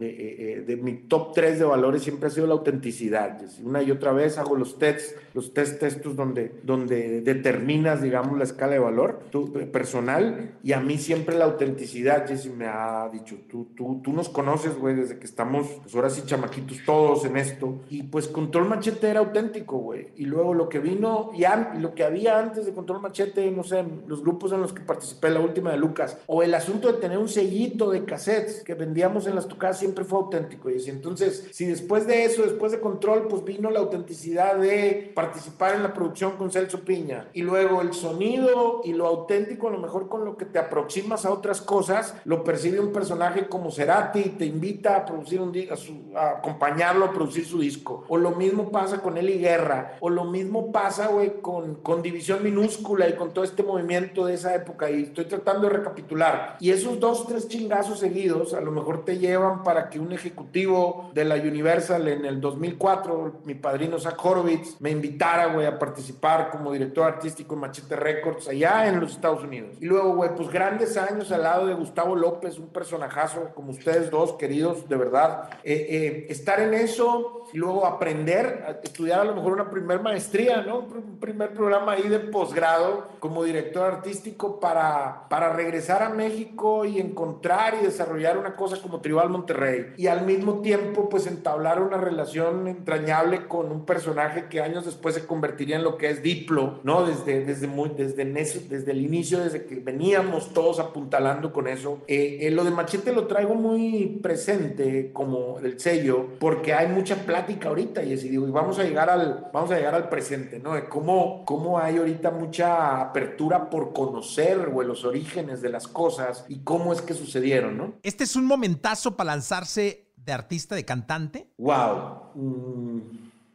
eh, 0.00 0.36
eh, 0.38 0.64
de 0.66 0.76
mi 0.76 0.94
top 0.94 1.32
3 1.34 1.58
de 1.58 1.64
valores 1.64 2.02
siempre 2.02 2.28
ha 2.28 2.30
sido 2.30 2.46
la 2.46 2.54
autenticidad. 2.54 3.40
Una 3.62 3.82
y 3.82 3.90
otra 3.90 4.12
vez 4.12 4.38
hago 4.38 4.56
los 4.56 4.78
tests, 4.78 5.14
los 5.34 5.54
test 5.54 5.82
estos 5.82 6.16
donde, 6.16 6.52
donde 6.62 7.20
determinas, 7.20 8.02
digamos, 8.02 8.36
la 8.38 8.44
escala 8.44 8.72
de 8.72 8.78
valor 8.78 9.20
tu, 9.30 9.52
personal 9.70 10.56
y 10.62 10.72
a 10.72 10.80
mí 10.80 10.98
siempre 10.98 11.36
la 11.36 11.46
autenticidad, 11.46 12.26
Jessy 12.26 12.50
me 12.50 12.66
ha 12.66 13.08
dicho, 13.12 13.36
tú, 13.48 13.68
tú, 13.76 14.00
tú 14.02 14.12
nos 14.12 14.28
conoces, 14.28 14.76
güey, 14.76 14.94
desde 14.94 15.18
que 15.18 15.26
estamos, 15.26 15.66
pues 15.82 15.94
ahora 15.94 16.10
sí, 16.10 16.22
chamaquitos 16.26 16.78
todos 16.84 17.24
en 17.24 17.36
esto. 17.36 17.80
Y 17.88 18.04
pues 18.04 18.28
Control 18.28 18.68
Machete 18.68 19.08
era 19.08 19.20
auténtico, 19.20 19.78
güey. 19.78 20.08
Y 20.16 20.24
luego 20.24 20.54
lo 20.54 20.68
que 20.68 20.78
vino, 20.78 21.30
y 21.34 21.44
lo 21.80 21.94
que 21.94 22.04
había 22.04 22.38
antes 22.38 22.66
de 22.66 22.72
Control 22.72 23.00
Machete, 23.00 23.50
no 23.50 23.64
sé, 23.64 23.84
los 24.06 24.22
grupos 24.22 24.52
en 24.52 24.60
los 24.60 24.72
que 24.72 24.80
participé, 24.80 25.30
la 25.30 25.40
última 25.40 25.70
de 25.70 25.78
Lucas, 25.78 26.18
o 26.26 26.42
el 26.42 26.54
asunto 26.54 26.92
de 26.92 26.98
tener 26.98 27.18
un 27.18 27.28
sellito 27.28 27.90
de 27.90 28.04
cassettes 28.04 28.62
que 28.64 28.74
vendíamos 28.74 29.26
en 29.26 29.34
las 29.34 29.48
tocadas 29.48 29.82
siempre 29.88 30.04
fue 30.04 30.18
auténtico. 30.18 30.68
Y 30.68 30.90
entonces, 30.90 31.48
si 31.52 31.64
después 31.64 32.06
de 32.06 32.24
eso, 32.24 32.42
después 32.42 32.72
de 32.72 32.80
Control, 32.80 33.26
pues 33.26 33.42
vino 33.42 33.70
la 33.70 33.80
autenticidad 33.80 34.56
de 34.56 35.12
participar 35.14 35.74
en 35.74 35.82
la 35.82 35.94
producción 35.94 36.32
con 36.36 36.50
Celso 36.50 36.80
Piña. 36.80 37.28
Y 37.32 37.42
luego 37.42 37.80
el 37.80 37.94
sonido 37.94 38.82
y 38.84 38.92
lo 38.92 39.06
auténtico, 39.06 39.68
a 39.68 39.70
lo 39.70 39.78
mejor 39.78 40.08
con 40.08 40.24
lo 40.24 40.36
que 40.36 40.44
te 40.44 40.58
aproximas 40.58 41.24
a 41.24 41.32
otras 41.32 41.62
cosas, 41.62 42.14
lo 42.24 42.44
percibe 42.44 42.80
un 42.80 42.92
personaje 42.92 43.48
como 43.48 43.70
Cerati 43.70 44.20
y 44.20 44.28
te 44.30 44.44
invita 44.44 44.96
a 44.96 45.06
producir 45.06 45.40
un 45.40 45.48
a, 45.70 45.76
su, 45.76 46.12
a 46.14 46.38
acompañarlo 46.38 47.06
a 47.06 47.12
producir 47.12 47.46
su 47.46 47.58
disco. 47.58 48.04
O 48.08 48.18
lo 48.18 48.32
mismo 48.32 48.70
pasa 48.70 49.00
con 49.00 49.16
Eli 49.16 49.38
Guerra. 49.38 49.96
O 50.00 50.10
lo 50.10 50.24
mismo 50.24 50.70
pasa, 50.70 51.08
güey, 51.08 51.40
con, 51.40 51.76
con 51.76 52.02
División 52.02 52.42
Minúscula 52.42 53.08
y 53.08 53.14
con 53.14 53.32
todo 53.32 53.44
este 53.44 53.62
movimiento 53.62 54.26
de 54.26 54.34
esa 54.34 54.54
época. 54.54 54.90
Y 54.90 55.04
estoy 55.04 55.24
tratando 55.24 55.68
de 55.68 55.76
recapitular. 55.76 56.56
Y 56.60 56.70
esos 56.70 57.00
dos, 57.00 57.26
tres 57.26 57.48
chingazos 57.48 57.98
seguidos, 57.98 58.52
a 58.52 58.60
lo 58.60 58.70
mejor 58.70 59.04
te 59.04 59.18
llevan 59.18 59.62
para 59.62 59.77
que 59.88 60.00
un 60.00 60.12
ejecutivo 60.12 61.10
de 61.14 61.24
la 61.24 61.36
Universal 61.36 62.08
en 62.08 62.24
el 62.24 62.40
2004, 62.40 63.40
mi 63.44 63.54
padrino 63.54 63.98
Zach 63.98 64.22
Horowitz, 64.24 64.80
me 64.80 64.90
invitara, 64.90 65.46
güey, 65.46 65.66
a 65.66 65.78
participar 65.78 66.50
como 66.50 66.72
director 66.72 67.06
artístico 67.06 67.54
en 67.54 67.60
Machete 67.60 67.96
Records 67.96 68.48
allá 68.48 68.88
en 68.88 69.00
los 69.00 69.12
Estados 69.12 69.44
Unidos. 69.44 69.76
Y 69.80 69.86
luego, 69.86 70.14
güey, 70.14 70.34
pues 70.34 70.48
grandes 70.48 70.96
años 70.96 71.30
al 71.32 71.42
lado 71.42 71.66
de 71.66 71.74
Gustavo 71.74 72.16
López, 72.16 72.58
un 72.58 72.68
personajazo 72.68 73.50
como 73.54 73.70
ustedes 73.70 74.10
dos, 74.10 74.32
queridos, 74.34 74.88
de 74.88 74.96
verdad. 74.96 75.50
Eh, 75.62 75.86
eh, 75.88 76.26
estar 76.28 76.60
en 76.60 76.74
eso 76.74 77.42
y 77.52 77.58
luego 77.58 77.86
aprender, 77.86 78.64
a 78.66 78.70
estudiar 78.82 79.20
a 79.20 79.24
lo 79.24 79.34
mejor 79.34 79.52
una 79.52 79.70
primer 79.70 80.00
maestría, 80.00 80.62
¿no? 80.62 80.80
Un 80.80 81.18
primer 81.18 81.52
programa 81.54 81.92
ahí 81.92 82.08
de 82.08 82.18
posgrado 82.20 83.08
como 83.20 83.44
director 83.44 83.94
artístico 83.94 84.60
para, 84.60 85.26
para 85.28 85.52
regresar 85.52 86.02
a 86.02 86.08
México 86.08 86.84
y 86.84 86.98
encontrar 86.98 87.74
y 87.80 87.84
desarrollar 87.84 88.38
una 88.38 88.56
cosa 88.56 88.80
como 88.80 89.00
Tribal 89.00 89.30
Monterrey. 89.30 89.67
Y 89.96 90.06
al 90.06 90.24
mismo 90.24 90.60
tiempo, 90.60 91.08
pues 91.08 91.26
entablar 91.26 91.82
una 91.82 91.98
relación 91.98 92.68
entrañable 92.68 93.46
con 93.46 93.70
un 93.70 93.84
personaje 93.84 94.46
que 94.48 94.60
años 94.60 94.84
después 94.84 95.14
se 95.14 95.26
convertiría 95.26 95.76
en 95.76 95.84
lo 95.84 95.96
que 95.96 96.10
es 96.10 96.22
Diplo, 96.22 96.80
¿no? 96.84 97.04
Desde, 97.04 97.44
desde, 97.44 97.66
muy, 97.66 97.90
desde, 97.90 98.24
desde 98.24 98.90
el 98.90 99.00
inicio, 99.00 99.40
desde 99.40 99.66
que 99.66 99.76
veníamos 99.76 100.52
todos 100.52 100.78
apuntalando 100.78 101.52
con 101.52 101.68
eso. 101.68 102.00
Eh, 102.06 102.38
eh, 102.42 102.50
lo 102.50 102.64
de 102.64 102.70
Machete 102.70 103.12
lo 103.12 103.26
traigo 103.26 103.54
muy 103.54 104.18
presente 104.22 105.10
como 105.12 105.58
el 105.60 105.78
sello, 105.78 106.26
porque 106.38 106.74
hay 106.74 106.88
mucha 106.88 107.16
plática 107.26 107.68
ahorita 107.68 108.02
y 108.02 108.14
así 108.14 108.28
digo, 108.28 108.46
y 108.46 108.50
vamos 108.50 108.78
a 108.78 108.84
llegar 108.84 109.10
al, 109.10 109.48
vamos 109.52 109.70
a 109.70 109.76
llegar 109.76 109.94
al 109.94 110.08
presente, 110.08 110.58
¿no? 110.58 110.74
De 110.74 110.88
cómo, 110.88 111.44
cómo 111.44 111.78
hay 111.78 111.98
ahorita 111.98 112.30
mucha 112.30 113.00
apertura 113.00 113.70
por 113.70 113.92
conocer, 113.92 114.68
o 114.72 114.82
los 114.82 115.04
orígenes 115.04 115.60
de 115.62 115.68
las 115.68 115.88
cosas 115.88 116.44
y 116.48 116.60
cómo 116.60 116.92
es 116.92 117.02
que 117.02 117.14
sucedieron, 117.14 117.76
¿no? 117.76 117.94
Este 118.02 118.24
es 118.24 118.36
un 118.36 118.44
momentazo 118.44 119.16
para 119.16 119.32
de 119.48 120.32
artista, 120.32 120.74
de 120.74 120.84
cantante? 120.84 121.48
Wow. 121.58 122.32
Mm, 122.34 123.00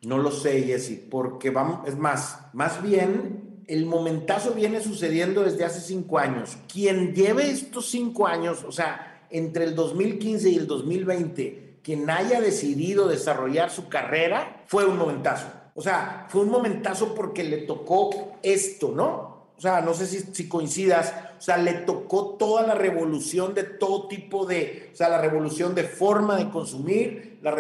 no 0.04 0.18
lo 0.18 0.32
sé, 0.32 0.64
Jesse, 0.64 1.00
porque 1.10 1.50
vamos, 1.50 1.88
es 1.88 1.98
más, 1.98 2.40
más 2.54 2.82
bien 2.82 3.64
el 3.68 3.86
momentazo 3.86 4.54
viene 4.54 4.82
sucediendo 4.82 5.44
desde 5.44 5.66
hace 5.66 5.80
cinco 5.80 6.20
años. 6.20 6.58
Quien 6.72 7.14
lleve 7.14 7.50
estos 7.50 7.90
cinco 7.90 8.28
años, 8.28 8.64
o 8.68 8.72
sea, 8.72 9.28
entre 9.30 9.66
el 9.66 9.76
2015 9.76 10.50
y 10.50 10.56
el 10.58 10.68
2020, 10.68 11.80
quien 11.84 12.10
haya 12.10 12.42
decidido 12.42 13.08
desarrollar 13.08 13.70
su 13.70 13.88
carrera, 13.88 14.64
fue 14.66 14.86
un 14.86 14.98
momentazo. 14.98 15.48
O 15.76 15.82
sea, 15.82 16.28
fue 16.30 16.42
un 16.42 16.50
momentazo 16.50 17.16
porque 17.16 17.44
le 17.44 17.58
tocó 17.60 18.38
esto, 18.44 18.92
¿no? 18.96 19.34
O 19.56 19.62
sea, 19.62 19.82
no 19.82 19.94
sé 19.94 20.08
si, 20.08 20.20
si 20.34 20.48
coincidas, 20.48 21.14
o 21.44 21.46
sea, 21.46 21.58
le 21.58 21.74
tocó 21.74 22.38
toda 22.40 22.66
la 22.66 22.74
revolución 22.74 23.54
de 23.54 23.64
todo 23.64 24.08
tipo 24.08 24.46
de, 24.46 24.92
o 24.94 24.96
sea, 24.96 25.10
la 25.10 25.20
revolución 25.20 25.76
de 25.76 25.84
forma 25.84 26.38
de 26.38 26.50
consumir, 26.50 27.38
la, 27.42 27.54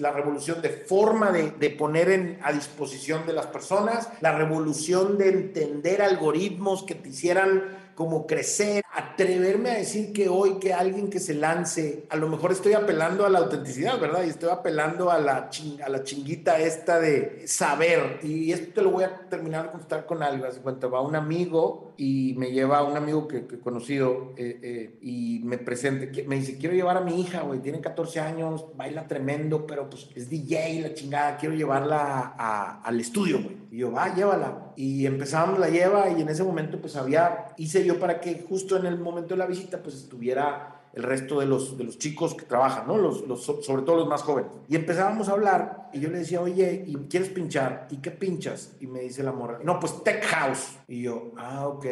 la 0.00 0.10
revolución 0.10 0.60
de 0.60 0.70
forma 0.70 1.30
de, 1.30 1.52
de 1.52 1.70
poner 1.70 2.10
en, 2.10 2.40
a 2.42 2.52
disposición 2.52 3.28
de 3.28 3.32
las 3.32 3.46
personas, 3.46 4.08
la 4.20 4.36
revolución 4.36 5.16
de 5.16 5.28
entender 5.28 6.02
algoritmos 6.02 6.82
que 6.82 6.96
te 6.96 7.10
hicieran 7.10 7.78
como 7.94 8.26
crecer, 8.26 8.82
atreverme 8.94 9.70
a 9.70 9.74
decir 9.74 10.12
que 10.12 10.28
hoy 10.28 10.58
que 10.58 10.72
alguien 10.72 11.10
que 11.10 11.20
se 11.20 11.34
lance, 11.34 12.06
a 12.08 12.16
lo 12.16 12.28
mejor 12.28 12.50
estoy 12.50 12.72
apelando 12.72 13.26
a 13.26 13.28
la 13.28 13.40
autenticidad, 13.40 14.00
¿verdad? 14.00 14.24
Y 14.24 14.30
estoy 14.30 14.48
apelando 14.50 15.10
a 15.10 15.20
la, 15.20 15.50
a 15.84 15.88
la 15.88 16.02
chinguita 16.02 16.58
esta 16.58 16.98
de 16.98 17.46
saber. 17.46 18.18
Y 18.22 18.52
esto 18.52 18.72
te 18.76 18.82
lo 18.82 18.90
voy 18.90 19.04
a 19.04 19.28
terminar 19.28 19.66
de 19.66 19.70
contestar 19.70 20.06
con 20.06 20.22
algo. 20.22 20.46
Hace 20.46 20.60
cuenta, 20.60 20.88
va 20.88 21.02
un 21.02 21.14
amigo 21.14 21.89
y 22.02 22.32
me 22.38 22.50
lleva 22.50 22.82
un 22.82 22.96
amigo 22.96 23.28
que, 23.28 23.36
he 23.36 23.60
conocido 23.60 24.32
eh, 24.38 24.58
eh, 24.62 24.98
y 25.02 25.42
me 25.44 25.58
presenta, 25.58 26.06
me 26.26 26.36
dice, 26.36 26.56
quiero 26.56 26.74
llevar 26.74 26.96
a 26.96 27.02
mi 27.02 27.20
hija, 27.20 27.42
güey, 27.42 27.60
tiene 27.60 27.82
14 27.82 28.20
años, 28.20 28.64
baila 28.74 29.06
tremendo, 29.06 29.66
pero 29.66 29.90
pues 29.90 30.08
es 30.14 30.30
DJ, 30.30 30.80
la 30.80 30.94
chingada, 30.94 31.36
quiero 31.36 31.54
llevarla 31.54 32.80
al 32.82 32.98
estudio, 32.98 33.42
güey. 33.42 33.58
Y 33.70 33.76
yo, 33.80 33.92
va, 33.92 34.14
llévala. 34.14 34.72
Y 34.76 35.04
empezamos, 35.04 35.58
la 35.58 35.68
lleva 35.68 36.08
y 36.08 36.22
en 36.22 36.30
ese 36.30 36.42
momento 36.42 36.80
pues 36.80 36.96
había, 36.96 37.48
hice 37.58 37.84
yo 37.84 38.00
para 38.00 38.18
que 38.18 38.46
justo 38.48 38.78
en 38.78 38.86
el 38.86 38.98
momento 38.98 39.34
de 39.34 39.38
la 39.38 39.46
visita 39.46 39.82
pues 39.82 39.96
estuviera 39.96 40.79
el 40.92 41.02
resto 41.02 41.40
de 41.40 41.46
los, 41.46 41.78
de 41.78 41.84
los 41.84 41.98
chicos 41.98 42.34
que 42.34 42.44
trabajan, 42.44 42.86
¿no? 42.86 42.96
Los, 42.98 43.26
los, 43.26 43.44
sobre 43.44 43.82
todo 43.82 43.96
los 43.96 44.08
más 44.08 44.22
jóvenes. 44.22 44.50
Y 44.68 44.76
empezábamos 44.76 45.28
a 45.28 45.32
hablar 45.32 45.88
y 45.92 46.00
yo 46.00 46.10
le 46.10 46.18
decía, 46.18 46.40
oye, 46.40 46.84
¿y 46.86 46.94
quieres 47.08 47.28
pinchar? 47.30 47.88
¿Y 47.90 47.98
qué 47.98 48.10
pinchas? 48.10 48.76
Y 48.80 48.86
me 48.86 49.00
dice 49.00 49.22
la 49.22 49.32
morra, 49.32 49.60
no, 49.62 49.78
pues 49.78 50.02
Tech 50.02 50.22
House. 50.24 50.78
Y 50.88 51.02
yo, 51.02 51.32
ah, 51.36 51.68
ok. 51.68 51.86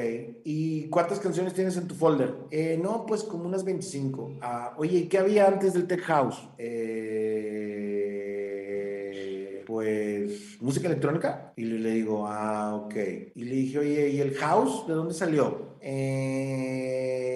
¿Y 0.44 0.88
cuántas 0.88 1.20
canciones 1.20 1.54
tienes 1.54 1.76
en 1.76 1.86
tu 1.86 1.94
folder? 1.94 2.34
Eh, 2.50 2.78
no, 2.82 3.06
pues 3.06 3.22
como 3.24 3.44
unas 3.44 3.64
25. 3.64 4.38
Ah, 4.40 4.74
oye, 4.76 4.98
¿y 4.98 5.08
qué 5.08 5.18
había 5.18 5.46
antes 5.46 5.74
del 5.74 5.86
Tech 5.86 6.02
House? 6.02 6.48
Eh, 6.58 7.87
pues 9.78 10.60
música 10.60 10.88
electrónica. 10.88 11.52
Y 11.56 11.64
le, 11.64 11.90
digo, 11.90 12.26
ah, 12.26 12.74
ok. 12.74 12.94
Y 13.34 13.44
le 13.44 13.54
dije, 13.54 13.78
oye, 13.78 14.08
¿y 14.10 14.20
el 14.20 14.34
house 14.34 14.86
de 14.88 14.94
dónde 14.94 15.14
salió? 15.14 15.76
Eh 15.80 17.28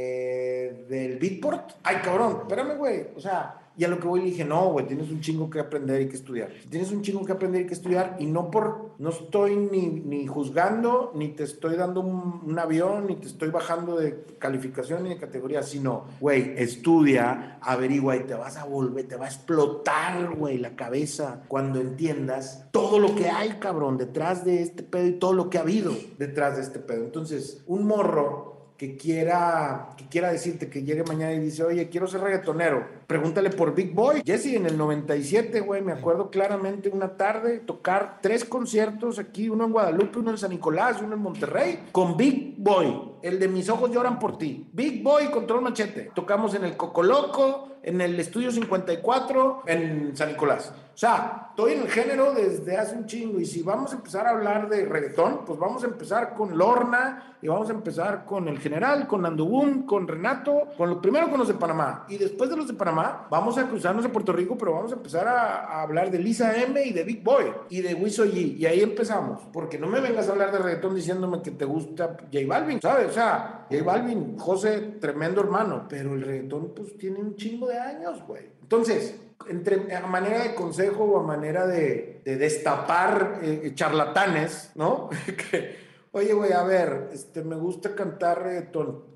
del 0.92 1.18
Beatport. 1.18 1.72
Ay, 1.82 1.96
cabrón, 2.02 2.38
espérame, 2.42 2.76
güey. 2.76 3.06
O 3.16 3.20
sea, 3.20 3.61
y 3.76 3.84
a 3.84 3.88
lo 3.88 3.98
que 3.98 4.06
voy 4.06 4.20
le 4.20 4.26
dije, 4.26 4.44
no, 4.44 4.70
güey, 4.70 4.86
tienes 4.86 5.10
un 5.10 5.20
chingo 5.20 5.48
que 5.48 5.60
aprender 5.60 6.02
y 6.02 6.08
que 6.08 6.16
estudiar. 6.16 6.50
Tienes 6.68 6.92
un 6.92 7.02
chingo 7.02 7.24
que 7.24 7.32
aprender 7.32 7.62
y 7.62 7.66
que 7.66 7.74
estudiar 7.74 8.16
y 8.18 8.26
no 8.26 8.50
por, 8.50 8.92
no 8.98 9.10
estoy 9.10 9.56
ni, 9.56 9.86
ni 9.88 10.26
juzgando, 10.26 11.12
ni 11.14 11.28
te 11.28 11.44
estoy 11.44 11.76
dando 11.76 12.00
un, 12.00 12.42
un 12.44 12.58
avión, 12.58 13.06
ni 13.06 13.16
te 13.16 13.26
estoy 13.26 13.50
bajando 13.50 13.96
de 13.96 14.24
calificación 14.38 15.04
ni 15.04 15.10
de 15.10 15.16
categoría, 15.16 15.62
sino, 15.62 16.04
güey, 16.20 16.54
estudia, 16.56 17.58
averigua 17.62 18.16
y 18.16 18.24
te 18.24 18.34
vas 18.34 18.56
a 18.56 18.64
volver, 18.64 19.08
te 19.08 19.16
va 19.16 19.26
a 19.26 19.28
explotar, 19.28 20.34
güey, 20.34 20.58
la 20.58 20.76
cabeza 20.76 21.42
cuando 21.48 21.80
entiendas 21.80 22.68
todo 22.72 22.98
lo 22.98 23.14
que 23.14 23.28
hay, 23.28 23.50
cabrón, 23.58 23.96
detrás 23.96 24.44
de 24.44 24.62
este 24.62 24.82
pedo 24.82 25.06
y 25.06 25.12
todo 25.12 25.32
lo 25.32 25.50
que 25.50 25.58
ha 25.58 25.62
habido 25.62 25.92
detrás 26.18 26.56
de 26.56 26.62
este 26.62 26.78
pedo. 26.78 27.04
Entonces, 27.04 27.62
un 27.66 27.86
morro 27.86 28.52
que 28.82 28.96
quiera, 28.96 29.90
que 29.96 30.08
quiera 30.08 30.32
decirte 30.32 30.68
que 30.68 30.82
llegue 30.82 31.04
mañana 31.04 31.32
y 31.32 31.38
dice, 31.38 31.62
oye, 31.62 31.88
quiero 31.88 32.08
ser 32.08 32.20
reggaetonero, 32.20 32.84
pregúntale 33.12 33.50
por 33.50 33.74
Big 33.74 33.92
Boy. 33.92 34.22
Jesse, 34.24 34.54
en 34.54 34.64
el 34.64 34.78
97, 34.78 35.60
güey, 35.60 35.82
me 35.82 35.92
acuerdo 35.92 36.30
claramente 36.30 36.88
una 36.88 37.14
tarde 37.14 37.58
tocar 37.58 38.20
tres 38.22 38.42
conciertos 38.42 39.18
aquí, 39.18 39.50
uno 39.50 39.66
en 39.66 39.72
Guadalupe, 39.72 40.20
uno 40.20 40.30
en 40.30 40.38
San 40.38 40.48
Nicolás, 40.48 41.02
uno 41.02 41.14
en 41.14 41.20
Monterrey, 41.20 41.88
con 41.92 42.16
Big 42.16 42.54
Boy, 42.56 43.18
el 43.22 43.38
de 43.38 43.48
Mis 43.48 43.68
Ojos 43.68 43.90
Lloran 43.90 44.18
por 44.18 44.38
Ti. 44.38 44.66
Big 44.72 45.02
Boy, 45.02 45.26
Control 45.26 45.60
Machete. 45.60 46.10
Tocamos 46.14 46.54
en 46.54 46.64
el 46.64 46.74
Cocoloco, 46.74 47.68
en 47.82 48.00
el 48.00 48.18
Estudio 48.18 48.50
54, 48.50 49.64
en 49.66 50.16
San 50.16 50.28
Nicolás. 50.28 50.72
O 50.94 50.98
sea, 50.98 51.48
estoy 51.50 51.72
en 51.72 51.82
el 51.82 51.88
género 51.88 52.32
desde 52.34 52.76
hace 52.76 52.96
un 52.96 53.06
chingo 53.06 53.40
y 53.40 53.46
si 53.46 53.62
vamos 53.62 53.92
a 53.92 53.96
empezar 53.96 54.26
a 54.26 54.30
hablar 54.30 54.68
de 54.68 54.84
reggaetón, 54.84 55.44
pues 55.46 55.58
vamos 55.58 55.82
a 55.84 55.86
empezar 55.86 56.34
con 56.34 56.56
Lorna 56.56 57.36
y 57.40 57.48
vamos 57.48 57.70
a 57.70 57.72
empezar 57.72 58.26
con 58.26 58.46
el 58.46 58.58
general, 58.58 59.06
con 59.06 59.24
Andubum, 59.24 59.86
con 59.86 60.06
Renato, 60.06 60.68
con 60.76 60.90
lo 60.90 61.00
primero 61.00 61.30
con 61.30 61.38
los 61.38 61.48
de 61.48 61.54
Panamá 61.54 62.04
y 62.08 62.18
después 62.18 62.50
de 62.50 62.56
los 62.56 62.68
de 62.68 62.74
Panamá 62.74 63.01
vamos 63.30 63.58
a 63.58 63.68
cruzarnos 63.68 64.04
a 64.04 64.12
Puerto 64.12 64.32
Rico, 64.32 64.56
pero 64.56 64.72
vamos 64.72 64.92
a 64.92 64.96
empezar 64.96 65.26
a, 65.28 65.66
a 65.66 65.82
hablar 65.82 66.10
de 66.10 66.18
Lisa 66.18 66.56
M 66.62 66.82
y 66.82 66.92
de 66.92 67.04
Big 67.04 67.22
Boy 67.22 67.46
y 67.70 67.80
de 67.80 67.94
Wiso 67.94 68.24
G 68.24 68.56
y 68.58 68.66
ahí 68.66 68.80
empezamos, 68.80 69.42
porque 69.52 69.78
no 69.78 69.86
me 69.86 70.00
vengas 70.00 70.28
a 70.28 70.32
hablar 70.32 70.52
de 70.52 70.58
reggaetón 70.58 70.94
diciéndome 70.94 71.42
que 71.42 71.52
te 71.52 71.64
gusta 71.64 72.16
J 72.32 72.46
Balvin, 72.46 72.80
¿sabes? 72.80 73.08
O 73.08 73.12
sea, 73.12 73.66
J 73.70 73.82
Balvin, 73.82 74.38
José, 74.38 74.96
tremendo 75.00 75.40
hermano, 75.40 75.86
pero 75.88 76.14
el 76.14 76.22
reggaetón 76.22 76.72
pues 76.74 76.96
tiene 76.98 77.20
un 77.20 77.36
chingo 77.36 77.68
de 77.68 77.78
años, 77.78 78.22
güey. 78.26 78.44
Entonces, 78.62 79.18
entre, 79.48 79.94
a 79.94 80.06
manera 80.06 80.42
de 80.42 80.54
consejo 80.54 81.04
o 81.04 81.20
a 81.20 81.22
manera 81.22 81.66
de, 81.66 82.22
de 82.24 82.36
destapar 82.36 83.40
eh, 83.42 83.72
charlatanes, 83.74 84.72
¿no? 84.74 85.10
que, 85.50 85.76
oye, 86.12 86.32
güey, 86.32 86.52
a 86.52 86.62
ver, 86.62 87.10
este, 87.12 87.42
me 87.42 87.56
gusta 87.56 87.94
cantar 87.94 88.42
reggaetón. 88.42 89.12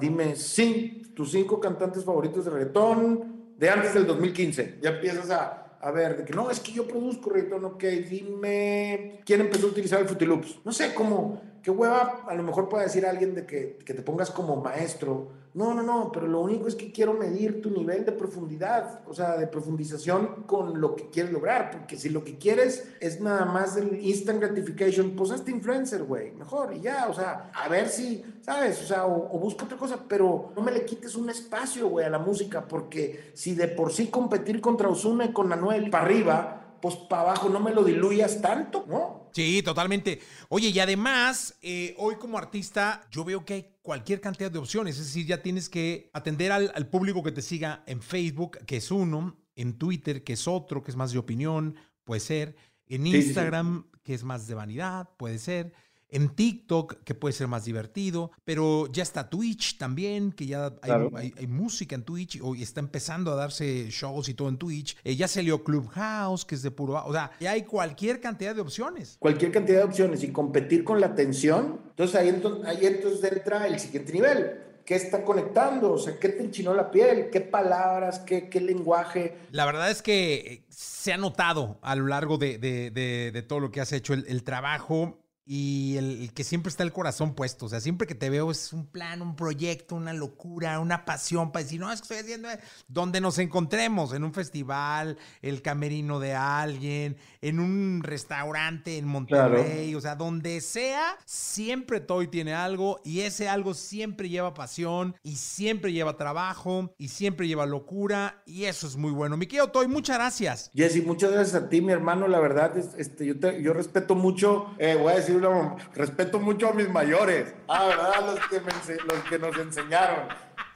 Dime 0.00 0.36
sí, 0.36 1.01
tus 1.14 1.30
cinco 1.30 1.60
cantantes 1.60 2.04
favoritos 2.04 2.44
de 2.44 2.50
reggaetón 2.50 3.54
de 3.58 3.70
antes 3.70 3.94
del 3.94 4.06
2015. 4.06 4.78
Ya 4.82 4.90
empiezas 4.90 5.30
a, 5.30 5.78
a 5.80 5.90
ver, 5.90 6.18
de 6.18 6.24
que 6.24 6.32
no, 6.32 6.50
es 6.50 6.60
que 6.60 6.72
yo 6.72 6.86
produzco 6.86 7.30
reggaetón, 7.30 7.64
ok, 7.64 7.82
dime, 8.08 9.20
¿quién 9.24 9.40
empezó 9.40 9.66
a 9.66 9.70
utilizar 9.70 10.00
el 10.00 10.06
Fruity 10.06 10.26
No 10.64 10.72
sé, 10.72 10.94
cómo, 10.94 11.40
qué 11.62 11.70
hueva, 11.70 12.24
a 12.28 12.34
lo 12.34 12.42
mejor 12.42 12.68
puede 12.68 12.84
decir 12.84 13.06
alguien 13.06 13.34
de 13.34 13.46
que, 13.46 13.78
que 13.84 13.94
te 13.94 14.02
pongas 14.02 14.30
como 14.30 14.56
maestro 14.56 15.41
no, 15.54 15.74
no, 15.74 15.82
no, 15.82 16.10
pero 16.10 16.26
lo 16.26 16.40
único 16.40 16.66
es 16.66 16.74
que 16.74 16.90
quiero 16.90 17.12
medir 17.12 17.60
tu 17.60 17.70
nivel 17.70 18.06
de 18.06 18.12
profundidad, 18.12 19.02
o 19.06 19.12
sea, 19.12 19.36
de 19.36 19.46
profundización 19.46 20.44
con 20.46 20.80
lo 20.80 20.96
que 20.96 21.10
quieres 21.10 21.30
lograr, 21.30 21.70
porque 21.70 21.98
si 21.98 22.08
lo 22.08 22.24
que 22.24 22.38
quieres 22.38 22.88
es 23.00 23.20
nada 23.20 23.44
más 23.44 23.76
el 23.76 24.00
instant 24.02 24.40
gratification, 24.40 25.10
pues 25.10 25.30
hazte 25.30 25.50
influencer, 25.50 26.04
güey, 26.04 26.32
mejor 26.32 26.72
y 26.74 26.80
ya, 26.80 27.06
o 27.08 27.12
sea, 27.12 27.50
a 27.52 27.68
ver 27.68 27.90
si, 27.90 28.24
¿sabes? 28.40 28.80
O 28.80 28.86
sea, 28.86 29.06
o, 29.06 29.38
busca 29.38 29.66
otra 29.66 29.76
cosa, 29.76 29.98
pero 30.08 30.52
no 30.56 30.62
me 30.62 30.72
le 30.72 30.86
quites 30.86 31.16
un 31.16 31.28
espacio, 31.28 31.88
güey, 31.88 32.06
a 32.06 32.10
la 32.10 32.18
música, 32.18 32.66
porque 32.66 33.32
si 33.34 33.54
de 33.54 33.68
por 33.68 33.92
sí 33.92 34.06
competir 34.06 34.62
contra 34.62 34.88
Osuna 34.88 35.26
y 35.26 35.32
con 35.32 35.52
Anuel 35.52 35.90
para 35.90 36.04
arriba, 36.04 36.61
pues 36.82 36.96
para 36.96 37.22
abajo 37.22 37.48
no 37.48 37.60
me 37.60 37.72
lo 37.72 37.84
diluyas 37.84 38.42
tanto, 38.42 38.84
¿no? 38.88 39.30
Sí, 39.32 39.62
totalmente. 39.62 40.20
Oye, 40.48 40.68
y 40.68 40.80
además, 40.80 41.56
eh, 41.62 41.94
hoy 41.96 42.16
como 42.16 42.36
artista, 42.36 43.06
yo 43.10 43.24
veo 43.24 43.44
que 43.44 43.54
hay 43.54 43.76
cualquier 43.80 44.20
cantidad 44.20 44.50
de 44.50 44.58
opciones. 44.58 44.98
Es 44.98 45.06
decir, 45.06 45.24
ya 45.24 45.40
tienes 45.40 45.68
que 45.68 46.10
atender 46.12 46.50
al, 46.50 46.72
al, 46.74 46.88
público 46.88 47.22
que 47.22 47.30
te 47.30 47.40
siga 47.40 47.84
en 47.86 48.02
Facebook, 48.02 48.58
que 48.66 48.78
es 48.78 48.90
uno, 48.90 49.38
en 49.54 49.78
Twitter, 49.78 50.24
que 50.24 50.32
es 50.32 50.48
otro, 50.48 50.82
que 50.82 50.90
es 50.90 50.96
más 50.96 51.12
de 51.12 51.18
opinión, 51.18 51.76
puede 52.04 52.20
ser, 52.20 52.56
en 52.88 53.06
Instagram, 53.06 53.84
sí, 53.84 53.90
sí. 53.92 54.00
que 54.02 54.14
es 54.14 54.24
más 54.24 54.48
de 54.48 54.54
vanidad, 54.54 55.08
puede 55.16 55.38
ser 55.38 55.72
en 56.12 56.28
TikTok, 56.28 57.02
que 57.04 57.14
puede 57.14 57.32
ser 57.32 57.48
más 57.48 57.64
divertido, 57.64 58.30
pero 58.44 58.86
ya 58.92 59.02
está 59.02 59.28
Twitch 59.28 59.78
también, 59.78 60.30
que 60.30 60.46
ya 60.46 60.66
hay, 60.66 60.72
claro. 60.82 61.10
hay, 61.14 61.34
hay 61.36 61.46
música 61.46 61.94
en 61.94 62.04
Twitch, 62.04 62.36
y 62.36 62.62
está 62.62 62.80
empezando 62.80 63.32
a 63.32 63.34
darse 63.34 63.88
shows 63.90 64.28
y 64.28 64.34
todo 64.34 64.48
en 64.48 64.58
Twitch. 64.58 64.96
Eh, 65.02 65.16
ya 65.16 65.26
salió 65.26 65.64
Clubhouse, 65.64 66.44
que 66.44 66.54
es 66.54 66.62
de 66.62 66.70
puro... 66.70 67.02
O 67.04 67.12
sea, 67.12 67.32
ya 67.40 67.52
hay 67.52 67.62
cualquier 67.62 68.20
cantidad 68.20 68.54
de 68.54 68.60
opciones. 68.60 69.16
Cualquier 69.18 69.50
cantidad 69.50 69.78
de 69.78 69.84
opciones 69.84 70.22
y 70.22 70.30
competir 70.30 70.84
con 70.84 71.00
la 71.00 71.06
atención. 71.06 71.80
Entonces 71.90 72.16
ahí, 72.16 72.28
entonces, 72.28 72.66
ahí 72.66 72.86
entonces 72.86 73.32
entra 73.32 73.66
el 73.66 73.80
siguiente 73.80 74.12
nivel. 74.12 74.58
¿Qué 74.84 74.96
está 74.96 75.24
conectando? 75.24 75.92
O 75.92 75.98
sea, 75.98 76.18
¿qué 76.18 76.28
te 76.28 76.42
enchinó 76.42 76.74
la 76.74 76.90
piel? 76.90 77.30
¿Qué 77.30 77.40
palabras? 77.40 78.18
¿Qué, 78.18 78.48
qué 78.48 78.60
lenguaje? 78.60 79.36
La 79.52 79.64
verdad 79.64 79.90
es 79.90 80.02
que 80.02 80.34
eh, 80.34 80.64
se 80.68 81.12
ha 81.12 81.16
notado 81.16 81.78
a 81.82 81.94
lo 81.94 82.08
largo 82.08 82.36
de, 82.36 82.58
de, 82.58 82.90
de, 82.90 83.30
de 83.32 83.42
todo 83.42 83.60
lo 83.60 83.70
que 83.70 83.80
has 83.80 83.92
hecho 83.92 84.12
el, 84.12 84.26
el 84.28 84.42
trabajo 84.42 85.21
y 85.44 85.96
el, 85.96 86.22
el, 86.22 86.32
que 86.32 86.44
siempre 86.44 86.70
está 86.70 86.82
el 86.82 86.92
corazón 86.92 87.34
puesto. 87.34 87.66
O 87.66 87.68
sea, 87.68 87.80
siempre 87.80 88.06
que 88.06 88.14
te 88.14 88.30
veo 88.30 88.50
es 88.50 88.72
un 88.72 88.86
plan, 88.86 89.22
un 89.22 89.36
proyecto, 89.36 89.96
una 89.96 90.12
locura, 90.12 90.78
una 90.78 91.04
pasión 91.04 91.52
para 91.52 91.64
decir, 91.64 91.80
no, 91.80 91.92
es 91.92 92.00
que 92.00 92.04
estoy 92.04 92.18
haciendo 92.18 92.48
donde 92.88 93.20
nos 93.20 93.38
encontremos, 93.38 94.12
en 94.12 94.24
un 94.24 94.32
festival, 94.32 95.18
el 95.40 95.62
camerino 95.62 96.20
de 96.20 96.34
alguien, 96.34 97.16
en 97.40 97.58
un 97.58 98.02
restaurante 98.02 98.98
en 98.98 99.06
Monterrey, 99.06 99.86
claro. 99.86 99.98
o 99.98 100.00
sea, 100.00 100.14
donde 100.14 100.60
sea, 100.60 101.18
siempre 101.24 102.00
Toy 102.00 102.28
tiene 102.28 102.54
algo 102.54 103.00
y 103.04 103.20
ese 103.20 103.48
algo 103.48 103.74
siempre 103.74 104.28
lleva 104.28 104.54
pasión 104.54 105.16
y 105.22 105.36
siempre 105.36 105.92
lleva 105.92 106.16
trabajo 106.16 106.94
y 106.98 107.08
siempre 107.08 107.48
lleva 107.48 107.66
locura 107.66 108.42
y 108.46 108.64
eso 108.64 108.86
es 108.86 108.96
muy 108.96 109.10
bueno. 109.10 109.36
Mi 109.36 109.46
querido 109.46 109.68
Toy, 109.68 109.88
muchas 109.88 110.16
gracias. 110.16 110.70
Jesse, 110.74 111.04
muchas 111.04 111.32
gracias 111.32 111.62
a 111.62 111.68
ti, 111.68 111.80
mi 111.80 111.92
hermano. 111.92 112.28
La 112.28 112.40
verdad, 112.40 112.76
es, 112.76 112.90
este, 112.96 113.26
yo, 113.26 113.38
te, 113.38 113.62
yo 113.62 113.72
respeto 113.72 114.14
mucho, 114.14 114.66
eh, 114.78 114.96
voy 115.00 115.12
a 115.12 115.16
decir 115.16 115.31
una, 115.34 115.76
respeto 115.94 116.38
mucho 116.38 116.68
a 116.68 116.72
mis 116.72 116.88
mayores, 116.88 117.54
ah, 117.68 117.86
¿verdad? 117.86 118.26
Los 118.26 118.46
que, 118.48 118.60
me, 118.60 119.04
los 119.04 119.24
que 119.24 119.38
nos 119.38 119.56
enseñaron. 119.56 120.28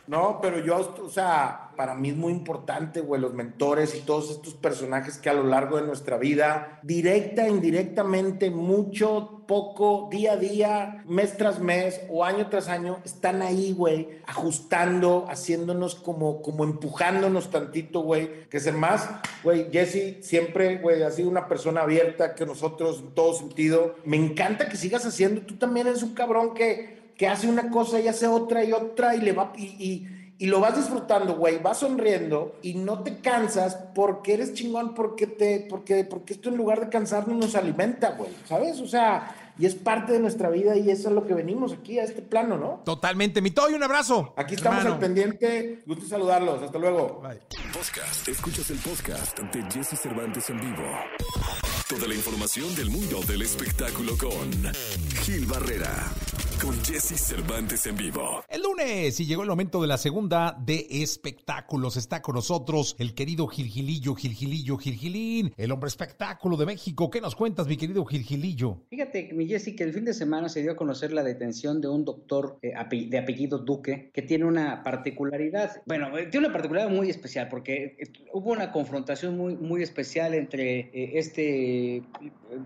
No, 0.06 0.38
pero 0.40 0.60
yo, 0.60 0.94
o 1.04 1.08
sea, 1.08 1.70
para 1.76 1.94
mí 1.94 2.10
es 2.10 2.16
muy 2.16 2.32
importante, 2.32 3.00
güey, 3.00 3.20
los 3.20 3.34
mentores 3.34 3.94
y 3.94 4.00
todos 4.00 4.30
estos 4.30 4.54
personajes 4.54 5.18
que 5.18 5.30
a 5.30 5.34
lo 5.34 5.44
largo 5.44 5.76
de 5.76 5.86
nuestra 5.86 6.16
vida, 6.16 6.80
directa, 6.82 7.48
indirectamente, 7.48 8.50
mucho, 8.50 9.44
poco, 9.46 10.08
día 10.10 10.32
a 10.32 10.36
día, 10.36 11.04
mes 11.06 11.36
tras 11.36 11.60
mes 11.60 12.00
o 12.08 12.24
año 12.24 12.48
tras 12.48 12.68
año, 12.68 12.98
están 13.04 13.42
ahí, 13.42 13.72
güey, 13.72 14.20
ajustando, 14.26 15.26
haciéndonos 15.28 15.94
como, 15.94 16.42
como 16.42 16.64
empujándonos 16.64 17.50
tantito, 17.50 18.00
güey, 18.00 18.48
que 18.48 18.56
es 18.56 18.66
el 18.66 18.76
más, 18.76 19.08
güey, 19.44 19.70
Jesse 19.70 20.24
siempre, 20.24 20.78
güey, 20.78 21.02
ha 21.02 21.10
sido 21.10 21.28
una 21.28 21.48
persona 21.48 21.82
abierta 21.82 22.34
que 22.34 22.46
nosotros 22.46 23.00
en 23.00 23.14
todo 23.14 23.34
sentido. 23.34 23.96
Me 24.04 24.16
encanta 24.16 24.68
que 24.68 24.76
sigas 24.76 25.04
haciendo, 25.06 25.42
tú 25.42 25.56
también 25.56 25.86
eres 25.86 26.02
un 26.02 26.14
cabrón 26.14 26.54
que 26.54 26.95
que 27.16 27.26
hace 27.28 27.48
una 27.48 27.70
cosa 27.70 28.00
y 28.00 28.08
hace 28.08 28.26
otra 28.26 28.64
y 28.64 28.72
otra 28.72 29.14
y 29.14 29.20
le 29.20 29.32
va 29.32 29.52
y, 29.56 29.64
y, 29.64 30.08
y 30.38 30.46
lo 30.46 30.60
vas 30.60 30.76
disfrutando, 30.76 31.36
güey, 31.36 31.58
vas 31.58 31.78
sonriendo 31.78 32.56
y 32.62 32.74
no 32.74 33.02
te 33.02 33.18
cansas 33.20 33.78
porque 33.94 34.34
eres 34.34 34.52
chingón, 34.52 34.94
porque 34.94 35.26
te, 35.26 35.66
porque, 35.68 36.04
porque 36.04 36.34
esto 36.34 36.50
en 36.50 36.56
lugar 36.56 36.80
de 36.80 36.88
cansarnos 36.90 37.36
nos 37.36 37.54
alimenta, 37.54 38.10
güey, 38.10 38.30
¿sabes? 38.46 38.80
O 38.80 38.86
sea, 38.86 39.34
y 39.58 39.64
es 39.64 39.74
parte 39.74 40.12
de 40.12 40.18
nuestra 40.18 40.50
vida 40.50 40.76
y 40.76 40.90
eso 40.90 41.08
es 41.08 41.14
lo 41.14 41.26
que 41.26 41.32
venimos 41.32 41.72
aquí 41.72 41.98
a 41.98 42.04
este 42.04 42.20
plano, 42.20 42.58
¿no? 42.58 42.82
Totalmente, 42.84 43.40
mi 43.40 43.50
Toy, 43.50 43.72
un 43.72 43.82
abrazo. 43.82 44.34
Aquí 44.36 44.54
estamos 44.56 44.80
hermano. 44.80 44.96
al 44.96 45.00
pendiente, 45.00 45.82
gusto 45.86 46.06
saludarlos, 46.06 46.62
hasta 46.62 46.78
luego. 46.78 47.22
Bye. 47.22 47.40
Podcast, 47.72 48.28
escuchas 48.28 48.68
el 48.70 48.78
podcast 48.78 49.38
de 49.38 49.62
Jesse 49.72 49.98
Cervantes 49.98 50.50
en 50.50 50.60
vivo. 50.60 50.84
Toda 51.88 52.06
la 52.08 52.14
información 52.14 52.74
del 52.74 52.90
mundo 52.90 53.20
del 53.26 53.40
espectáculo 53.40 54.18
con 54.18 54.50
Gil 55.22 55.46
Barrera 55.46 56.12
con 56.62 56.72
Jesse 56.84 57.18
Cervantes 57.18 57.86
en 57.86 57.96
vivo. 57.96 58.44
El 58.48 58.62
lunes 58.62 59.18
y 59.20 59.26
llegó 59.26 59.42
el 59.42 59.48
momento 59.48 59.80
de 59.80 59.88
la 59.88 59.98
segunda 59.98 60.56
de 60.58 60.86
espectáculos. 60.90 61.96
Está 61.96 62.22
con 62.22 62.34
nosotros 62.34 62.94
el 62.98 63.14
querido 63.14 63.46
Gilgilillo, 63.46 64.14
Gilgilillo, 64.14 64.76
Gilgilín, 64.76 65.52
el 65.56 65.72
hombre 65.72 65.88
espectáculo 65.88 66.56
de 66.56 66.66
México. 66.66 67.10
¿Qué 67.10 67.20
nos 67.20 67.34
cuentas, 67.34 67.66
mi 67.66 67.76
querido 67.76 68.04
Gilgilillo? 68.04 68.78
Fíjate, 68.90 69.30
mi 69.32 69.46
Jesse, 69.46 69.74
que 69.76 69.84
el 69.84 69.92
fin 69.92 70.04
de 70.04 70.14
semana 70.14 70.48
se 70.48 70.62
dio 70.62 70.72
a 70.72 70.76
conocer 70.76 71.12
la 71.12 71.22
detención 71.22 71.80
de 71.80 71.88
un 71.88 72.04
doctor 72.04 72.58
eh, 72.62 72.74
de 73.08 73.18
apellido 73.18 73.58
Duque 73.58 74.10
que 74.12 74.22
tiene 74.22 74.44
una 74.44 74.82
particularidad. 74.82 75.82
Bueno, 75.86 76.16
eh, 76.16 76.26
tiene 76.26 76.46
una 76.46 76.52
particularidad 76.52 76.90
muy 76.90 77.10
especial 77.10 77.48
porque 77.48 77.96
eh, 77.98 78.12
hubo 78.32 78.52
una 78.52 78.72
confrontación 78.72 79.36
muy, 79.36 79.56
muy 79.56 79.82
especial 79.82 80.34
entre 80.34 80.90
este 81.18 82.02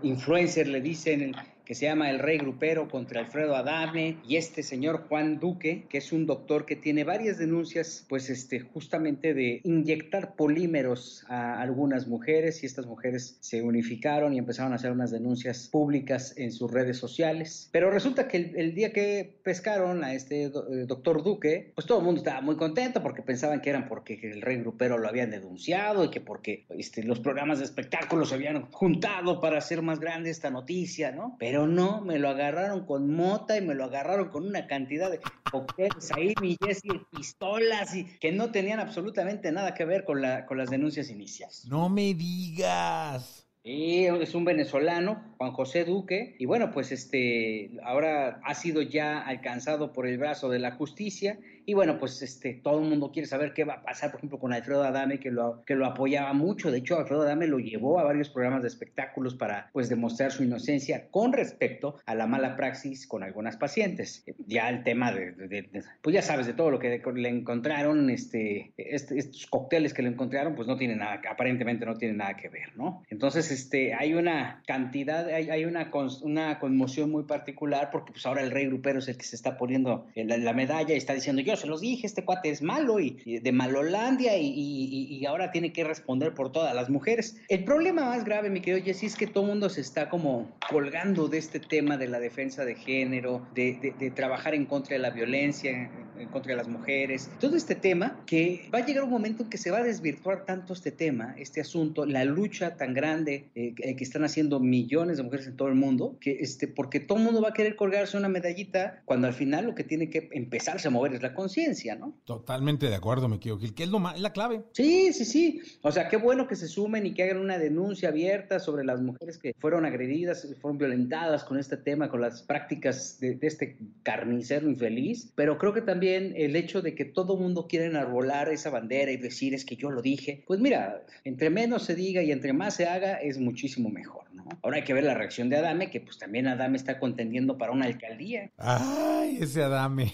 influencer, 0.03 0.67
le 0.67 0.81
dicen, 0.81 1.35
que 1.71 1.75
se 1.75 1.85
llama 1.85 2.09
El 2.09 2.19
Rey 2.19 2.37
Grupero 2.37 2.89
contra 2.89 3.21
Alfredo 3.21 3.55
Adame 3.55 4.17
y 4.27 4.35
este 4.35 4.61
señor 4.61 5.05
Juan 5.07 5.39
Duque, 5.39 5.85
que 5.87 5.99
es 5.99 6.11
un 6.11 6.25
doctor 6.25 6.65
que 6.65 6.75
tiene 6.75 7.05
varias 7.05 7.37
denuncias, 7.37 8.05
pues 8.09 8.29
este, 8.29 8.59
justamente 8.59 9.33
de 9.33 9.61
inyectar 9.63 10.35
polímeros 10.35 11.23
a 11.29 11.61
algunas 11.61 12.07
mujeres 12.07 12.61
y 12.61 12.65
estas 12.65 12.87
mujeres 12.87 13.37
se 13.39 13.61
unificaron 13.61 14.33
y 14.33 14.37
empezaron 14.37 14.73
a 14.73 14.75
hacer 14.75 14.91
unas 14.91 15.11
denuncias 15.11 15.69
públicas 15.69 16.33
en 16.35 16.51
sus 16.51 16.69
redes 16.69 16.97
sociales. 16.97 17.69
Pero 17.71 17.89
resulta 17.89 18.27
que 18.27 18.51
el, 18.53 18.75
día 18.75 18.91
que 18.91 19.39
pescaron 19.41 20.03
a 20.03 20.13
este 20.13 20.43
eh, 20.43 20.49
doctor 20.85 21.23
Duque, 21.23 21.71
pues 21.73 21.87
todo 21.87 21.99
el 21.99 22.03
mundo 22.03 22.19
estaba 22.19 22.41
muy 22.41 22.57
contento 22.57 23.01
porque 23.01 23.21
pensaban 23.21 23.61
que 23.61 23.69
eran 23.69 23.87
porque 23.87 24.19
el 24.23 24.41
Rey 24.41 24.57
Grupero 24.57 24.97
lo 24.97 25.07
habían 25.07 25.31
denunciado 25.31 26.03
y 26.03 26.09
que 26.09 26.19
porque 26.19 26.65
este, 26.77 27.01
los 27.03 27.21
programas 27.21 27.59
de 27.59 27.63
espectáculos 27.63 28.27
se 28.27 28.35
habían 28.35 28.63
juntado 28.71 29.39
para 29.39 29.59
hacer 29.59 29.81
más 29.81 30.01
grande 30.01 30.29
esta 30.31 30.49
noticia, 30.49 31.13
¿no? 31.13 31.37
Pero 31.39 31.60
no, 31.67 32.01
me 32.01 32.19
lo 32.19 32.29
agarraron 32.29 32.85
con 32.85 33.13
mota 33.13 33.57
y 33.57 33.61
me 33.61 33.75
lo 33.75 33.85
agarraron 33.85 34.29
con 34.29 34.45
una 34.45 34.67
cantidad 34.67 35.11
de 35.11 35.19
cócteles 35.51 36.11
ahí, 36.15 36.33
mi 36.41 36.57
Jessy, 36.63 36.89
pistolas 37.11 37.95
y 37.95 38.05
que 38.19 38.31
no 38.31 38.51
tenían 38.51 38.79
absolutamente 38.79 39.51
nada 39.51 39.73
que 39.73 39.85
ver 39.85 40.03
con, 40.05 40.21
la, 40.21 40.45
con 40.45 40.57
las 40.57 40.69
denuncias 40.69 41.09
iniciales. 41.09 41.65
No 41.67 41.89
me 41.89 42.13
digas. 42.13 43.47
Y 43.63 44.05
es 44.05 44.33
un 44.33 44.43
venezolano, 44.43 45.35
Juan 45.37 45.51
José 45.51 45.85
Duque, 45.85 46.35
y 46.39 46.45
bueno, 46.45 46.71
pues 46.71 46.91
este 46.91 47.69
ahora 47.83 48.41
ha 48.43 48.55
sido 48.55 48.81
ya 48.81 49.19
alcanzado 49.19 49.93
por 49.93 50.07
el 50.07 50.17
brazo 50.17 50.49
de 50.49 50.57
la 50.57 50.71
justicia 50.71 51.37
y 51.65 51.73
bueno, 51.73 51.99
pues 51.99 52.21
este, 52.21 52.53
todo 52.53 52.79
el 52.79 52.89
mundo 52.89 53.11
quiere 53.11 53.27
saber 53.27 53.53
qué 53.53 53.63
va 53.63 53.75
a 53.75 53.83
pasar, 53.83 54.11
por 54.11 54.19
ejemplo, 54.19 54.39
con 54.39 54.53
Alfredo 54.53 54.83
Adame, 54.83 55.19
que 55.19 55.31
lo, 55.31 55.63
que 55.65 55.75
lo 55.75 55.85
apoyaba 55.85 56.33
mucho. 56.33 56.71
De 56.71 56.79
hecho, 56.79 56.97
Alfredo 56.97 57.21
Adame 57.21 57.47
lo 57.47 57.59
llevó 57.59 57.99
a 57.99 58.03
varios 58.03 58.29
programas 58.29 58.61
de 58.61 58.67
espectáculos 58.67 59.35
para 59.35 59.69
pues 59.73 59.89
demostrar 59.89 60.31
su 60.31 60.43
inocencia 60.43 61.09
con 61.11 61.33
respecto 61.33 61.97
a 62.05 62.15
la 62.15 62.27
mala 62.27 62.55
praxis 62.55 63.07
con 63.07 63.23
algunas 63.23 63.57
pacientes. 63.57 64.25
Ya 64.47 64.69
el 64.69 64.83
tema 64.83 65.11
de, 65.11 65.69
pues 66.01 66.13
ya 66.13 66.21
sabes, 66.21 66.47
de 66.47 66.53
todo 66.53 66.71
lo 66.71 66.79
que 66.79 67.01
le 67.15 67.29
encontraron, 67.29 68.09
este, 68.09 68.73
este, 68.77 69.17
estos 69.17 69.45
cócteles 69.47 69.93
que 69.93 70.01
le 70.01 70.09
encontraron, 70.09 70.55
pues 70.55 70.67
no 70.67 70.77
tienen 70.77 70.99
nada, 70.99 71.21
aparentemente 71.29 71.85
no 71.85 71.95
tienen 71.95 72.17
nada 72.17 72.35
que 72.35 72.49
ver, 72.49 72.75
¿no? 72.75 73.03
Entonces, 73.09 73.51
este, 73.51 73.93
hay 73.93 74.13
una 74.13 74.61
cantidad, 74.65 75.27
hay, 75.27 75.49
hay 75.49 75.65
una, 75.65 75.91
una 76.23 76.59
conmoción 76.59 77.11
muy 77.11 77.23
particular 77.23 77.89
porque 77.91 78.11
pues 78.13 78.25
ahora 78.25 78.41
el 78.41 78.51
rey 78.51 78.65
grupero 78.67 78.99
es 78.99 79.07
el 79.07 79.17
que 79.17 79.25
se 79.25 79.35
está 79.35 79.57
poniendo 79.57 80.07
la, 80.15 80.37
la 80.37 80.53
medalla 80.53 80.93
y 80.93 80.97
está 80.97 81.13
diciendo 81.13 81.41
yo 81.41 81.50
se 81.55 81.67
los 81.67 81.81
dije, 81.81 82.07
este 82.07 82.23
cuate 82.25 82.49
es 82.49 82.61
malo 82.61 82.99
y, 82.99 83.39
de 83.39 83.51
Malolandia 83.51 84.37
y, 84.37 85.25
ahora 85.25 85.51
tiene 85.51 85.71
que 85.71 85.83
responder 85.83 86.33
por 86.33 86.51
todas 86.51 86.73
las 86.75 86.89
mujeres. 86.89 87.37
El 87.47 87.63
problema 87.63 88.05
más 88.05 88.25
grave, 88.25 88.49
mi 88.49 88.59
querido 88.59 88.83
Jessy, 88.83 89.05
es 89.05 89.15
que 89.15 89.27
todo 89.27 89.43
el 89.43 89.51
mundo 89.51 89.69
se 89.69 89.81
está 89.81 90.09
como 90.09 90.51
colgando 90.69 91.27
de 91.27 91.37
este 91.37 91.59
tema 91.59 91.97
de 91.97 92.07
la 92.07 92.19
defensa 92.19 92.65
de 92.65 92.75
género, 92.75 93.45
de, 93.53 94.11
trabajar 94.15 94.55
en 94.55 94.65
contra 94.65 94.95
de 94.95 94.99
la 94.99 95.11
violencia, 95.11 95.91
en 96.17 96.27
contra 96.29 96.51
de 96.51 96.57
las 96.57 96.67
mujeres, 96.67 97.29
todo 97.39 97.55
este 97.55 97.75
tema 97.75 98.21
que 98.25 98.69
va 98.73 98.79
a 98.79 98.85
llegar 98.85 99.03
un 99.03 99.09
momento 99.09 99.43
en 99.43 99.49
que 99.49 99.57
se 99.57 99.71
va 99.71 99.79
a 99.79 99.83
desvirtuar 99.83 100.45
tanto 100.45 100.73
este 100.73 100.91
tema, 100.91 101.35
este 101.37 101.61
asunto, 101.61 102.05
la 102.05 102.25
lucha 102.25 102.75
tan 102.77 102.93
grande 102.93 103.49
eh, 103.55 103.73
que 103.75 104.03
están 104.03 104.23
haciendo 104.23 104.59
millones 104.59 105.17
de 105.17 105.23
mujeres 105.23 105.47
en 105.47 105.55
todo 105.55 105.67
el 105.67 105.75
mundo, 105.75 106.17
que 106.19 106.37
este, 106.41 106.67
porque 106.67 106.99
todo 106.99 107.17
el 107.17 107.23
mundo 107.23 107.41
va 107.41 107.49
a 107.49 107.53
querer 107.53 107.75
colgarse 107.75 108.17
una 108.17 108.29
medallita 108.29 109.01
cuando 109.05 109.27
al 109.27 109.33
final 109.33 109.65
lo 109.65 109.75
que 109.75 109.83
tiene 109.83 110.09
que 110.09 110.29
empezarse 110.31 110.87
a 110.87 110.91
mover 110.91 111.13
es 111.13 111.21
la 111.21 111.33
conciencia, 111.41 111.95
¿no? 111.95 112.13
Totalmente 112.25 112.87
de 112.87 112.95
acuerdo, 112.95 113.27
me 113.27 113.39
Gil, 113.39 113.73
que 113.73 113.83
es, 113.83 113.89
lo 113.89 113.97
más, 113.97 114.15
es 114.15 114.21
la 114.21 114.31
clave. 114.31 114.61
Sí, 114.73 115.11
sí, 115.11 115.25
sí. 115.25 115.61
O 115.81 115.91
sea, 115.91 116.07
qué 116.07 116.17
bueno 116.17 116.47
que 116.47 116.55
se 116.55 116.67
sumen 116.67 117.07
y 117.07 117.13
que 117.15 117.23
hagan 117.23 117.39
una 117.39 117.57
denuncia 117.57 118.09
abierta 118.09 118.59
sobre 118.59 118.85
las 118.85 119.01
mujeres 119.01 119.39
que 119.39 119.55
fueron 119.57 119.85
agredidas, 119.85 120.47
fueron 120.61 120.77
violentadas 120.77 121.43
con 121.43 121.57
este 121.57 121.77
tema, 121.77 122.09
con 122.09 122.21
las 122.21 122.43
prácticas 122.43 123.19
de, 123.19 123.39
este 123.41 123.77
carnicero 124.03 124.69
infeliz. 124.69 125.31
Pero 125.33 125.57
creo 125.57 125.73
que 125.73 125.81
también 125.81 126.33
el 126.37 126.55
hecho 126.55 126.83
de 126.83 126.93
que 126.93 127.05
todo 127.05 127.37
mundo 127.37 127.67
quiera 127.67 127.85
enarbolar 127.85 128.49
esa 128.49 128.69
bandera 128.69 129.11
y 129.11 129.17
decir 129.17 129.55
es 129.55 129.65
que 129.65 129.75
yo 129.75 129.89
lo 129.89 130.03
dije, 130.03 130.43
pues 130.45 130.59
mira, 130.59 131.03
entre 131.23 131.49
menos 131.49 131.83
se 131.83 131.95
diga 131.95 132.21
y 132.21 132.31
entre 132.31 132.53
más 132.53 132.75
se 132.75 132.85
haga 132.85 133.15
es 133.15 133.39
muchísimo 133.39 133.89
mejor, 133.89 134.30
¿no? 134.33 134.47
Ahora 134.63 134.77
hay 134.77 134.83
que 134.83 134.93
ver 134.93 135.03
la 135.03 135.13
reacción 135.13 135.49
de 135.49 135.57
Adame, 135.57 135.89
que 135.89 136.01
pues 136.01 136.17
también 136.17 136.47
Adame 136.47 136.77
está 136.77 136.99
contendiendo 136.99 137.57
para 137.57 137.71
una 137.71 137.85
alcaldía. 137.85 138.51
Ay, 138.57 139.37
ese 139.41 139.63
Adame. 139.63 140.11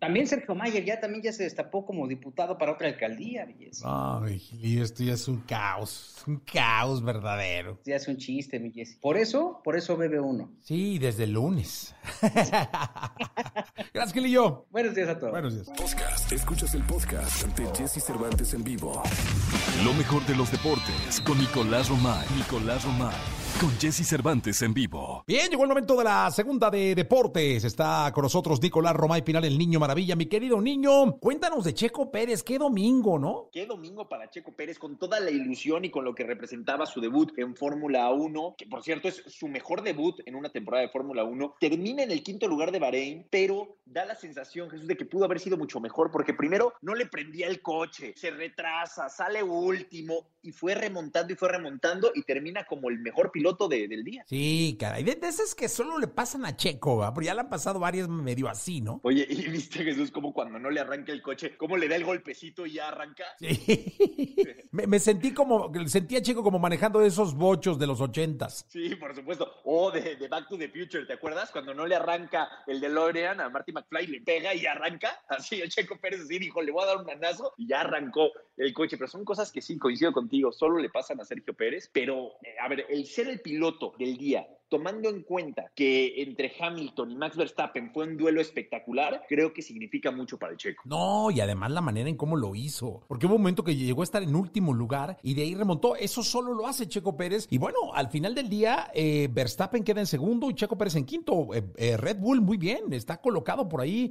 también 0.00 0.26
Sergio 0.26 0.54
Mayer 0.54 0.84
ya 0.84 1.00
también 1.00 1.22
ya 1.22 1.32
se 1.32 1.44
destapó 1.44 1.84
como 1.84 2.06
diputado 2.06 2.58
para 2.58 2.72
otra 2.72 2.88
alcaldía, 2.88 3.46
Ay, 3.84 4.78
esto 4.80 5.02
ya 5.02 5.14
es 5.14 5.28
un 5.28 5.40
caos, 5.40 6.22
un 6.26 6.38
caos 6.38 7.02
verdadero. 7.02 7.80
Ya 7.84 7.96
es 7.96 8.08
un 8.08 8.16
chiste, 8.16 8.58
mi 8.58 8.72
Por 9.00 9.16
eso, 9.16 9.60
por 9.64 9.76
eso 9.76 9.96
bebe 9.96 10.20
uno. 10.20 10.50
Sí, 10.62 10.98
desde 10.98 11.24
el 11.24 11.32
lunes. 11.32 11.94
Gracias, 13.94 14.12
Gilillo. 14.12 14.66
Buenos 14.70 14.94
días 14.94 15.08
a 15.08 15.18
todos. 15.18 15.32
Buenos 15.32 15.54
días. 15.54 15.68
Podcast. 15.68 16.32
Escuchas 16.32 16.74
el 16.74 16.82
podcast 16.82 17.44
ante 17.44 17.64
Jesse 17.76 18.02
Cervantes 18.04 18.54
en 18.54 18.64
vivo. 18.64 19.02
Lo 19.84 19.92
mejor 19.94 20.24
de 20.26 20.36
los 20.36 20.50
deportes 20.50 21.20
con 21.24 21.38
Nicolás 21.38 21.88
Romay. 21.88 22.26
Nicolás 22.36 22.84
Romay 22.98 23.47
con 23.60 23.70
Jesse 23.78 24.06
Cervantes 24.06 24.62
en 24.62 24.72
vivo. 24.72 25.24
Bien, 25.26 25.48
llegó 25.50 25.64
el 25.64 25.68
momento 25.68 25.96
de 25.96 26.04
la 26.04 26.30
segunda 26.30 26.70
de 26.70 26.94
deportes. 26.94 27.64
Está 27.64 28.10
con 28.12 28.22
nosotros 28.22 28.62
Nicolás 28.62 28.94
Romay 28.94 29.22
Pinal, 29.22 29.44
el 29.44 29.58
niño 29.58 29.80
maravilla. 29.80 30.14
Mi 30.14 30.26
querido 30.26 30.60
niño, 30.60 31.18
cuéntanos 31.18 31.64
de 31.64 31.74
Checo 31.74 32.10
Pérez. 32.10 32.42
Qué 32.44 32.58
domingo, 32.58 33.18
¿no? 33.18 33.48
Qué 33.52 33.66
domingo 33.66 34.08
para 34.08 34.30
Checo 34.30 34.52
Pérez, 34.52 34.78
con 34.78 34.98
toda 34.98 35.18
la 35.18 35.30
ilusión 35.30 35.84
y 35.84 35.90
con 35.90 36.04
lo 36.04 36.14
que 36.14 36.24
representaba 36.24 36.86
su 36.86 37.00
debut 37.00 37.32
en 37.36 37.56
Fórmula 37.56 38.10
1, 38.10 38.54
que 38.56 38.66
por 38.66 38.82
cierto 38.82 39.08
es 39.08 39.22
su 39.26 39.48
mejor 39.48 39.82
debut 39.82 40.20
en 40.26 40.36
una 40.36 40.50
temporada 40.50 40.82
de 40.82 40.90
Fórmula 40.90 41.24
1. 41.24 41.56
Termina 41.58 42.04
en 42.04 42.12
el 42.12 42.22
quinto 42.22 42.46
lugar 42.46 42.70
de 42.70 42.78
Bahrein, 42.78 43.26
pero 43.28 43.78
da 43.84 44.04
la 44.04 44.14
sensación, 44.14 44.70
Jesús, 44.70 44.86
de 44.86 44.96
que 44.96 45.06
pudo 45.06 45.24
haber 45.24 45.40
sido 45.40 45.56
mucho 45.56 45.80
mejor, 45.80 46.10
porque 46.12 46.34
primero 46.34 46.74
no 46.82 46.94
le 46.94 47.06
prendía 47.06 47.48
el 47.48 47.60
coche, 47.60 48.12
se 48.16 48.30
retrasa, 48.30 49.08
sale 49.08 49.42
último 49.42 50.28
y 50.42 50.52
fue 50.52 50.74
remontando 50.74 51.32
y 51.32 51.36
fue 51.36 51.48
remontando 51.48 52.12
y 52.14 52.22
termina 52.22 52.64
como 52.64 52.88
el 52.88 52.98
mejor 52.98 53.32
piloto 53.32 53.37
del 53.68 54.04
día. 54.04 54.24
Sí, 54.26 54.76
caray, 54.78 55.02
de, 55.02 55.14
de 55.14 55.28
esas 55.28 55.54
que 55.54 55.68
solo 55.68 55.98
le 55.98 56.08
pasan 56.08 56.44
a 56.44 56.56
Checo, 56.56 56.98
¿verdad? 56.98 57.12
Pero 57.14 57.26
ya 57.26 57.34
le 57.34 57.40
han 57.40 57.48
pasado 57.48 57.78
varias 57.78 58.08
medio 58.08 58.48
así, 58.48 58.80
¿no? 58.80 59.00
Oye, 59.02 59.26
¿y 59.28 59.48
viste 59.48 59.82
Jesús 59.84 60.10
como 60.10 60.32
cuando 60.32 60.58
no 60.58 60.70
le 60.70 60.80
arranca 60.80 61.12
el 61.12 61.22
coche, 61.22 61.56
cómo 61.56 61.76
le 61.76 61.88
da 61.88 61.96
el 61.96 62.04
golpecito 62.04 62.66
y 62.66 62.74
ya 62.74 62.88
arranca? 62.88 63.24
Sí. 63.38 63.94
me, 64.72 64.98
sentí 64.98 65.32
como, 65.32 65.72
sentía 65.86 66.22
Checo 66.22 66.42
como 66.42 66.58
manejando 66.58 67.00
esos 67.02 67.34
bochos 67.34 67.78
de 67.78 67.86
los 67.86 68.00
ochentas. 68.00 68.64
Sí, 68.68 68.94
por 68.96 69.14
supuesto. 69.14 69.50
O 69.64 69.90
de, 69.90 70.16
Back 70.28 70.48
to 70.48 70.58
the 70.58 70.68
Future, 70.68 71.06
¿te 71.06 71.14
acuerdas? 71.14 71.50
Cuando 71.50 71.74
no 71.74 71.86
le 71.86 71.94
arranca 71.94 72.48
el 72.66 72.80
de 72.80 72.88
Lorean 72.88 73.40
a 73.40 73.48
Marty 73.48 73.72
McFly, 73.72 74.06
le 74.06 74.20
pega 74.20 74.54
y 74.54 74.66
arranca. 74.66 75.22
Así 75.28 75.60
el 75.60 75.70
Checo 75.70 75.98
Pérez 75.98 76.20
así 76.20 76.38
dijo, 76.38 76.62
le 76.62 76.72
voy 76.72 76.84
a 76.84 76.86
dar 76.86 76.98
un 76.98 77.06
manazo 77.06 77.54
y 77.56 77.68
ya 77.68 77.80
arrancó 77.80 78.30
el 78.56 78.72
coche. 78.72 78.96
Pero 78.96 79.08
son 79.08 79.24
cosas 79.24 79.50
que 79.52 79.60
sí, 79.60 79.78
coincido 79.78 80.12
contigo, 80.12 80.52
solo 80.52 80.78
le 80.78 80.90
pasan 80.90 81.20
a 81.20 81.24
Sergio 81.24 81.54
Pérez. 81.54 81.90
Pero, 81.92 82.32
eh, 82.42 82.56
a 82.60 82.68
ver, 82.68 82.86
el 82.88 83.06
ser 83.06 83.27
el 83.28 83.40
piloto 83.40 83.94
del 83.98 84.16
día 84.16 84.46
tomando 84.68 85.08
en 85.08 85.22
cuenta 85.22 85.70
que 85.74 86.22
entre 86.22 86.52
Hamilton 86.58 87.10
y 87.10 87.16
Max 87.16 87.36
Verstappen 87.36 87.90
fue 87.92 88.06
un 88.06 88.16
duelo 88.16 88.40
espectacular, 88.40 89.22
creo 89.28 89.52
que 89.52 89.62
significa 89.62 90.10
mucho 90.10 90.38
para 90.38 90.52
el 90.52 90.58
checo. 90.58 90.82
No, 90.86 91.30
y 91.30 91.40
además 91.40 91.70
la 91.70 91.80
manera 91.80 92.08
en 92.08 92.16
cómo 92.16 92.36
lo 92.36 92.54
hizo, 92.54 93.02
porque 93.08 93.26
hubo 93.26 93.36
un 93.36 93.42
momento 93.42 93.64
que 93.64 93.76
llegó 93.76 94.02
a 94.02 94.04
estar 94.04 94.22
en 94.22 94.34
último 94.34 94.74
lugar 94.74 95.18
y 95.22 95.34
de 95.34 95.42
ahí 95.42 95.54
remontó. 95.54 95.96
Eso 95.96 96.22
solo 96.22 96.54
lo 96.54 96.66
hace 96.66 96.88
Checo 96.88 97.16
Pérez. 97.16 97.46
Y 97.50 97.58
bueno, 97.58 97.78
al 97.94 98.08
final 98.08 98.34
del 98.34 98.48
día, 98.48 98.90
eh, 98.94 99.28
Verstappen 99.30 99.84
queda 99.84 100.00
en 100.00 100.06
segundo 100.06 100.50
y 100.50 100.54
Checo 100.54 100.76
Pérez 100.76 100.96
en 100.96 101.04
quinto. 101.04 101.54
Eh, 101.54 101.64
eh, 101.76 101.96
Red 101.96 102.18
Bull 102.18 102.40
muy 102.40 102.56
bien, 102.56 102.92
está 102.92 103.20
colocado 103.20 103.68
por 103.68 103.80
ahí, 103.80 104.08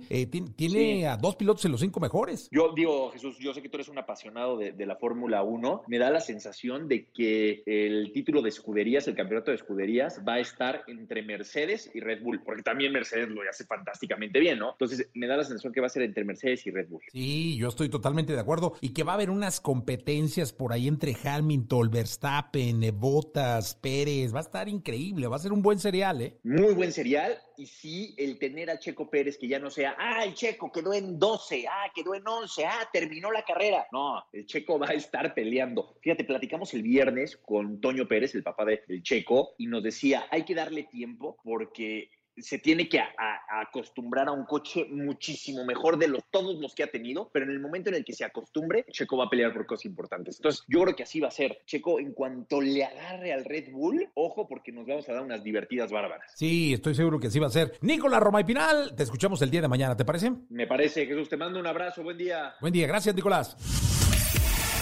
tiene 0.55 1.07
a 1.07 1.17
dos 1.17 1.35
pilotos 1.35 1.63
en 1.65 1.71
los 1.71 1.81
cinco 1.81 1.99
mejores. 1.99 2.49
Yo 2.51 2.73
digo, 2.73 3.11
Jesús, 3.11 3.37
yo 3.39 3.53
sé 3.53 3.61
que 3.61 3.69
tú 3.69 3.77
eres 3.77 3.89
un 3.89 3.97
apasionado 3.97 4.57
de, 4.57 4.71
de 4.71 4.85
la 4.85 4.95
Fórmula 4.95 5.43
1, 5.43 5.83
me 5.87 5.97
da 5.97 6.09
la 6.09 6.19
sensación 6.19 6.87
de 6.87 7.05
que 7.05 7.63
el 7.65 8.11
título 8.13 8.41
de 8.41 8.49
escuderías, 8.49 9.07
el 9.07 9.15
campeonato 9.15 9.51
de 9.51 9.57
escuderías, 9.57 10.21
va 10.27 10.33
a 10.33 10.39
estar 10.47 10.83
entre 10.87 11.21
Mercedes 11.21 11.89
y 11.93 11.99
Red 11.99 12.21
Bull, 12.23 12.41
porque 12.43 12.63
también 12.63 12.91
Mercedes 12.91 13.29
lo 13.29 13.41
hace 13.49 13.65
fantásticamente 13.65 14.39
bien, 14.39 14.59
¿no? 14.59 14.71
Entonces 14.71 15.09
me 15.13 15.27
da 15.27 15.37
la 15.37 15.43
sensación 15.43 15.73
que 15.73 15.81
va 15.81 15.87
a 15.87 15.89
ser 15.89 16.03
entre 16.03 16.23
Mercedes 16.23 16.65
y 16.67 16.71
Red 16.71 16.87
Bull. 16.89 17.01
Sí, 17.11 17.57
yo 17.57 17.67
estoy 17.67 17.89
totalmente 17.89 18.33
de 18.33 18.39
acuerdo 18.39 18.73
y 18.81 18.89
que 18.89 19.03
va 19.03 19.13
a 19.13 19.15
haber 19.15 19.29
unas 19.29 19.59
competencias 19.61 20.53
por 20.53 20.73
ahí 20.73 20.87
entre 20.87 21.15
Hamilton, 21.23 21.89
Verstappen, 21.91 22.81
Bottas, 22.93 23.75
Pérez, 23.75 24.33
va 24.33 24.39
a 24.39 24.43
estar 24.43 24.69
increíble, 24.69 25.27
va 25.27 25.35
a 25.35 25.39
ser 25.39 25.53
un 25.53 25.61
buen 25.61 25.79
serial, 25.79 26.21
¿eh? 26.21 26.37
Muy 26.43 26.73
buen 26.73 26.91
serial 26.91 27.37
y 27.57 27.65
sí 27.65 28.13
el 28.17 28.37
tener 28.37 28.69
a 28.69 28.77
Checo 28.77 29.09
Pérez 29.09 29.37
que 29.37 29.47
ya 29.47 29.59
no 29.59 29.69
sea, 29.69 29.95
ah, 29.97 30.23
el 30.23 30.33
Checo 30.35 30.71
quedó 30.71 30.93
en 30.93 31.17
12, 31.17 31.65
ah, 31.67 31.91
quedó 31.93 32.13
en 32.13 32.27
11, 32.27 32.65
ah, 32.65 32.87
terminó 32.93 33.31
la 33.31 33.43
carrera. 33.43 33.87
No, 33.91 34.23
el 34.31 34.45
Checo 34.45 34.77
va 34.77 34.89
a 34.89 34.93
estar 34.93 35.33
peleando. 35.33 35.95
Fíjate, 36.01 36.23
platicamos 36.23 36.73
el 36.73 36.83
viernes 36.83 37.37
con 37.37 37.81
Toño 37.81 38.07
Pérez, 38.07 38.35
el 38.35 38.43
papá 38.43 38.65
del 38.65 39.01
Checo, 39.01 39.55
y 39.57 39.67
nos 39.67 39.83
decía, 39.83 40.25
hay 40.37 40.43
que 40.45 40.55
darle 40.55 40.83
tiempo 40.83 41.37
porque 41.43 42.09
se 42.39 42.59
tiene 42.59 42.87
que 42.87 42.99
a- 42.99 43.09
a- 43.17 43.61
acostumbrar 43.61 44.27
a 44.27 44.31
un 44.31 44.45
coche 44.45 44.85
muchísimo 44.91 45.65
mejor 45.65 45.97
de 45.97 46.07
los, 46.07 46.21
todos 46.29 46.59
los 46.59 46.75
que 46.75 46.83
ha 46.83 46.91
tenido, 46.91 47.31
pero 47.33 47.45
en 47.45 47.51
el 47.51 47.59
momento 47.59 47.89
en 47.89 47.95
el 47.95 48.05
que 48.05 48.13
se 48.13 48.23
acostumbre, 48.23 48.85
Checo 48.91 49.17
va 49.17 49.25
a 49.25 49.29
pelear 49.31 49.51
por 49.53 49.65
cosas 49.65 49.85
importantes. 49.85 50.35
Entonces, 50.37 50.63
yo 50.67 50.83
creo 50.83 50.95
que 50.95 51.01
así 51.01 51.19
va 51.19 51.29
a 51.29 51.31
ser. 51.31 51.57
Checo, 51.65 51.99
en 51.99 52.13
cuanto 52.13 52.61
le 52.61 52.85
agarre 52.85 53.33
al 53.33 53.43
Red 53.43 53.71
Bull, 53.71 54.07
ojo, 54.13 54.47
porque 54.47 54.71
nos 54.71 54.85
vamos 54.85 55.09
a 55.09 55.13
dar 55.13 55.23
unas 55.23 55.43
divertidas 55.43 55.91
bárbaras. 55.91 56.31
Sí, 56.35 56.73
estoy 56.73 56.93
seguro 56.93 57.19
que 57.19 57.25
así 57.25 57.39
va 57.39 57.47
a 57.47 57.49
ser. 57.49 57.75
Nicolás 57.81 58.19
Roma 58.21 58.39
y 58.41 58.43
Pinal, 58.43 58.93
te 58.95 59.01
escuchamos 59.01 59.41
el 59.41 59.49
día 59.49 59.61
de 59.61 59.67
mañana, 59.67 59.97
¿te 59.97 60.05
parece? 60.05 60.31
Me 60.51 60.67
parece, 60.67 61.07
Jesús, 61.07 61.27
te 61.29 61.37
mando 61.37 61.59
un 61.59 61.65
abrazo, 61.65 62.03
buen 62.03 62.19
día. 62.19 62.53
Buen 62.61 62.71
día, 62.71 62.85
gracias 62.85 63.15
Nicolás. 63.15 63.57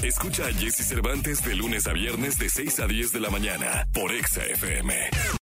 Escucha 0.04 0.44
a 0.48 0.52
Jesse 0.52 0.86
Cervantes 0.86 1.42
de 1.46 1.56
lunes 1.56 1.88
a 1.88 1.94
viernes 1.94 2.38
de 2.38 2.50
6 2.50 2.82
a 2.82 2.86
10 2.86 3.14
de 3.14 3.20
la 3.22 3.30
mañana 3.30 3.88
por 3.94 4.12
Exa 4.12 4.46
FM. 4.46 4.94